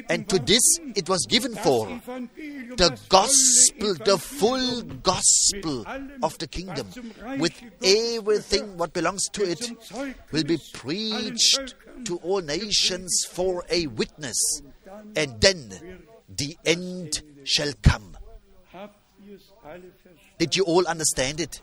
And 0.09 0.27
to 0.29 0.39
this 0.39 0.61
it 0.95 1.07
was 1.07 1.25
given 1.29 1.55
for 1.55 1.87
the 2.05 2.99
gospel, 3.09 3.93
the 3.95 4.17
full 4.17 4.81
gospel 4.81 5.85
of 6.23 6.37
the 6.39 6.47
kingdom, 6.47 6.87
with 7.39 7.53
everything 7.83 8.77
what 8.77 8.93
belongs 8.93 9.27
to 9.33 9.43
it, 9.49 9.71
will 10.31 10.43
be 10.43 10.57
preached 10.73 11.75
to 12.05 12.17
all 12.17 12.41
nations 12.41 13.25
for 13.29 13.63
a 13.69 13.87
witness. 13.87 14.61
And 15.15 15.39
then 15.39 16.03
the 16.29 16.57
end 16.65 17.21
shall 17.43 17.73
come. 17.81 18.17
Did 20.37 20.55
you 20.55 20.63
all 20.63 20.87
understand 20.87 21.39
it? 21.39 21.61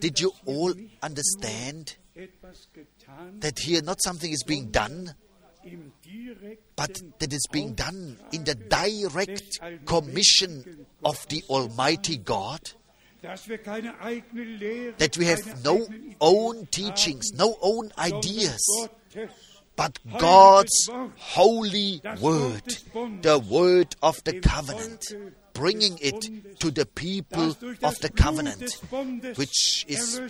Did 0.00 0.20
you 0.20 0.32
all 0.44 0.74
understand 1.02 1.96
that 3.40 3.58
here 3.58 3.82
not 3.82 4.02
something 4.02 4.30
is 4.30 4.42
being 4.44 4.70
done, 4.70 5.14
but 6.76 7.00
that 7.18 7.32
is 7.32 7.46
being 7.50 7.74
done 7.74 8.18
in 8.32 8.44
the 8.44 8.54
direct 8.54 9.60
commission 9.86 10.86
of 11.04 11.26
the 11.28 11.42
Almighty 11.48 12.16
God? 12.18 12.60
That 13.22 15.16
we 15.16 15.26
have 15.26 15.64
no 15.64 15.86
own 16.20 16.66
teachings, 16.66 17.32
no 17.32 17.56
own 17.62 17.92
ideas, 17.96 18.88
but 19.76 19.98
God's 20.18 20.88
holy 21.16 22.02
word, 22.20 22.66
the 23.22 23.38
word 23.38 23.94
of 24.02 24.22
the 24.24 24.40
covenant, 24.40 25.04
bringing 25.54 25.98
it 26.00 26.58
to 26.60 26.70
the 26.70 26.86
people 26.86 27.56
of 27.82 27.98
the 28.00 28.10
covenant, 28.14 28.78
which 29.36 29.84
is 29.88 30.20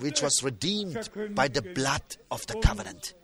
which 0.00 0.22
was 0.22 0.42
redeemed 0.42 1.08
by 1.34 1.48
the 1.48 1.62
blood 1.62 2.02
of 2.30 2.46
the 2.46 2.54
covenant. 2.60 3.14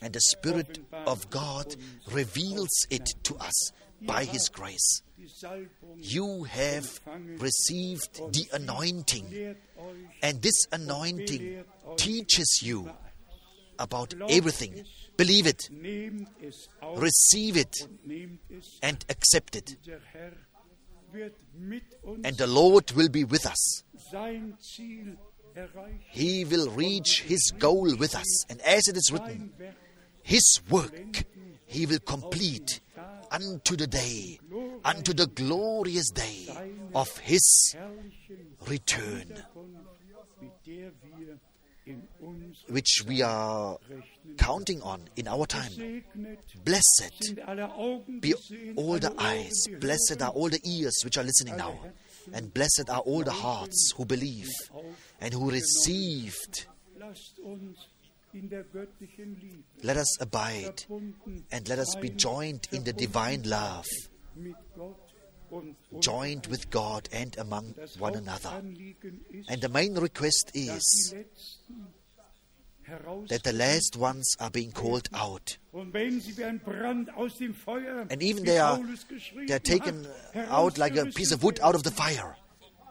And 0.00 0.12
the 0.12 0.20
Spirit 0.20 0.78
of 0.92 1.28
God 1.30 1.74
reveals 2.12 2.86
it 2.88 3.08
to 3.24 3.36
us 3.36 3.72
by 4.02 4.24
His 4.24 4.48
grace. 4.48 5.02
You 5.96 6.44
have 6.44 7.00
received 7.38 8.32
the 8.32 8.46
anointing, 8.52 9.56
and 10.22 10.40
this 10.40 10.66
anointing 10.72 11.64
teaches 11.96 12.60
you 12.62 12.90
about 13.78 14.14
everything. 14.28 14.84
Believe 15.20 15.46
it, 15.46 15.70
nehmt 15.70 16.28
es 16.40 16.68
auf 16.80 16.98
receive 16.98 17.58
it, 17.60 17.82
und 17.82 18.06
nehmt 18.06 18.40
es. 18.50 18.78
and 18.80 19.04
accept 19.10 19.54
it. 19.54 19.76
Der 19.86 20.00
Herr 20.12 20.32
wird 21.12 21.36
mit 21.52 21.82
uns 22.02 22.24
And 22.24 22.38
the 22.38 22.46
Lord 22.46 22.96
will 22.96 23.10
be 23.10 23.30
with 23.30 23.44
us. 23.44 23.84
sein 24.10 24.56
Ziel 24.60 25.18
erreichen, 25.54 26.00
He 26.10 26.48
will 26.48 26.70
reach 26.70 27.22
His 27.26 27.52
goal 27.58 27.98
with 27.98 28.14
us. 28.14 28.46
And 28.48 28.62
as 28.62 28.88
it 28.88 28.96
is 28.96 29.12
written, 29.12 29.52
His 30.22 30.62
work 30.70 31.26
He 31.66 31.86
will 31.86 32.00
complete 32.00 32.80
unto 33.30 33.76
the 33.76 33.86
day, 33.86 34.40
unto 34.82 35.12
the 35.12 35.26
glorious 35.26 36.10
day 36.10 36.48
of 36.94 37.18
His 37.18 37.76
return, 38.66 39.34
Which 42.68 43.02
we 43.06 43.22
are 43.22 43.78
counting 44.38 44.82
on 44.82 45.08
in 45.16 45.26
our 45.28 45.46
time. 45.46 46.04
Blessed 46.64 47.36
be 48.20 48.34
all 48.76 48.98
the 48.98 49.14
eyes, 49.18 49.66
blessed 49.80 50.20
are 50.20 50.30
all 50.30 50.48
the 50.48 50.60
ears 50.64 51.00
which 51.04 51.16
are 51.16 51.24
listening 51.24 51.56
now, 51.56 51.78
and 52.32 52.52
blessed 52.52 52.90
are 52.90 53.00
all 53.00 53.22
the 53.24 53.32
hearts 53.32 53.92
who 53.96 54.04
believe 54.04 54.50
and 55.20 55.32
who 55.32 55.50
received. 55.50 56.66
Let 59.82 59.96
us 59.96 60.20
abide 60.20 60.84
and 61.50 61.68
let 61.68 61.78
us 61.78 61.94
be 61.96 62.10
joined 62.10 62.68
in 62.72 62.84
the 62.84 62.92
divine 62.92 63.42
love, 63.44 63.86
mit 65.50 65.50
Gott 65.50 65.62
und 65.62 65.76
uns. 65.90 66.06
joined 66.06 66.50
with 66.50 66.70
God 66.70 67.08
and 67.12 67.36
among 67.38 67.74
one 67.98 68.16
another. 68.16 68.50
And 69.48 69.60
the 69.62 69.68
main 69.68 69.96
request 69.96 70.50
is 70.54 71.10
die 71.12 71.16
Letzten 71.18 71.86
heraus 72.82 73.28
that 73.28 73.42
the 73.44 73.52
last 73.52 73.96
ones 73.96 74.34
are 74.38 74.50
being 74.50 74.72
called 74.72 75.08
out. 75.12 75.58
und 75.72 75.92
wenn 75.92 76.20
sie 76.20 76.36
wie 76.36 76.44
ein 76.44 76.58
Brand 76.60 77.14
aus 77.16 77.36
dem 77.38 77.54
Feuer, 77.54 78.06
And 78.10 78.22
even 78.22 78.44
they 78.44 78.58
are, 78.58 78.78
they 79.46 79.54
are 79.54 79.60
taken 79.62 80.06
out 80.48 80.78
like 80.78 80.96
a 80.96 81.06
piece 81.06 81.32
of 81.32 81.42
wood 81.42 81.60
out 81.60 81.74
of 81.74 81.82
the 81.82 81.90
fire 81.92 82.36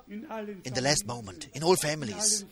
in 0.07 0.73
the 0.73 0.81
last 0.81 1.05
moment, 1.05 1.47
in 1.53 1.63
all 1.63 1.75
families, 1.75 2.45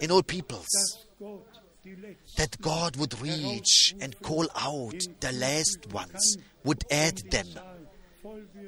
in 0.00 0.10
all 0.10 0.22
peoples. 0.22 0.66
dass 0.66 1.06
Gott 1.18 1.62
die 1.84 1.94
Letzten 1.94 2.36
That 2.36 2.60
God 2.60 2.96
would 2.96 3.20
reach 3.22 3.94
and 4.00 4.20
call 4.20 4.48
out 4.56 4.98
the 5.20 5.32
last 5.32 5.86
ones, 5.92 6.36
would 6.64 6.84
add 6.90 7.18
them 7.30 7.46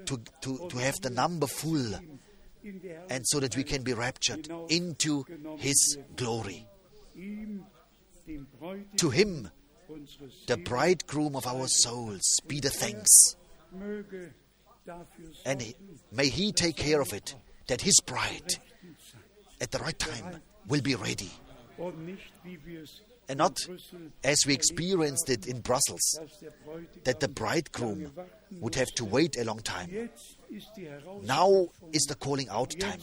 to, 0.07 0.21
to, 0.41 0.69
to 0.69 0.79
have 0.79 0.95
the 1.03 1.11
number 1.11 1.47
full, 1.47 1.95
and 3.11 3.27
so 3.27 3.41
that 3.41 3.57
we 3.57 3.65
can 3.65 3.83
be 3.83 3.93
raptured 3.93 4.49
into 4.69 5.25
His 5.59 5.99
glory. 6.17 6.67
To 8.97 9.11
Him, 9.11 9.51
the 10.47 10.57
bridegroom 10.57 11.37
of 11.37 11.47
our 11.47 11.67
souls, 11.67 12.41
be 12.47 12.61
the 12.61 12.71
thanks. 12.71 13.37
And 15.45 15.75
may 16.13 16.29
He 16.29 16.53
take 16.53 16.77
care 16.77 17.01
of 17.01 17.13
it, 17.13 17.35
that 17.69 17.81
His 17.81 18.01
bride, 18.01 18.57
at 19.61 19.71
the 19.71 19.79
right 19.79 19.99
time, 19.99 20.43
will 20.67 20.83
be 20.83 20.95
ready. 20.95 21.31
And 23.31 23.39
not 23.39 23.59
as 24.25 24.39
we 24.47 24.55
experienced 24.55 25.29
it 25.29 25.47
in 25.47 25.61
Brussels, 25.61 26.19
that 27.05 27.21
the 27.21 27.29
bridegroom 27.29 28.11
would 28.53 28.75
have 28.75 28.89
to 28.97 29.05
wait 29.05 29.37
a 29.37 29.45
long 29.45 29.61
time. 29.61 30.11
Now 31.23 31.69
is 31.93 32.05
the 32.05 32.15
calling 32.15 32.49
out 32.49 32.75
time. 32.79 33.01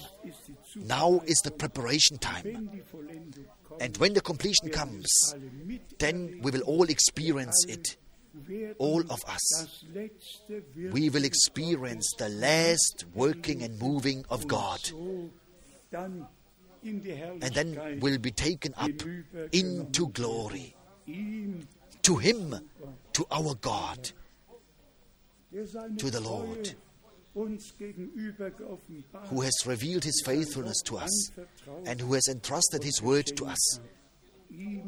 Now 0.76 1.22
is 1.26 1.42
the 1.44 1.52
preparation 1.52 2.18
time. 2.18 2.82
And 3.80 3.98
when 3.98 4.14
the 4.14 4.22
completion 4.22 4.70
comes, 4.70 5.36
then 6.00 6.40
we 6.42 6.52
will 6.52 6.62
all 6.62 6.86
experience 6.90 7.66
it. 7.68 7.98
All 8.80 9.02
of 9.02 9.24
us. 9.28 9.84
We 10.92 11.10
will 11.10 11.24
experience 11.24 12.14
the 12.18 12.30
last 12.30 13.06
working 13.14 13.64
and 13.64 13.80
moving 13.80 14.26
of 14.30 14.48
God. 14.48 14.80
And 15.94 16.28
then 17.42 18.00
we'll 18.02 18.18
be 18.18 18.32
taken 18.32 18.74
up 18.78 18.92
into 19.52 20.10
glory. 20.10 20.76
To 22.02 22.18
Him, 22.18 22.56
to 23.14 23.26
our 23.32 23.56
God, 23.56 24.12
to 25.98 26.10
the 26.10 26.20
Lord. 26.20 26.76
uns 27.34 27.74
gegenüber 27.78 28.50
geoffenbart 28.50 29.30
who 29.30 29.44
has 29.44 29.54
revealed 29.66 30.04
His 30.04 30.22
faithfulness 30.24 30.82
to 30.86 30.98
us 30.98 31.32
and 31.86 32.02
who 32.02 32.14
has 32.14 32.28
entrusted 32.28 32.84
His 32.84 33.02
word 33.02 33.36
to 33.36 33.46
us. 33.46 33.82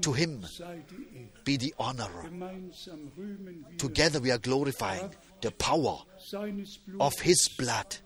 To 0.01 0.13
Him 0.13 0.43
sei 0.45 0.81
die 0.89 0.95
Ehre. 1.19 1.43
be 1.43 1.57
the 1.57 1.73
honor. 1.77 2.09
Gemeinsam 2.23 3.11
rühmen 3.17 3.65
wir 3.67 3.77
Together 3.77 4.23
we 4.23 4.31
are 4.31 4.39
glorifying 4.39 5.09
the 5.41 5.51
power 5.51 6.05
of 6.99 7.13
His 7.19 7.49
blood, 7.57 7.97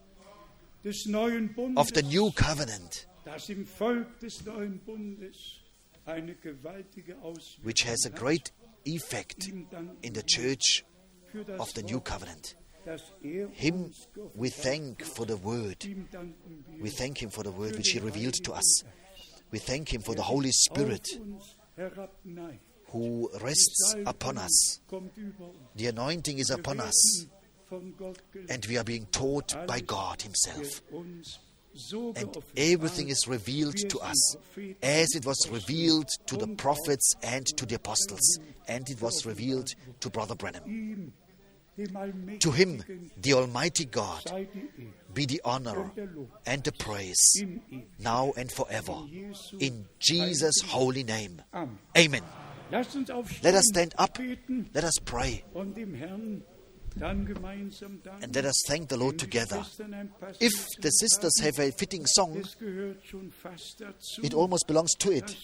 des 0.84 1.06
neuen 1.06 1.54
Bundes, 1.54 1.78
of 1.78 1.88
the 1.94 2.02
new 2.02 2.32
covenant, 2.32 3.08
das 3.26 3.50
im 3.50 3.68
Volk 3.68 4.20
des 4.20 4.44
neuen 4.44 4.80
Bundes 4.80 5.60
eine 6.06 6.34
gewaltige 6.36 7.16
Auswirkung 7.22 7.66
which 7.66 7.86
has 7.86 8.06
a 8.06 8.10
great 8.10 8.52
effect 8.86 9.48
in 10.02 10.16
the 10.16 10.24
church 10.24 10.84
of 11.60 11.74
the 11.74 11.84
new 11.84 12.00
covenant. 12.00 12.56
Him 13.54 13.92
we 14.36 14.50
thank 14.50 15.04
for 15.04 15.26
the 15.26 15.38
word. 15.38 15.86
We 16.80 16.90
thank 16.90 17.22
Him 17.22 17.30
for 17.30 17.44
the 17.44 17.52
word 17.52 17.76
which 17.76 17.90
He 17.90 18.00
revealed 18.00 18.34
to 18.44 18.54
us. 18.54 18.84
We 19.52 19.60
thank 19.60 19.94
Him 19.94 20.02
for 20.02 20.16
the 20.16 20.24
Holy 20.24 20.52
Spirit 20.52 21.08
who 22.88 23.30
rests 23.42 23.96
upon 24.06 24.38
us. 24.38 24.80
The 25.76 25.88
anointing 25.88 26.40
is 26.40 26.50
upon 26.50 26.80
us, 26.80 27.28
and 28.50 28.66
we 28.66 28.78
are 28.78 28.84
being 28.84 29.06
taught 29.08 29.56
by 29.68 29.80
God 29.80 30.22
Himself. 30.22 30.82
Wird 31.74 31.74
uns 31.74 31.90
so 31.90 32.14
And 32.16 32.38
everything 32.56 33.10
is 33.10 33.28
revealed 33.28 33.78
to 33.90 34.00
us 34.00 34.38
as 34.82 35.16
it 35.16 35.26
was 35.26 35.50
revealed 35.52 36.10
to 36.28 36.38
the 36.38 36.48
prophets 36.48 37.16
er 37.24 37.36
and 37.36 37.46
to 37.58 37.66
the 37.66 37.76
apostles, 37.76 38.40
and 38.68 38.90
it 38.90 39.02
was 39.02 39.26
revealed 39.26 39.74
to 40.00 40.10
Brother 40.10 40.36
Branham. 40.36 40.64
ihm, 40.66 41.14
dem 41.78 41.96
Allmächtigen, 41.96 42.40
To 42.40 42.52
him, 42.52 42.84
the 43.22 43.34
Almighty 43.34 43.86
God, 43.86 44.24
sei 44.28 44.46
die 44.46 44.60
Ehre 44.78 44.94
be 45.14 45.26
the 45.26 45.42
honor 45.44 45.78
und 45.78 45.96
der 45.96 46.08
Lob 46.08 46.30
and 46.46 46.64
the 46.64 46.72
praise, 46.72 47.44
now 48.00 48.34
and 48.38 48.52
forever. 48.52 49.06
In 49.60 49.86
Jesus' 50.00 50.62
holy 50.68 51.04
name. 51.04 51.42
Amen. 51.54 51.78
Amen. 51.98 52.24
Lasst 52.70 52.96
uns 52.96 53.10
aufstehen, 53.10 53.44
Let 53.44 53.56
us 53.56 53.66
stand 53.68 53.94
up, 53.98 54.18
let 54.74 54.84
us 54.84 54.98
pray, 55.04 55.44
and 57.00 58.36
let 58.36 58.46
us 58.46 58.64
thank 58.68 58.90
the 58.90 58.98
Lord 58.98 59.18
together. 59.18 59.64
If 60.40 60.54
the 60.82 60.90
sisters 60.90 61.40
have 61.42 61.60
a 61.60 61.72
fitting 61.72 62.06
song, 62.06 62.44
it 64.24 64.34
almost 64.34 64.68
belongs 64.68 64.94
to 64.96 65.12
it 65.12 65.36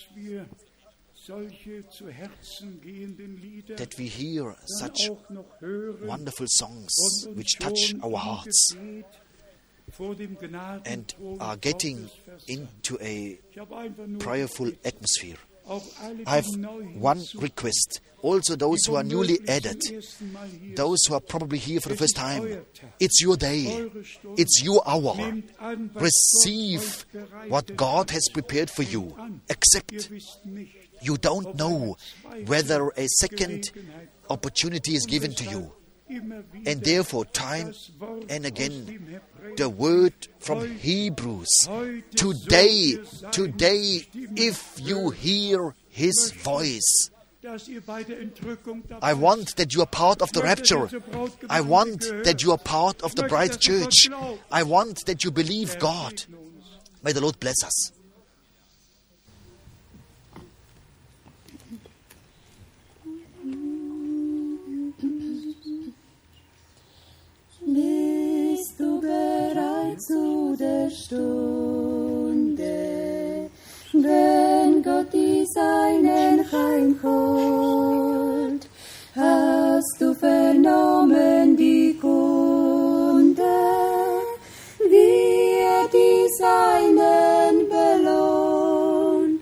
that 3.78 3.96
we 3.98 4.08
hear 4.08 4.56
such 4.80 5.10
wonderful 6.04 6.46
songs 6.50 7.28
which 7.34 7.58
touch 7.60 7.96
our 8.04 8.18
hearts 8.18 8.76
and 10.86 11.14
are 11.40 11.58
getting 11.58 12.10
into 12.48 12.98
a 13.02 13.40
prayerful 14.20 14.72
atmosphere. 14.86 15.38
I 16.26 16.36
have 16.36 16.48
one 16.96 17.24
request. 17.36 18.02
Also, 18.22 18.56
those 18.56 18.86
who 18.86 18.96
are 18.96 19.04
newly 19.04 19.40
added, 19.48 19.82
zum 19.84 19.98
ersten 19.98 20.34
Mal 20.34 20.48
hier 20.48 20.76
those 20.76 21.06
who 21.08 21.14
are 21.14 21.22
probably 21.22 21.60
here 21.60 21.80
for 21.80 21.90
the 21.90 21.96
first 21.96 22.16
time, 22.16 22.64
it's 23.00 23.22
your 23.22 23.38
day, 23.38 23.90
it's 24.38 24.64
your 24.64 24.82
hour. 24.88 25.16
Nehmt 25.16 25.50
an, 25.60 25.92
was 25.94 26.04
Receive 26.04 26.82
Gott 26.82 26.90
euch 26.90 27.12
bereitet 27.12 27.52
what 27.52 27.78
God 27.78 28.12
has 28.12 28.30
prepared 28.34 28.70
for 28.72 28.84
you. 28.84 29.16
Accept. 29.50 29.92
Ihr 29.92 30.10
wisst 30.10 30.46
nicht, 30.46 30.74
You 31.02 31.18
don't 31.18 31.56
know 31.56 31.96
whether 32.48 32.92
a 32.98 33.08
second 33.08 33.72
opportunity 34.30 34.96
is 34.96 35.06
given 35.06 35.34
to 35.36 35.44
you. 35.44 35.72
And 36.10 36.82
therefore, 36.82 37.26
time 37.26 37.74
and 38.30 38.46
again, 38.46 39.22
the 39.58 39.70
word 39.70 40.14
from 40.40 40.78
Hebrews. 40.78 41.68
Today, 42.16 42.98
today, 43.32 44.08
if 44.36 44.80
you 44.82 45.10
hear 45.10 45.76
his 45.90 46.32
voice, 46.32 47.10
I 49.02 49.14
want 49.14 49.56
that 49.56 49.74
you 49.74 49.82
are 49.82 49.88
part 49.88 50.22
of 50.22 50.32
the 50.34 50.42
rapture. 50.42 50.90
I 51.50 51.62
want 51.62 52.02
that 52.24 52.44
you 52.44 52.52
are 52.52 52.58
part 52.58 53.02
of 53.04 53.16
the 53.16 53.24
bride 53.24 53.60
church. 53.60 54.10
I 54.52 54.64
want 54.64 55.06
that 55.06 55.24
you 55.24 55.32
believe 55.32 55.78
God. 55.80 56.24
May 57.04 57.14
the 57.14 57.22
Lord 57.22 57.40
bless 57.40 57.64
us. 57.64 57.92
Du 68.78 69.02
bereit 69.02 70.00
zu 70.00 70.56
der 70.56 70.88
Stunde, 70.92 71.20
wenn 73.92 74.84
Gott 74.84 75.12
die 75.12 75.44
Seinen 75.48 76.46
heimholt? 76.52 77.90
Hast 79.16 80.00
du 80.00 80.14
vernommen 80.14 81.58
die 81.58 81.98
Kunde, 82.00 83.42
wie 84.88 85.58
er 85.74 85.88
die 85.92 86.28
Seinen 86.38 87.68
belohnt, 87.68 89.42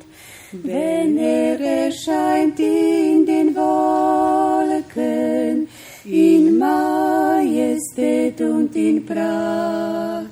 wenn 0.64 1.18
er 1.18 1.60
erscheint 1.60 2.58
in 2.58 2.95
Majestät 7.96 8.42
und 8.42 8.76
in 8.76 9.06
Pracht. 9.06 10.28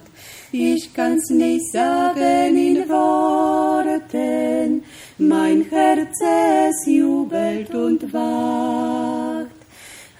Ich 0.52 0.94
kann's 0.94 1.30
nicht 1.30 1.72
sagen 1.72 2.58
in 2.58 2.90
Worten, 2.90 4.84
mein 5.18 5.66
Herz 5.70 6.20
es 6.22 6.86
jubelt 6.86 7.74
und 7.74 8.14
wacht. 8.14 9.48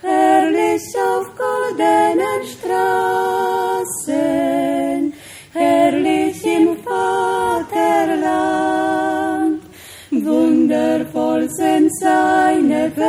Herrlich 0.02 0.96
auf 0.98 1.30
goldenen 1.38 2.44
Straßen, 3.78 4.14
herrlich 5.54 6.46
im 6.46 6.78
Vaterland, 6.84 8.04
Wunder 10.12 11.00
Wundervoll 11.06 11.50
sind 11.50 11.92
seine 12.00 12.92
Werke, 12.96 13.03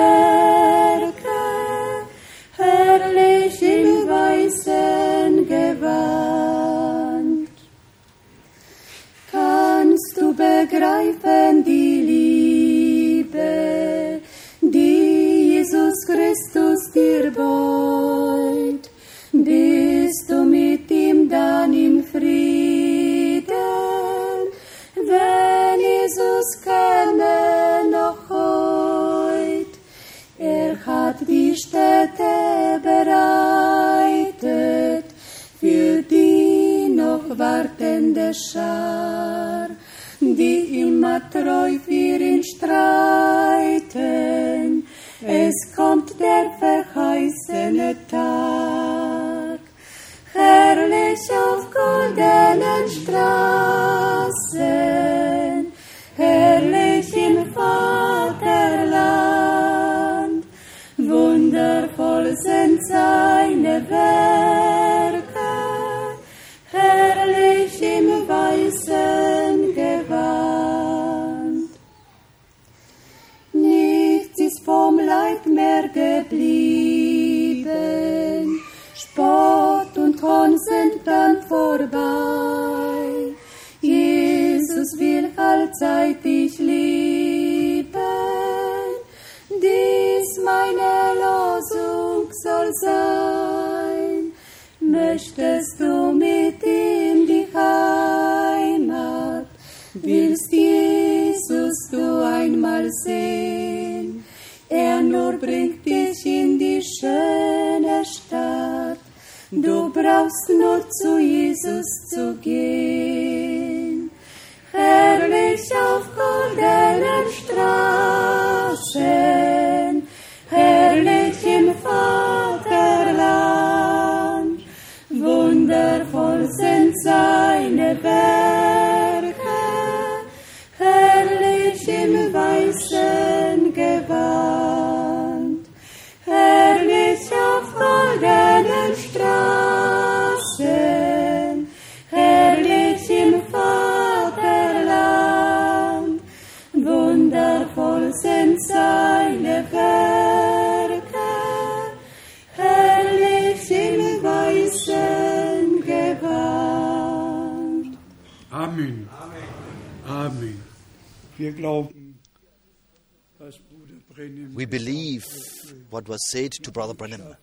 was 166.15 166.31
said 166.31 166.53
to 166.53 166.71
Brother 166.71 166.95
Branham, 166.95 167.35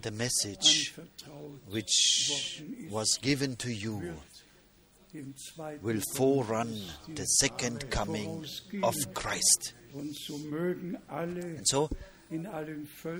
the 0.00 0.10
message 0.12 0.94
which 1.68 2.62
was 2.90 3.18
given 3.20 3.54
to 3.56 3.70
you 3.70 4.14
will 5.82 6.00
forerun 6.16 6.72
the 7.14 7.26
second 7.26 7.90
coming 7.90 8.46
of 8.82 8.94
Christ. 9.12 9.74
And 9.94 10.16
so 11.68 11.90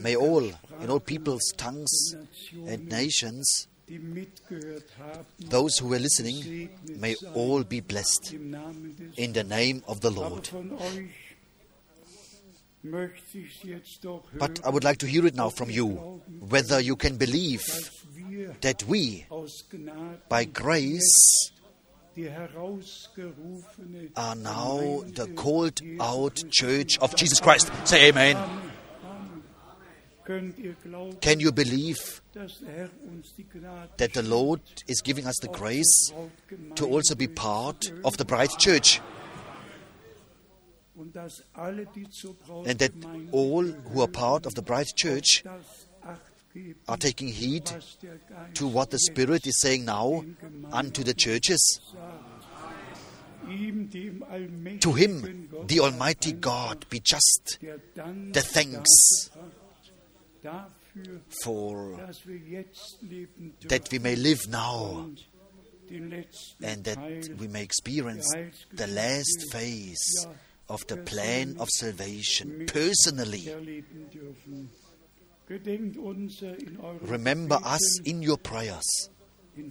may 0.01 0.16
all, 0.16 0.51
in 0.81 0.89
all 0.89 1.01
peoples, 1.01 1.52
tongues, 1.59 2.14
and 2.66 2.89
nations, 2.89 3.66
those 5.39 5.77
who 5.77 5.89
were 5.89 5.98
listening, 5.98 6.70
may 6.97 7.14
all 7.35 7.62
be 7.62 7.81
blessed 7.81 8.32
in 9.19 9.35
the 9.35 9.44
name 9.44 9.82
of 9.86 10.01
the 10.01 10.10
Lord. 10.10 10.48
But 12.85 14.61
I 14.65 14.71
would 14.71 14.85
like 14.85 14.99
to 14.99 15.07
hear 15.07 15.27
it 15.27 15.35
now 15.35 15.51
from 15.51 15.71
you 15.71 16.21
whether 16.41 16.81
you 16.81 16.97
can 16.97 17.17
believe 17.17 17.63
that 18.61 18.83
we, 18.85 19.27
by 20.29 20.45
grace, 20.45 21.53
are 24.17 24.35
now 24.35 25.03
the 25.15 25.33
called 25.37 25.81
out 26.01 26.43
church 26.51 26.99
of 26.99 27.15
Jesus 27.17 27.41
Christ. 27.41 27.71
Say 27.85 28.09
amen. 28.09 28.37
Amen. 28.37 28.73
Amen. 29.05 29.43
Könnt 30.25 30.59
ihr 30.59 30.75
glauben, 30.85 31.21
Can 31.21 31.41
you 31.41 31.53
believe 31.53 32.21
dass 32.33 32.61
der 32.61 32.73
Herr 32.73 32.91
uns 33.07 33.35
die 33.35 33.45
Gnade 33.45 33.91
that 33.99 34.15
the 34.15 34.23
Lord 34.23 34.61
is 34.87 35.03
giving 35.03 35.27
us 35.27 35.37
the 35.41 35.49
grace 35.49 36.13
to 36.77 36.87
also 36.87 37.15
be 37.15 37.29
part 37.29 37.93
of 38.05 38.17
the 38.17 38.25
bride 38.25 38.51
church 38.59 39.01
and 40.97 42.78
that 42.78 42.93
all 43.32 43.62
who 43.62 44.01
are 44.02 44.09
part 44.09 44.47
of 44.47 44.55
the 44.55 44.62
bride 44.62 44.86
church 44.94 45.43
das 45.43 45.86
Acht 46.02 46.20
geben, 46.52 46.74
are 46.86 46.98
taking 46.98 47.28
heed 47.28 47.70
was 47.70 47.97
der 48.02 48.19
Geist 48.28 48.55
to 48.55 48.69
what 48.69 48.90
the 48.90 48.98
Spirit 48.98 49.47
is 49.47 49.59
saying 49.60 49.85
now 49.85 50.24
unto 50.70 51.02
the 51.02 51.14
churches? 51.14 51.81
ihm, 53.48 53.90
dem 53.90 54.23
allmächtigen 54.23 54.81
To 54.81 54.94
Him, 54.94 55.48
the 55.66 55.81
Almighty 55.81 56.32
God, 56.32 56.89
be 56.89 57.01
just 57.05 57.59
the 57.60 58.43
thanks 58.43 59.31
for 61.43 61.97
dass 61.97 62.27
wir 62.27 62.36
jetzt 62.36 62.98
leben 63.01 63.55
dürfen 63.60 63.69
that 63.69 63.90
we 63.90 63.98
may 63.98 64.14
live 64.14 64.47
now 64.48 64.98
und 64.98 65.27
den 65.89 66.10
letzten 66.10 66.64
and 66.64 66.85
that 66.85 66.98
we 67.39 67.48
may 67.48 67.62
experience 67.62 68.27
the 68.73 68.86
last 68.86 69.51
phase 69.51 70.28
of 70.73 70.86
the 70.86 70.97
plan 70.97 71.57
of 71.61 71.69
salvation 71.69 72.65
personally. 72.66 73.47
in 75.51 75.94
Remember 77.03 77.59
us 77.62 78.01
in 78.01 78.23
your 78.23 78.39
prayers. 78.39 79.11
In 79.55 79.70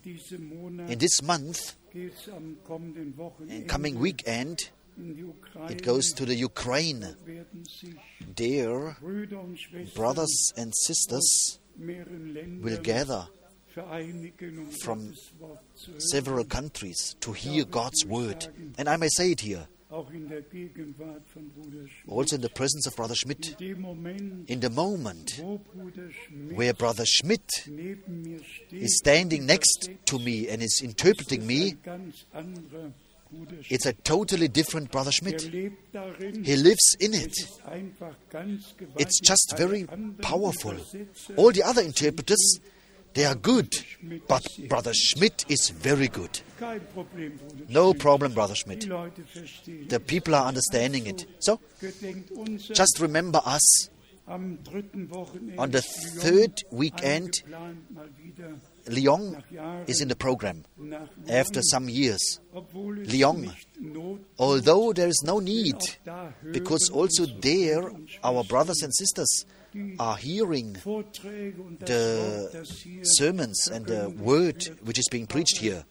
In 0.87 0.99
this 0.99 1.23
month, 1.23 1.75
and 1.93 3.67
coming 3.67 3.99
weekend, 3.99 4.69
in 4.95 5.33
it 5.69 5.81
goes 5.81 6.11
to 6.13 6.25
the 6.25 6.35
Ukraine. 6.35 7.03
There, 8.35 8.95
brothers 9.95 10.53
and 10.55 10.71
sisters 10.75 11.59
will 11.79 12.77
gather 12.77 13.27
from 14.83 15.13
several 15.97 16.43
countries 16.43 17.15
to 17.21 17.33
hear 17.33 17.65
God's 17.65 18.05
word. 18.05 18.47
And 18.77 18.87
I 18.87 18.97
may 18.97 19.07
say 19.09 19.31
it 19.31 19.41
here, 19.41 19.67
Auch 19.91 20.09
in 20.11 20.29
der 20.29 20.41
Gegenwart 20.43 21.27
von 21.29 21.49
Bruder 21.49 21.85
Schmidt. 21.87 22.07
also 22.17 22.35
in 22.37 22.41
the 22.41 22.47
presence 22.49 22.87
of 22.87 22.95
Brother 22.95 23.15
Schmidt. 23.15 23.57
In 23.59 23.67
dem 23.67 23.81
Moment, 23.81 24.49
In 24.49 24.61
the 24.61 24.69
moment 24.69 25.37
wo 25.43 25.57
Bruder 25.59 26.09
Schmidt 26.11 26.57
where 26.57 26.73
Brother 26.73 27.05
Schmidt 27.05 27.43
neben 27.67 28.21
mir 28.21 28.39
steht, 28.41 28.81
is 28.81 28.97
standing 28.99 29.45
next 29.45 29.89
to 30.05 30.17
me 30.17 30.47
and 30.49 30.63
is 30.63 30.79
interpreting 30.81 31.45
me, 31.45 31.71
ein 31.71 31.79
ganz 31.83 32.15
anderer 32.31 32.93
Bruder 33.29 33.55
Schmidt. 33.63 33.71
It's 33.71 33.85
a 33.85 33.91
totally 34.03 34.47
different 34.47 34.91
Brother 34.91 35.09
Er 35.09 35.11
Schmidt. 35.11 35.41
He 35.41 36.55
lives 36.55 36.95
in 36.99 37.13
it. 37.13 37.37
ist 37.37 37.61
einfach 37.65 38.15
ganz 38.29 38.73
gewaltig. 38.77 39.01
It's 39.05 39.19
just 39.27 39.53
very 39.57 39.85
powerful. 40.21 40.77
All 41.35 41.51
the 41.53 41.63
other 41.65 41.81
interpreters, 41.83 42.61
they 43.13 43.25
are 43.25 43.35
good, 43.35 43.75
but 44.27 44.45
Brother 44.69 44.93
Schmidt 44.93 45.45
is 45.49 45.69
very 45.69 46.07
good. 46.07 46.41
No 47.69 47.93
problem, 47.93 48.33
Brother 48.33 48.55
Schmidt. 48.55 48.87
The 49.89 50.01
people 50.05 50.35
are 50.35 50.47
understanding 50.47 51.07
it. 51.07 51.25
So 51.39 51.59
just 52.73 52.99
remember 52.99 53.41
us 53.45 53.89
On 54.31 54.57
the 54.63 55.81
third 55.81 56.63
weekend, 56.71 57.43
Lyon 58.87 59.43
is 59.87 60.01
in 60.01 60.07
the 60.07 60.15
program 60.15 60.63
after 61.27 61.61
some 61.61 61.89
years. 61.89 62.39
Lyon. 62.73 63.51
Although 64.39 64.93
there 64.93 65.09
is 65.09 65.21
no 65.25 65.39
need, 65.39 65.75
because 66.51 66.89
also 66.93 67.25
there 67.25 67.91
our 68.23 68.43
brothers 68.45 68.81
and 68.83 68.93
sisters 68.95 69.45
are 69.99 70.17
hearing 70.17 70.73
the 71.79 72.65
sermons 73.03 73.67
and 73.67 73.85
the 73.85 74.09
word 74.09 74.63
which 74.83 74.99
is 74.99 75.07
being 75.09 75.27
preached 75.27 75.57
here. 75.57 75.85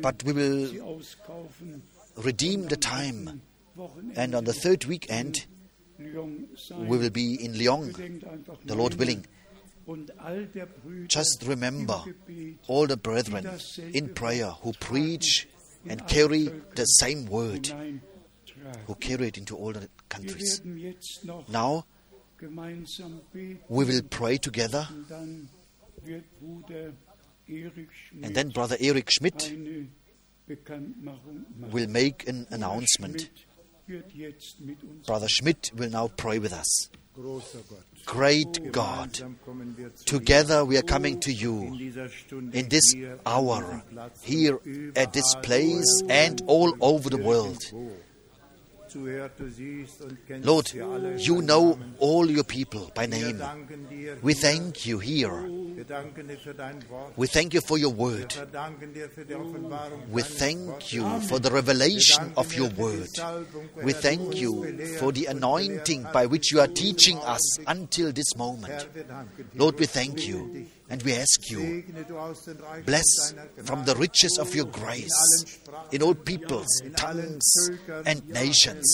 But 0.00 0.24
we 0.24 0.32
will 0.32 1.00
redeem 2.16 2.68
the 2.68 2.76
time, 2.76 3.42
and 4.16 4.34
on 4.34 4.44
the 4.44 4.52
third 4.52 4.84
weekend 4.86 5.46
we 5.98 6.98
will 6.98 7.10
be 7.10 7.44
in 7.44 7.58
Lyon, 7.58 7.92
the 8.64 8.74
Lord 8.74 8.94
willing. 8.94 9.26
Just 11.08 11.42
remember 11.46 12.02
all 12.68 12.86
the 12.86 12.96
brethren 12.96 13.48
in 13.92 14.10
prayer 14.14 14.50
who 14.62 14.72
preach 14.74 15.48
and 15.86 16.06
carry 16.06 16.50
the 16.74 16.84
same 16.84 17.26
word. 17.26 17.70
Who 18.86 18.94
carry 18.96 19.28
it 19.28 19.38
into 19.38 19.56
all 19.56 19.72
the 19.72 19.88
countries. 20.08 20.58
werden 20.64 20.78
jetzt 20.78 21.24
noch 21.24 21.48
Now 21.48 21.84
we 23.68 23.86
will 23.86 24.02
pray 24.02 24.38
together, 24.38 24.88
und 24.90 25.10
dann 25.10 25.48
wird 26.02 26.24
Bruder 26.40 26.92
Erich 27.46 27.88
Schmidt 28.08 28.24
and 28.24 28.34
then 28.34 28.50
Brother 28.50 28.80
Eric 28.80 29.12
Schmidt 29.12 29.44
eine 29.44 29.88
Bekanntmachung 30.46 31.44
machen. 31.58 31.72
will 31.72 31.88
make 31.88 32.28
an 32.28 32.46
announcement. 32.50 33.20
Schmidt 33.20 33.46
wird 33.86 34.12
jetzt 34.14 34.60
mit 34.60 34.82
uns 34.82 35.06
Brother 35.06 35.28
Schmidt 35.28 35.72
will 35.76 35.90
now 35.90 36.08
pray 36.08 36.40
with 36.40 36.52
us. 36.52 36.90
Great 38.06 38.72
God, 38.72 39.12
Gemeinsam 39.12 39.38
kommen 39.44 39.76
wir 39.76 39.94
zu 39.94 40.04
together 40.04 40.66
we 40.66 40.76
are 40.76 40.86
coming 40.86 41.20
to 41.20 41.30
you 41.30 41.74
in 42.52 42.68
this 42.70 42.94
hour, 43.26 43.82
here 44.22 44.58
at 44.96 45.12
this 45.12 45.34
place 45.42 46.02
and 46.08 46.42
all 46.46 46.72
over 46.80 47.10
the 47.10 47.22
world. 47.22 47.58
Lord, 50.42 50.72
you 51.18 51.42
know 51.42 51.78
all 51.98 52.30
your 52.30 52.44
people 52.44 52.90
by 52.94 53.06
name. 53.06 53.42
We 54.22 54.34
thank 54.34 54.86
you 54.86 54.98
here. 54.98 55.48
We 57.16 57.26
thank 57.26 57.54
you 57.54 57.60
for 57.60 57.78
your 57.78 57.92
word. 57.92 58.34
We 60.10 60.22
thank 60.22 60.92
you 60.92 61.20
for 61.20 61.38
the 61.38 61.50
revelation 61.50 62.32
of 62.36 62.54
your 62.54 62.68
word. 62.70 63.08
We 63.82 63.92
thank 63.92 64.36
you 64.40 64.96
for 64.98 65.12
the 65.12 65.26
anointing 65.26 66.06
by 66.12 66.26
which 66.26 66.52
you 66.52 66.60
are 66.60 66.68
teaching 66.68 67.18
us 67.18 67.58
until 67.66 68.12
this 68.12 68.36
moment. 68.36 68.86
Lord, 69.54 69.78
we 69.78 69.86
thank 69.86 70.26
you 70.26 70.66
and 70.90 71.02
we 71.04 71.14
ask 71.14 71.50
you, 71.50 71.84
bless 72.84 73.32
from 73.64 73.84
the 73.84 73.94
riches 73.96 74.38
of 74.40 74.54
your 74.54 74.66
grace 74.66 75.58
in 75.92 76.02
all 76.02 76.14
peoples, 76.14 76.66
tongues, 76.96 77.70
and 78.06 78.28
nations, 78.28 78.92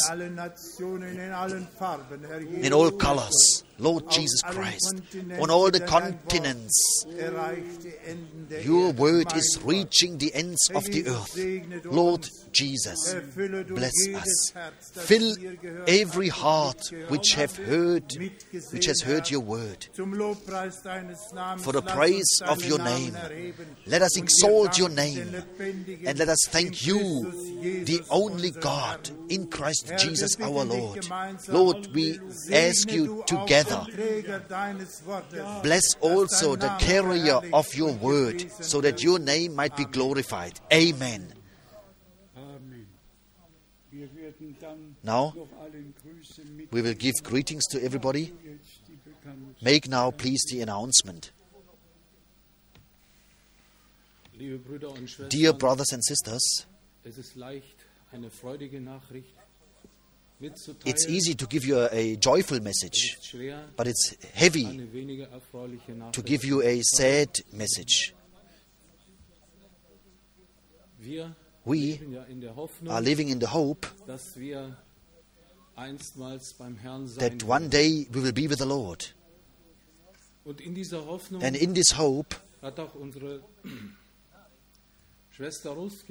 in 2.63 2.73
all 2.73 2.91
colors, 2.93 3.65
Lord 3.79 4.11
Jesus 4.11 4.41
Christ, 4.43 5.03
on 5.39 5.51
all 5.51 5.71
the 5.71 5.81
continents. 5.81 7.05
Erreicht 7.19 7.85
die 7.85 7.95
Enden 8.07 8.49
der 8.49 8.63
Your 8.65 8.93
word 8.93 9.35
is 9.37 9.59
reaching 9.65 10.19
the 10.19 10.33
ends 10.35 10.71
of 10.75 10.85
the 10.85 11.07
earth. 11.07 11.85
Lord 11.85 12.29
Jesus, 12.53 13.15
bless 13.69 13.93
us. 14.15 14.53
Fill 14.93 15.35
every 15.87 16.29
heart 16.29 16.91
which 17.09 17.35
have 17.35 17.57
heard, 17.57 18.05
which 18.73 18.87
has 18.87 19.03
heard 19.03 19.31
your 19.31 19.41
word. 19.41 19.89
Zum 19.95 20.15
Lobpreis 20.15 20.83
deines 20.83 21.19
Namens, 21.35 21.63
For 21.63 21.73
the 21.73 21.83
praise 21.83 22.41
of 22.47 22.65
your 22.65 22.79
name. 22.79 23.17
Let 23.87 24.03
us 24.03 24.17
exalt 24.17 24.79
your 24.79 24.89
name 24.89 25.35
and 26.07 26.19
let 26.19 26.29
us 26.29 26.47
thank 26.49 26.87
you, 26.87 27.31
the 27.85 28.01
only 28.11 28.53
God, 28.53 29.11
in 29.29 29.49
Christ 29.49 29.93
Jesus 29.99 30.41
our 30.41 30.65
Lord. 30.65 31.07
Lord, 31.49 31.89
we 31.95 32.19
ask 32.53 32.91
you 32.91 33.23
auch 33.23 33.47
together, 33.69 33.85
den 33.87 33.95
Träger 33.95 34.41
deines 34.41 35.05
Wortes, 35.07 35.63
bless 35.63 35.97
also 36.01 36.55
the 36.57 36.69
carrier 36.79 37.41
of 37.53 37.67
your 37.77 37.93
word, 38.01 38.47
so 38.61 38.81
that 38.81 39.03
your 39.03 39.19
name 39.19 39.55
might 39.55 39.77
be 39.77 39.85
glorified. 39.85 40.55
Amen. 40.73 41.33
Amen. 42.37 42.87
Wir 43.91 44.15
werden 44.15 44.57
dann 44.61 44.97
Now, 45.03 45.33
noch 45.35 45.49
allen 45.61 45.95
Grüße 46.03 46.45
mit 46.45 46.73
we 46.73 46.83
will 46.83 46.95
give 46.95 47.15
greetings 47.23 47.65
to 47.67 47.79
everybody. 47.79 48.33
jetzt 48.45 48.81
die 48.89 48.99
Bekannten. 49.05 49.55
Make 49.61 49.89
now, 49.89 50.11
please, 50.11 50.45
the 50.49 50.63
announcement. 50.63 51.33
Liebe 54.35 54.59
Brüder 54.59 54.91
und 54.91 55.09
Schwestern, 55.09 55.31
Dear 55.31 55.55
brothers 55.55 55.93
and 55.93 56.05
sisters, 56.05 56.67
it's 60.41 61.07
easy 61.09 61.35
to 61.35 61.47
give 61.47 61.65
you 61.65 61.79
a, 61.79 61.89
a 61.93 62.17
joyful 62.17 62.61
message, 62.61 63.19
but 63.77 63.87
it's 63.87 64.17
heavy 64.35 64.67
eine 64.67 64.93
weniger 64.93 65.29
erfreuliche 65.33 66.13
to 66.13 66.23
give 66.23 66.47
you 66.47 66.63
a 66.63 66.83
sad 66.83 67.29
message. 67.53 68.13
We 71.65 71.77
leben 71.77 72.13
ja 72.13 72.23
in 72.25 72.41
der 72.41 72.55
Hoffnung, 72.55 72.93
are 72.93 73.03
living 73.03 73.29
in 73.29 73.41
the 73.41 73.53
hope 73.53 73.89
dass 74.07 74.37
wir 74.37 74.77
einstmals 75.75 76.55
beim 76.55 76.77
Herrn 76.77 77.09
sein 77.09 77.39
that 77.39 77.49
one 77.49 77.69
day 77.69 78.07
we 78.13 78.23
will 78.23 78.33
be 78.33 78.49
with 78.49 78.59
the 78.59 78.67
Lord. 78.67 79.15
Und 80.45 80.61
in 80.61 80.75
dieser 80.75 81.07
Hoffnung 81.07 81.43
And 81.43 81.57
in 81.57 81.75
this 81.75 81.97
hope, 81.97 82.37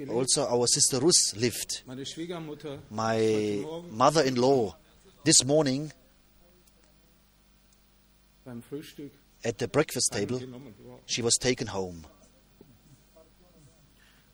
also 0.08 0.46
our 0.46 0.66
sister 0.66 1.00
Ruth 1.00 1.34
lived. 1.36 1.82
My 2.90 3.64
mother 3.90 4.22
in 4.22 4.36
law, 4.36 4.74
this 5.24 5.44
morning 5.44 5.92
at 9.44 9.58
the 9.58 9.68
breakfast 9.68 10.12
table, 10.12 10.40
she 11.06 11.22
was 11.22 11.36
taken 11.38 11.66
home. 11.68 12.04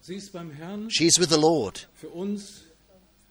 Sie 0.03 0.17
ist 0.17 0.33
beim 0.33 0.51
Herrn. 0.51 0.91
She 0.91 1.07
is 1.07 1.17
with 1.21 1.31
the 1.31 1.39
Lord. 1.39 1.87
Für 1.95 2.09
uns 2.09 2.63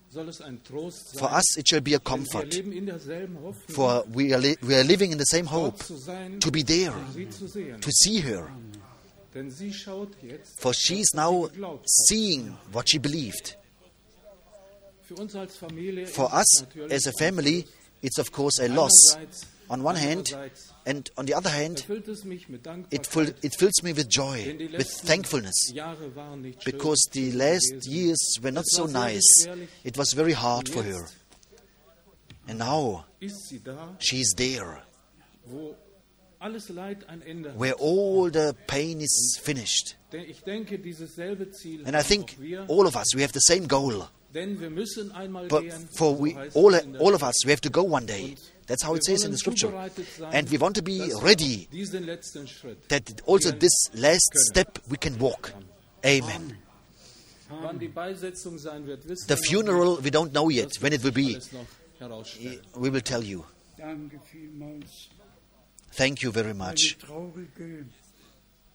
soll 0.09 0.29
es 0.29 0.39
ein 0.41 0.63
Trost 0.63 1.09
sein. 1.09 1.19
For 1.19 1.29
us, 1.29 1.57
it 1.57 1.67
shall 1.67 1.81
be 1.81 1.93
a 1.95 1.99
comfort. 1.99 2.53
leben 2.53 2.71
in 2.71 2.85
derselben 2.85 3.37
Hoffnung, 3.43 3.75
For 3.75 4.05
we 4.13 4.33
are, 4.33 4.39
li- 4.39 4.57
we 4.61 4.75
are 4.75 4.83
living 4.83 5.11
in 5.11 5.17
the 5.17 5.25
same 5.25 5.45
hope 5.47 5.83
to 6.39 6.49
be 6.49 6.63
there, 6.63 6.93
sie 7.13 7.29
zu 7.29 7.47
sehen. 7.49 7.81
to 7.81 7.91
see 7.91 8.21
her. 8.21 8.49
Denn 9.33 9.49
sie 9.49 9.73
schaut 9.73 10.11
jetzt 10.21 10.59
For 10.59 10.73
she 10.73 10.99
is 11.01 11.13
now 11.13 11.49
seeing 11.85 12.57
what 12.71 12.89
she 12.89 12.99
believed. 12.99 13.57
für 15.01 15.15
uns 15.15 15.35
als 15.35 15.55
Familie 15.57 16.05
For 16.07 16.31
us 16.33 16.65
as 16.89 17.07
a 17.07 17.11
family, 17.17 17.65
it's 18.01 18.17
of 18.19 18.31
course 18.31 18.59
a 18.61 18.67
loss. 18.67 19.17
on 19.69 19.83
one 19.83 19.95
hand, 19.95 20.35
and 20.85 21.09
on 21.17 21.25
the 21.25 21.33
other 21.33 21.49
hand, 21.49 21.79
erfüllt 21.79 22.07
es 22.09 22.25
mich 22.25 22.49
mit 22.49 22.67
it, 22.91 23.07
it 23.41 23.55
fills 23.57 23.81
me 23.83 23.95
with 23.95 24.09
joy, 24.09 24.57
with 24.77 24.89
thankfulness, 25.05 25.71
Jahre 25.73 26.13
waren 26.13 26.41
nicht 26.41 26.61
schön 26.61 26.71
because 26.73 27.09
the 27.13 27.31
last 27.31 27.87
years 27.87 28.37
were 28.41 28.51
not 28.51 28.65
so 28.67 28.85
nice. 28.85 29.47
It 29.83 29.97
was 29.97 30.13
very 30.13 30.33
hard 30.33 30.67
for 30.67 30.83
her. 30.83 31.07
And 32.47 32.59
now 32.59 33.05
ist 33.21 33.47
sie 33.47 33.59
da, 33.59 33.95
she 33.99 34.19
is 34.19 34.33
there, 34.35 34.83
where 37.57 37.73
all 37.75 38.29
the 38.31 38.53
pain 38.67 38.99
is 39.01 39.39
finished. 39.41 39.95
Denn 40.11 40.23
ich 40.29 40.41
denke, 40.43 40.79
dieses 40.79 41.15
selbe 41.15 41.51
Ziel 41.51 41.85
And 41.85 41.95
I 41.95 42.03
think 42.03 42.35
all 42.67 42.85
of 42.85 42.95
us, 42.95 43.13
we 43.15 43.21
have 43.21 43.31
the 43.33 43.39
same 43.39 43.67
goal. 43.67 44.07
denn 44.33 44.59
wir 44.59 44.69
müssen 44.69 45.11
einmal 45.11 45.47
But 45.47 45.65
for 45.93 46.17
we, 46.19 46.35
all, 46.53 46.73
es 46.73 46.83
in 46.83 46.93
der 46.93 47.01
all 47.01 47.13
of 47.13 47.21
us, 47.23 47.45
we 47.45 47.51
have 47.51 47.61
to 47.61 47.69
go 47.69 47.83
one 47.83 48.05
day. 48.05 48.35
That's 48.67 48.83
how 48.83 48.95
it 48.95 49.03
says 49.03 49.23
in 49.23 49.31
the 49.31 49.37
scripture. 49.37 49.71
And 50.31 50.49
we 50.49 50.57
want 50.57 50.75
to 50.77 50.81
be 50.81 51.11
ready 51.21 51.67
diesen 51.71 52.05
letzten 52.05 52.47
Schritt. 52.47 52.87
that 52.89 53.03
also 53.25 53.51
this 53.51 53.89
last 53.93 54.31
step 54.49 54.79
we 54.89 54.97
can 54.97 55.19
walk. 55.19 55.53
Amen. 56.05 56.57
Wann 57.49 57.79
die 57.79 57.89
Beisetzung 57.89 58.57
sein 58.57 58.87
wird, 58.87 59.07
wissen 59.07 59.27
The 59.27 59.35
funeral, 59.35 59.97
we 60.01 60.09
don't 60.09 60.31
know 60.31 60.49
yet 60.49 60.81
when 60.81 60.93
it 60.93 61.03
will 61.03 61.11
be. 61.11 61.33
alles 61.35 61.51
noch 61.51 61.65
herausstellen. 61.99 62.61
We 62.75 62.91
will 62.91 63.01
tell 63.01 63.21
you. 63.23 63.43
Thank 65.93 66.21
you 66.21 66.31
very 66.31 66.53
much. 66.53 66.97
traurige 66.99 67.85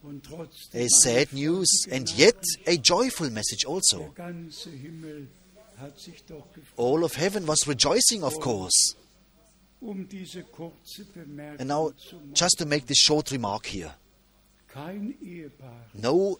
Und 0.02 0.24
trotzdem 0.24 0.82
a 0.82 0.88
sad 0.88 1.32
news 1.32 1.86
and 1.90 2.08
yet 2.16 2.36
a 2.66 2.76
joyful 2.76 3.30
message 3.30 3.66
also. 3.66 4.12
ganze 4.14 4.70
Himmel 4.70 5.28
hat 5.78 5.98
sich 5.98 6.24
doch 6.24 6.52
gefreut. 6.52 6.78
All 6.78 7.02
of 7.02 7.16
heaven 7.16 7.46
was 7.48 7.66
rejoicing, 7.66 8.22
of 8.22 8.38
course. 8.40 8.94
Um 9.80 10.08
diese 10.08 10.42
kurze 10.42 11.04
Bemerkung 11.04 11.60
And 11.60 11.68
now, 11.68 11.92
just 12.32 12.58
to 12.58 12.66
make 12.66 12.86
this 12.86 12.98
short 12.98 13.30
remark 13.32 13.66
here 13.66 13.94
no 15.94 16.38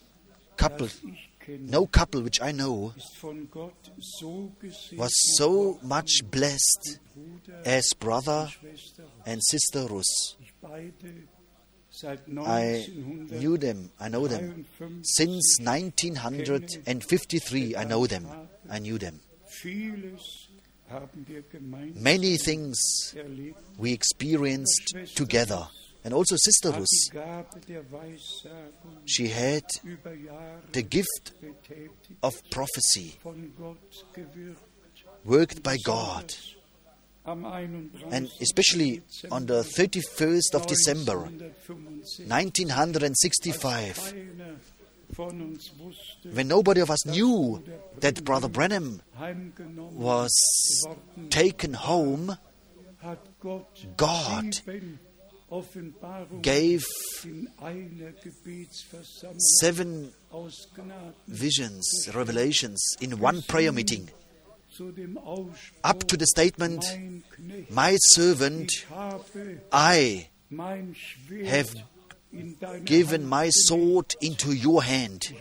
couple, 0.57 0.87
das 0.87 0.97
ich 1.05 1.31
kenne, 1.39 1.71
no 1.71 1.87
couple 1.87 2.25
which 2.25 2.41
I 2.41 2.53
know 2.53 2.93
ist 2.97 3.17
von 3.17 3.49
Gott 3.51 3.93
so 3.99 4.53
gesegnet 4.61 4.99
was 4.99 5.13
so 5.37 5.79
much 5.83 6.23
blessed 6.31 7.01
as 7.65 7.95
brother 7.99 8.51
and 9.25 9.43
sister 9.43 9.89
Rus. 9.89 10.37
Ich 10.63 10.69
beide 10.69 11.29
seit 11.91 12.27
I 12.29 12.87
knew 13.31 13.57
them, 13.59 13.91
I 14.01 14.09
know 14.09 14.27
them. 14.29 14.65
Since 15.03 15.59
1953, 15.61 17.77
I 17.77 17.85
know 17.85 18.07
them, 18.07 18.27
I 18.71 18.79
knew 18.81 18.99
them. 18.99 19.21
Vieles 19.47 20.49
haben 20.89 21.27
wir 21.27 21.43
gemeinsam 21.43 22.03
Many 22.03 22.39
things 22.39 23.15
we 23.79 23.93
experienced 23.93 24.95
together. 25.15 25.69
And 26.05 26.15
also 26.15 26.37
Sister 26.37 26.73
Hat 26.73 26.81
Rus, 26.81 26.89
die 26.89 27.11
Gabe 27.17 27.61
der 27.67 27.91
Weissagung 27.91 28.97
she 29.07 29.29
had 29.29 29.65
the 30.73 30.85
gift 30.85 31.35
of 32.23 32.35
prophecy, 32.51 33.15
von 33.23 33.53
Gott 33.57 34.05
gewirkt. 34.13 34.63
worked 35.25 35.63
by 35.63 35.77
God. 35.79 36.37
Am 37.27 37.43
31. 37.43 38.13
And 38.13 38.31
especially 38.41 39.03
on 39.31 39.47
the 39.47 39.63
31st 39.63 40.55
of 40.55 40.67
December 40.67 41.19
1965, 41.19 42.27
1965, 42.27 44.15
keiner 44.15 44.57
von 45.11 45.41
uns 45.41 45.73
wusste, 45.79 46.35
when 46.35 46.49
nobody 46.49 46.81
of 46.81 46.91
us 46.91 47.07
knew 47.07 47.63
that 48.01 48.25
Brother 48.25 48.49
Branham 48.49 49.01
was 49.93 50.31
taken 51.31 51.75
home, 51.75 52.37
God 53.97 54.61
gave 56.43 56.85
seven 59.61 60.13
visions, 61.29 62.09
revelations 62.15 62.97
in 63.01 63.19
one 63.21 63.43
prayer 63.43 63.73
meeting, 63.73 64.11
up 65.85 65.99
to 66.09 66.17
the 66.17 66.27
statement, 66.27 66.85
My 67.71 67.97
servant, 67.97 68.73
I 69.73 70.29
have 71.45 71.75
given 72.85 73.27
my 73.27 73.49
sword 73.51 74.15
into 74.21 74.53
your 74.53 74.83
hand. 74.83 75.35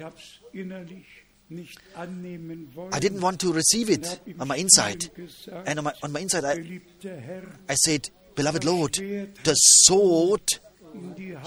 I 2.92 3.00
didn't 3.00 3.22
want 3.22 3.40
to 3.42 3.54
receive 3.54 3.90
it 3.90 4.20
on 4.40 4.48
my 4.48 4.58
inside. 4.58 5.10
And 5.66 5.80
on 5.80 5.86
my, 5.86 5.94
on 6.02 6.12
my 6.12 6.20
inside, 6.22 6.44
I, 6.46 6.82
I 7.70 7.76
said, 7.76 8.10
Beloved 8.36 8.64
Lord, 8.64 8.94
the 8.94 9.54
sword 9.54 10.42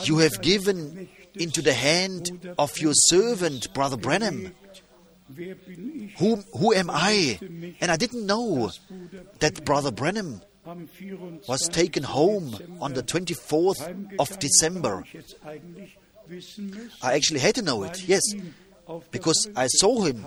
you 0.04 0.18
have 0.18 0.40
given 0.40 1.08
into 1.34 1.62
the 1.62 1.74
hand 1.74 2.54
of 2.58 2.78
your 2.78 2.94
servant, 2.94 3.72
Brother 3.74 3.96
Branham. 3.96 4.54
Who, 6.18 6.36
who 6.56 6.72
am 6.74 6.90
I? 6.90 7.38
And 7.80 7.90
I 7.90 7.96
didn't 7.96 8.26
know 8.26 8.70
that 9.40 9.64
Brother 9.64 9.90
Branham 9.90 10.40
am 10.66 10.88
24. 10.88 11.40
was 11.46 11.68
taken 11.68 12.02
home 12.02 12.56
on 12.80 12.94
the 12.94 13.02
24th 13.02 14.16
of 14.18 14.38
December. 14.38 15.04
I 17.02 17.14
actually 17.14 17.40
had 17.40 17.54
to 17.56 17.62
know 17.62 17.84
it, 17.84 18.06
yes, 18.06 18.22
because 19.10 19.48
I 19.56 19.66
saw 19.66 20.02
him 20.02 20.26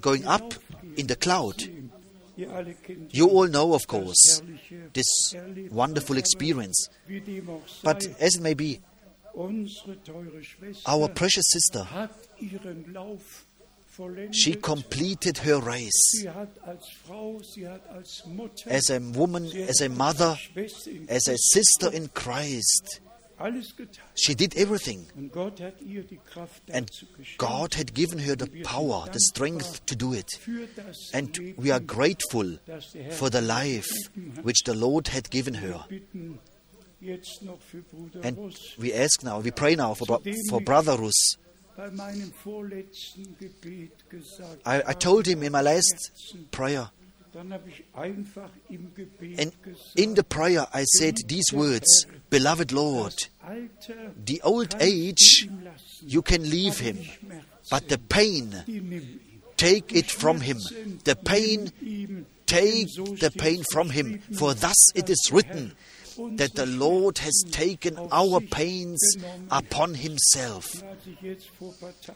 going 0.00 0.26
up 0.26 0.54
in 0.96 1.06
the 1.06 1.16
cloud. 1.16 1.62
You 2.36 3.28
all 3.28 3.46
know, 3.48 3.74
of 3.74 3.86
course, 3.86 4.42
this 4.92 5.34
wonderful 5.70 6.16
experience. 6.16 6.88
But 7.82 8.06
as 8.18 8.36
it 8.36 8.42
may 8.42 8.54
be, 8.54 8.80
our 10.86 11.08
precious 11.08 11.44
sister, 11.48 11.86
hat 13.90 14.06
ihren 14.06 14.06
Lauf 14.06 14.10
vollendet. 14.14 14.36
she 14.36 14.54
completed 14.54 15.38
her 15.44 15.58
race. 15.58 16.10
Sie 16.12 16.28
hat 16.28 16.50
als 16.62 16.84
Frau, 17.06 17.40
sie 17.42 17.68
hat 17.68 17.86
als 17.88 18.22
Mutter, 18.26 18.70
As 18.70 18.90
a 18.90 19.00
woman, 19.00 19.46
as 19.68 19.80
a 19.80 19.88
mother, 19.88 20.38
as 21.08 21.28
a 21.28 21.36
sister 21.36 21.92
in 21.92 22.08
Christ, 22.14 23.00
she 24.14 24.34
did 24.34 24.54
everything. 24.56 25.06
Und 25.16 25.32
Gott 25.32 25.60
hat 25.60 25.80
ihr 25.80 26.02
die 26.02 26.18
Kraft 26.18 26.62
And. 26.72 26.90
God 27.38 27.74
had 27.74 27.94
given 27.94 28.18
her 28.18 28.36
the 28.36 28.46
power, 28.62 29.08
the 29.12 29.20
strength 29.20 29.84
to 29.86 29.94
do 29.96 30.12
it. 30.12 30.28
And 31.12 31.38
we 31.56 31.72
are 31.72 31.80
grateful 31.80 32.58
das 32.66 32.92
der 32.92 33.04
Herr 33.04 33.12
for 33.12 33.30
the 33.30 33.40
life 33.40 33.88
which 34.42 34.62
the 34.66 34.74
Lord 34.74 35.08
had 35.08 35.30
given 35.30 35.54
her. 35.54 35.86
bitten 35.88 36.38
jetzt 37.00 37.42
noch 37.42 37.60
für 37.62 37.82
Bruder 37.82 38.22
And 38.22 38.54
we 38.78 38.92
ask 38.94 39.22
now, 39.22 39.42
we 39.42 39.50
pray 39.50 39.74
now 39.74 39.94
for, 39.94 40.06
for 40.50 40.60
Brother 40.60 40.98
Rus. 40.98 41.38
Bei 41.80 41.90
meinem 41.92 42.30
vorletzten 42.30 43.38
Gebet 43.38 44.10
gesagt 44.10 44.66
I, 44.66 44.82
I 44.86 44.92
told 44.92 45.26
him 45.26 45.42
in 45.42 45.50
my 45.50 45.62
last 45.62 46.12
prayer, 46.50 46.92
Dann 47.32 47.54
habe 47.54 47.70
ich 47.70 47.84
einfach 47.94 48.50
im 48.68 48.94
Gebet 48.94 49.40
and 49.40 49.54
in 49.94 50.14
the 50.14 50.22
prayer 50.22 50.68
I 50.74 50.84
said 50.84 51.16
these 51.26 51.56
words 51.56 52.06
Beloved 52.28 52.70
Lord, 52.70 53.30
the 54.26 54.42
old 54.42 54.76
age, 54.78 55.48
you 56.02 56.20
can 56.20 56.42
leave 56.42 56.78
him, 56.78 56.98
but 57.70 57.88
the 57.88 57.96
pain, 57.96 58.50
die 58.50 58.72
nimm 58.72 58.92
ihm. 58.92 59.20
take 59.56 59.96
it 59.96 60.10
from 60.10 60.42
him. 60.42 60.58
The 61.04 61.16
pain, 61.16 61.72
take 62.44 62.88
the 63.20 63.30
pain 63.30 63.64
from 63.72 63.88
him. 63.88 64.20
For 64.36 64.52
thus 64.52 64.92
it 64.94 65.08
is 65.08 65.30
written 65.32 65.74
that 66.32 66.54
the 66.54 66.66
Lord 66.66 67.18
has 67.18 67.44
taken 67.50 67.98
our 68.10 68.40
pains 68.40 69.00
upon 69.50 69.94
himself. 69.94 70.82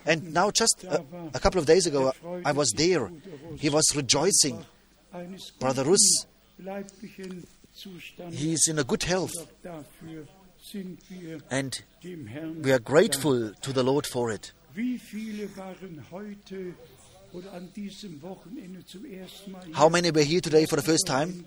And 0.06 0.32
now, 0.32 0.51
just 0.51 0.85
a, 0.85 1.02
a 1.35 1.40
couple 1.40 1.60
of 1.60 1.66
days 1.66 1.86
ago, 1.86 2.12
I 2.44 2.52
was 2.52 2.70
there. 2.76 3.10
He 3.59 3.68
was 3.68 3.85
rejoicing. 3.94 4.64
Brother 5.60 5.85
Rus. 5.85 6.26
He 8.31 8.52
is 8.52 8.68
in 8.68 8.78
a 8.78 8.85
good 8.85 9.02
health, 9.02 9.32
and 11.51 11.82
we 12.62 12.72
are 12.72 12.78
grateful 12.78 13.52
to 13.52 13.72
the 13.72 13.82
Lord 13.82 14.06
for 14.06 14.31
it. 14.31 14.52
Wie 17.35 17.40
viele 17.40 17.52
waren 17.52 17.52
heute 17.52 17.52
oder 17.52 17.52
an 17.52 17.73
diesem 17.73 18.23
Wochenende 18.23 18.85
zum 18.85 19.05
ersten 19.05 19.52
Mal 19.52 19.62
How 19.77 19.90
many 19.90 20.15
were 20.15 20.24
here 20.24 20.40
today 20.40 20.66
for 20.66 20.78
the 20.78 20.85
first 20.85 21.06
time? 21.06 21.44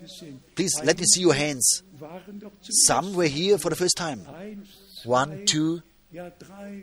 Please 0.56 0.84
let 0.84 1.00
me 1.00 1.06
see 1.06 1.24
your 1.26 1.36
hands. 1.36 1.84
Waren 2.00 2.40
doch 2.40 2.52
zum 2.62 2.74
Some 2.86 3.16
were 3.16 3.28
here 3.28 3.58
for 3.58 3.72
the 3.72 3.78
first 3.78 3.98
time. 3.98 4.26
One, 5.06 5.46
two, 5.46 5.82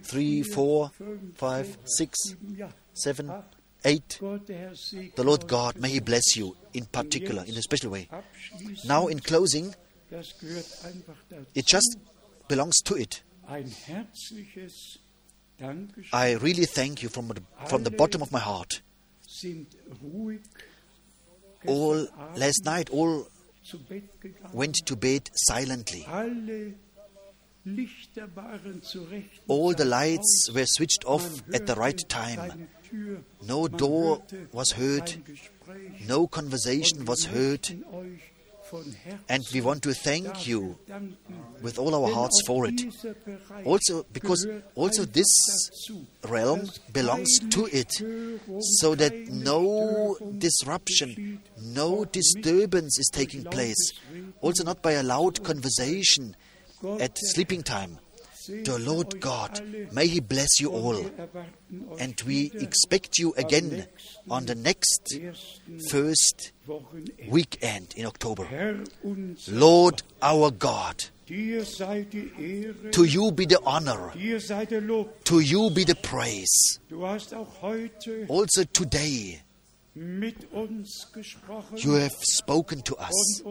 three, 0.02 0.42
four, 0.42 0.90
five, 1.36 1.78
six, 1.84 2.18
seven, 2.94 3.30
eight. 3.84 4.18
Gott, 4.20 4.48
der 4.48 4.58
Herr 4.58 4.76
segne 4.76 5.12
The 5.16 5.22
Lord. 5.22 5.48
God, 5.48 5.78
may 5.78 5.90
He 5.90 6.00
bless 6.00 6.36
you 6.36 6.54
in 6.72 6.86
particular, 6.86 7.44
in 7.46 7.56
a 7.56 7.62
special 7.62 7.90
way. 7.90 8.08
Now, 8.84 9.08
in 9.08 9.20
closing, 9.20 9.74
das 10.10 10.38
gehört 10.38 10.66
einfach 10.84 11.16
dazu. 11.28 11.46
it 11.54 11.70
just 11.70 11.98
belongs 12.48 12.78
to 12.84 12.96
it. 12.96 13.22
Ein 13.46 13.66
herzliches 13.66 15.00
Dankeschön 15.58 16.12
I 16.12 16.36
really 16.36 16.66
thank 16.66 17.02
you 17.02 17.08
from 17.10 17.28
the, 17.28 17.42
from 17.66 17.84
the 17.84 17.90
bottom 17.90 18.22
of 18.22 18.32
my 18.32 18.40
heart. 18.40 18.82
All 21.66 22.08
last 22.36 22.64
night, 22.64 22.90
all 22.90 23.26
zu 23.62 23.78
Bett 23.78 24.02
gegangen. 24.20 24.52
went 24.52 24.86
to 24.86 24.96
bed 24.96 25.30
silently. 25.34 26.04
Alle 26.06 26.74
Lichter 27.64 28.28
waren 28.36 28.82
zu 28.82 29.04
rechten 29.04 29.48
All 29.48 29.74
the 29.74 29.84
lights 29.84 30.50
were 30.52 30.66
switched 30.66 31.06
off 31.06 31.42
at 31.52 31.66
the 31.66 31.74
right 31.74 32.08
time. 32.08 32.68
No 33.46 33.68
door 33.68 34.22
was 34.52 34.72
heard, 34.72 35.18
no 36.06 36.26
conversation 36.26 37.06
was 37.06 37.24
heard, 37.26 37.66
and 39.28 39.42
we 39.52 39.60
want 39.60 39.82
to 39.82 39.92
thank 39.94 40.46
you 40.46 40.78
with 41.62 41.78
all 41.78 41.94
our 41.94 42.12
hearts 42.12 42.42
for 42.46 42.66
it. 42.66 42.80
Also, 43.64 44.04
because 44.12 44.46
also 44.74 45.04
this 45.04 45.26
realm 46.28 46.68
belongs 46.92 47.38
to 47.50 47.66
it, 47.72 47.92
so 48.80 48.94
that 48.94 49.12
no 49.30 50.16
disruption, 50.38 51.40
no 51.60 52.04
disturbance 52.04 52.98
is 52.98 53.10
taking 53.12 53.44
place, 53.44 53.92
also 54.40 54.64
not 54.64 54.82
by 54.82 54.92
a 54.92 55.02
loud 55.02 55.42
conversation 55.42 56.36
at 57.00 57.16
sleeping 57.16 57.62
time. 57.62 57.98
The 58.46 58.78
Lord 58.78 59.20
God, 59.20 59.62
may 59.92 60.06
He 60.06 60.20
bless 60.20 60.60
you 60.60 60.70
all, 60.70 61.04
and 61.98 62.20
we 62.26 62.52
expect 62.54 63.18
you 63.18 63.32
again 63.36 63.86
on 64.28 64.46
the 64.46 64.54
next 64.54 65.16
first 65.90 66.52
weekend 67.28 67.94
in 67.96 68.06
October. 68.06 68.46
Lord 69.48 70.02
our 70.20 70.50
God, 70.50 71.04
To 71.26 73.04
you 73.04 73.32
be 73.32 73.46
the 73.46 73.60
honor. 73.64 74.12
To 75.24 75.40
you 75.40 75.70
be 75.70 75.84
the 75.84 75.94
praise. 75.94 76.78
Also 78.28 78.64
today, 78.64 79.40
you 81.76 81.92
have 81.92 82.12
spoken 82.20 82.82
to 82.82 82.96
us 82.96 83.42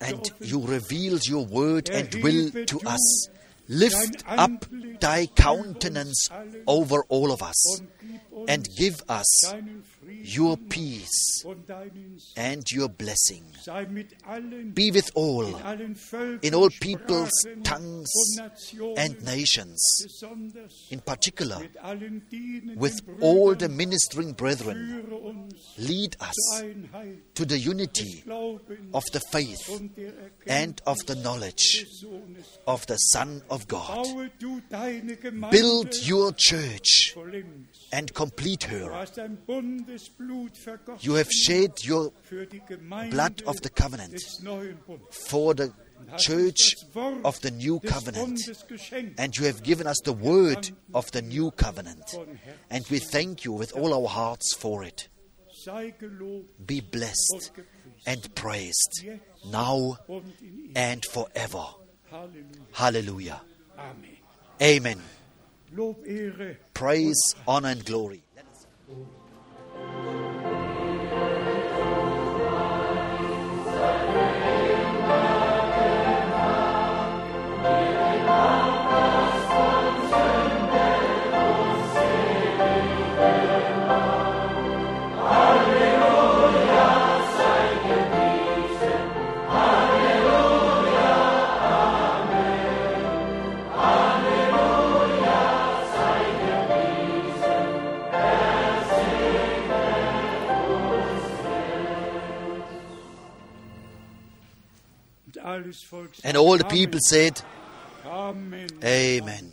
und 0.00 0.12
uns 0.12 0.32
dein 0.32 0.32
Wort 0.32 0.32
und 0.32 0.32
deinen 0.32 0.32
Willen 0.32 0.32
and 0.40 0.40
you 0.40 0.60
revealed 0.60 1.26
your 1.28 1.46
word 1.46 1.90
and 1.90 2.14
will 2.22 2.50
to 2.66 2.80
us. 2.86 3.28
Lift 3.68 4.24
up 4.26 4.66
thy 5.00 5.26
countenance 5.26 6.28
over 6.66 7.02
all 7.08 7.32
of 7.32 7.42
us 7.42 7.80
und 7.80 7.88
gib 8.00 8.20
uns 8.30 8.48
and 8.48 8.68
give 8.76 9.02
us 9.08 9.54
your 10.38 10.56
peace 10.68 11.42
und 11.44 11.68
deinen 11.68 12.18
Segen. 12.18 12.36
and 12.36 12.64
your 12.72 12.88
blessing. 12.88 13.42
sei 13.64 13.86
mit 13.86 14.08
allen, 14.26 14.72
Be 14.74 14.92
with 14.92 15.10
all, 15.14 15.46
in 16.42 16.54
all 16.54 16.68
peoples, 16.80 17.30
tongues, 17.64 18.10
and 18.96 19.22
nations, 19.24 19.80
in 20.90 21.00
particular 21.00 21.58
mit 21.60 21.76
allen 21.82 22.22
dienenden 22.30 22.76
with 22.76 23.00
all 23.20 23.54
the 23.56 23.68
ministering 23.68 24.32
brethren. 24.34 25.02
Lead 25.78 26.16
us 26.20 26.62
to 27.34 27.44
the 27.44 27.58
unity 27.58 28.22
of 28.92 29.04
the 29.12 29.20
faith 29.32 29.80
and 30.46 30.80
of 30.86 30.98
the 31.06 31.14
knowledge 31.16 31.86
of 32.66 32.86
the 32.86 32.96
Son 32.96 33.42
of 33.50 33.55
God. 33.68 34.06
Deine 34.70 35.16
Gemeinde 35.16 35.56
Build 35.56 35.94
your 36.08 36.32
church 36.36 37.14
and 37.92 38.12
complete 38.14 38.64
her. 38.70 38.92
hast 38.92 39.16
dein 39.16 39.36
Bundesblut 39.46 40.56
vergossen 40.56 41.04
You 41.06 41.16
have 41.16 41.30
shed 41.32 41.72
your 41.88 42.12
für 42.22 42.46
die 42.46 42.60
Gemeinde 42.66 43.14
blood 43.14 43.42
of 43.46 43.56
the 43.62 43.70
covenant 43.70 44.12
des 44.14 44.42
neuen 44.42 44.78
Bundes. 44.86 45.06
for 45.10 45.54
the 45.56 45.70
church 46.18 46.76
uns 46.76 46.90
das 46.92 46.94
Wort 46.94 47.24
of 47.24 47.38
the 47.42 47.50
new 47.50 47.80
covenant. 47.80 48.40
And 49.18 49.36
you 49.36 49.46
have 49.46 49.62
given 49.62 49.86
us 49.86 49.96
the 50.04 50.12
word 50.12 50.72
of 50.92 51.10
the 51.12 51.22
new 51.22 51.50
covenant. 51.52 52.04
And 52.70 52.84
we 52.90 52.98
thank 53.00 53.44
you 53.44 53.52
with 53.58 53.72
all 53.74 53.92
our 53.94 54.08
hearts 54.08 54.54
for 54.54 54.84
it. 54.84 55.08
Be 56.64 56.80
blessed 56.80 57.50
and 58.06 58.34
praised 58.34 59.04
now 59.50 59.96
Und 60.06 60.24
in 60.40 60.66
ihm. 60.66 60.72
and 60.76 61.04
forever. 61.06 61.74
Halleluja. 62.10 62.72
Hallelujah. 62.72 63.40
Amen. 63.78 64.16
Amen. 64.62 65.02
Praise, 66.74 67.34
honor, 67.46 67.68
and 67.68 67.84
glory. 67.84 68.22
And 106.24 106.36
all 106.36 106.58
the 106.58 106.64
people 106.64 107.00
said, 107.08 107.40
Amen. 108.06 109.52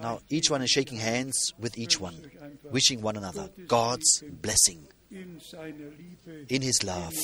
Now, 0.00 0.20
each 0.28 0.50
one 0.50 0.62
is 0.62 0.70
shaking 0.70 0.98
hands 0.98 1.52
with 1.58 1.78
each 1.78 2.00
one, 2.00 2.30
wishing 2.70 3.00
one 3.00 3.16
another 3.16 3.50
God's 3.68 4.22
blessing 4.22 4.88
in 5.10 6.62
his 6.62 6.82
love 6.82 7.14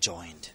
joined. 0.00 0.50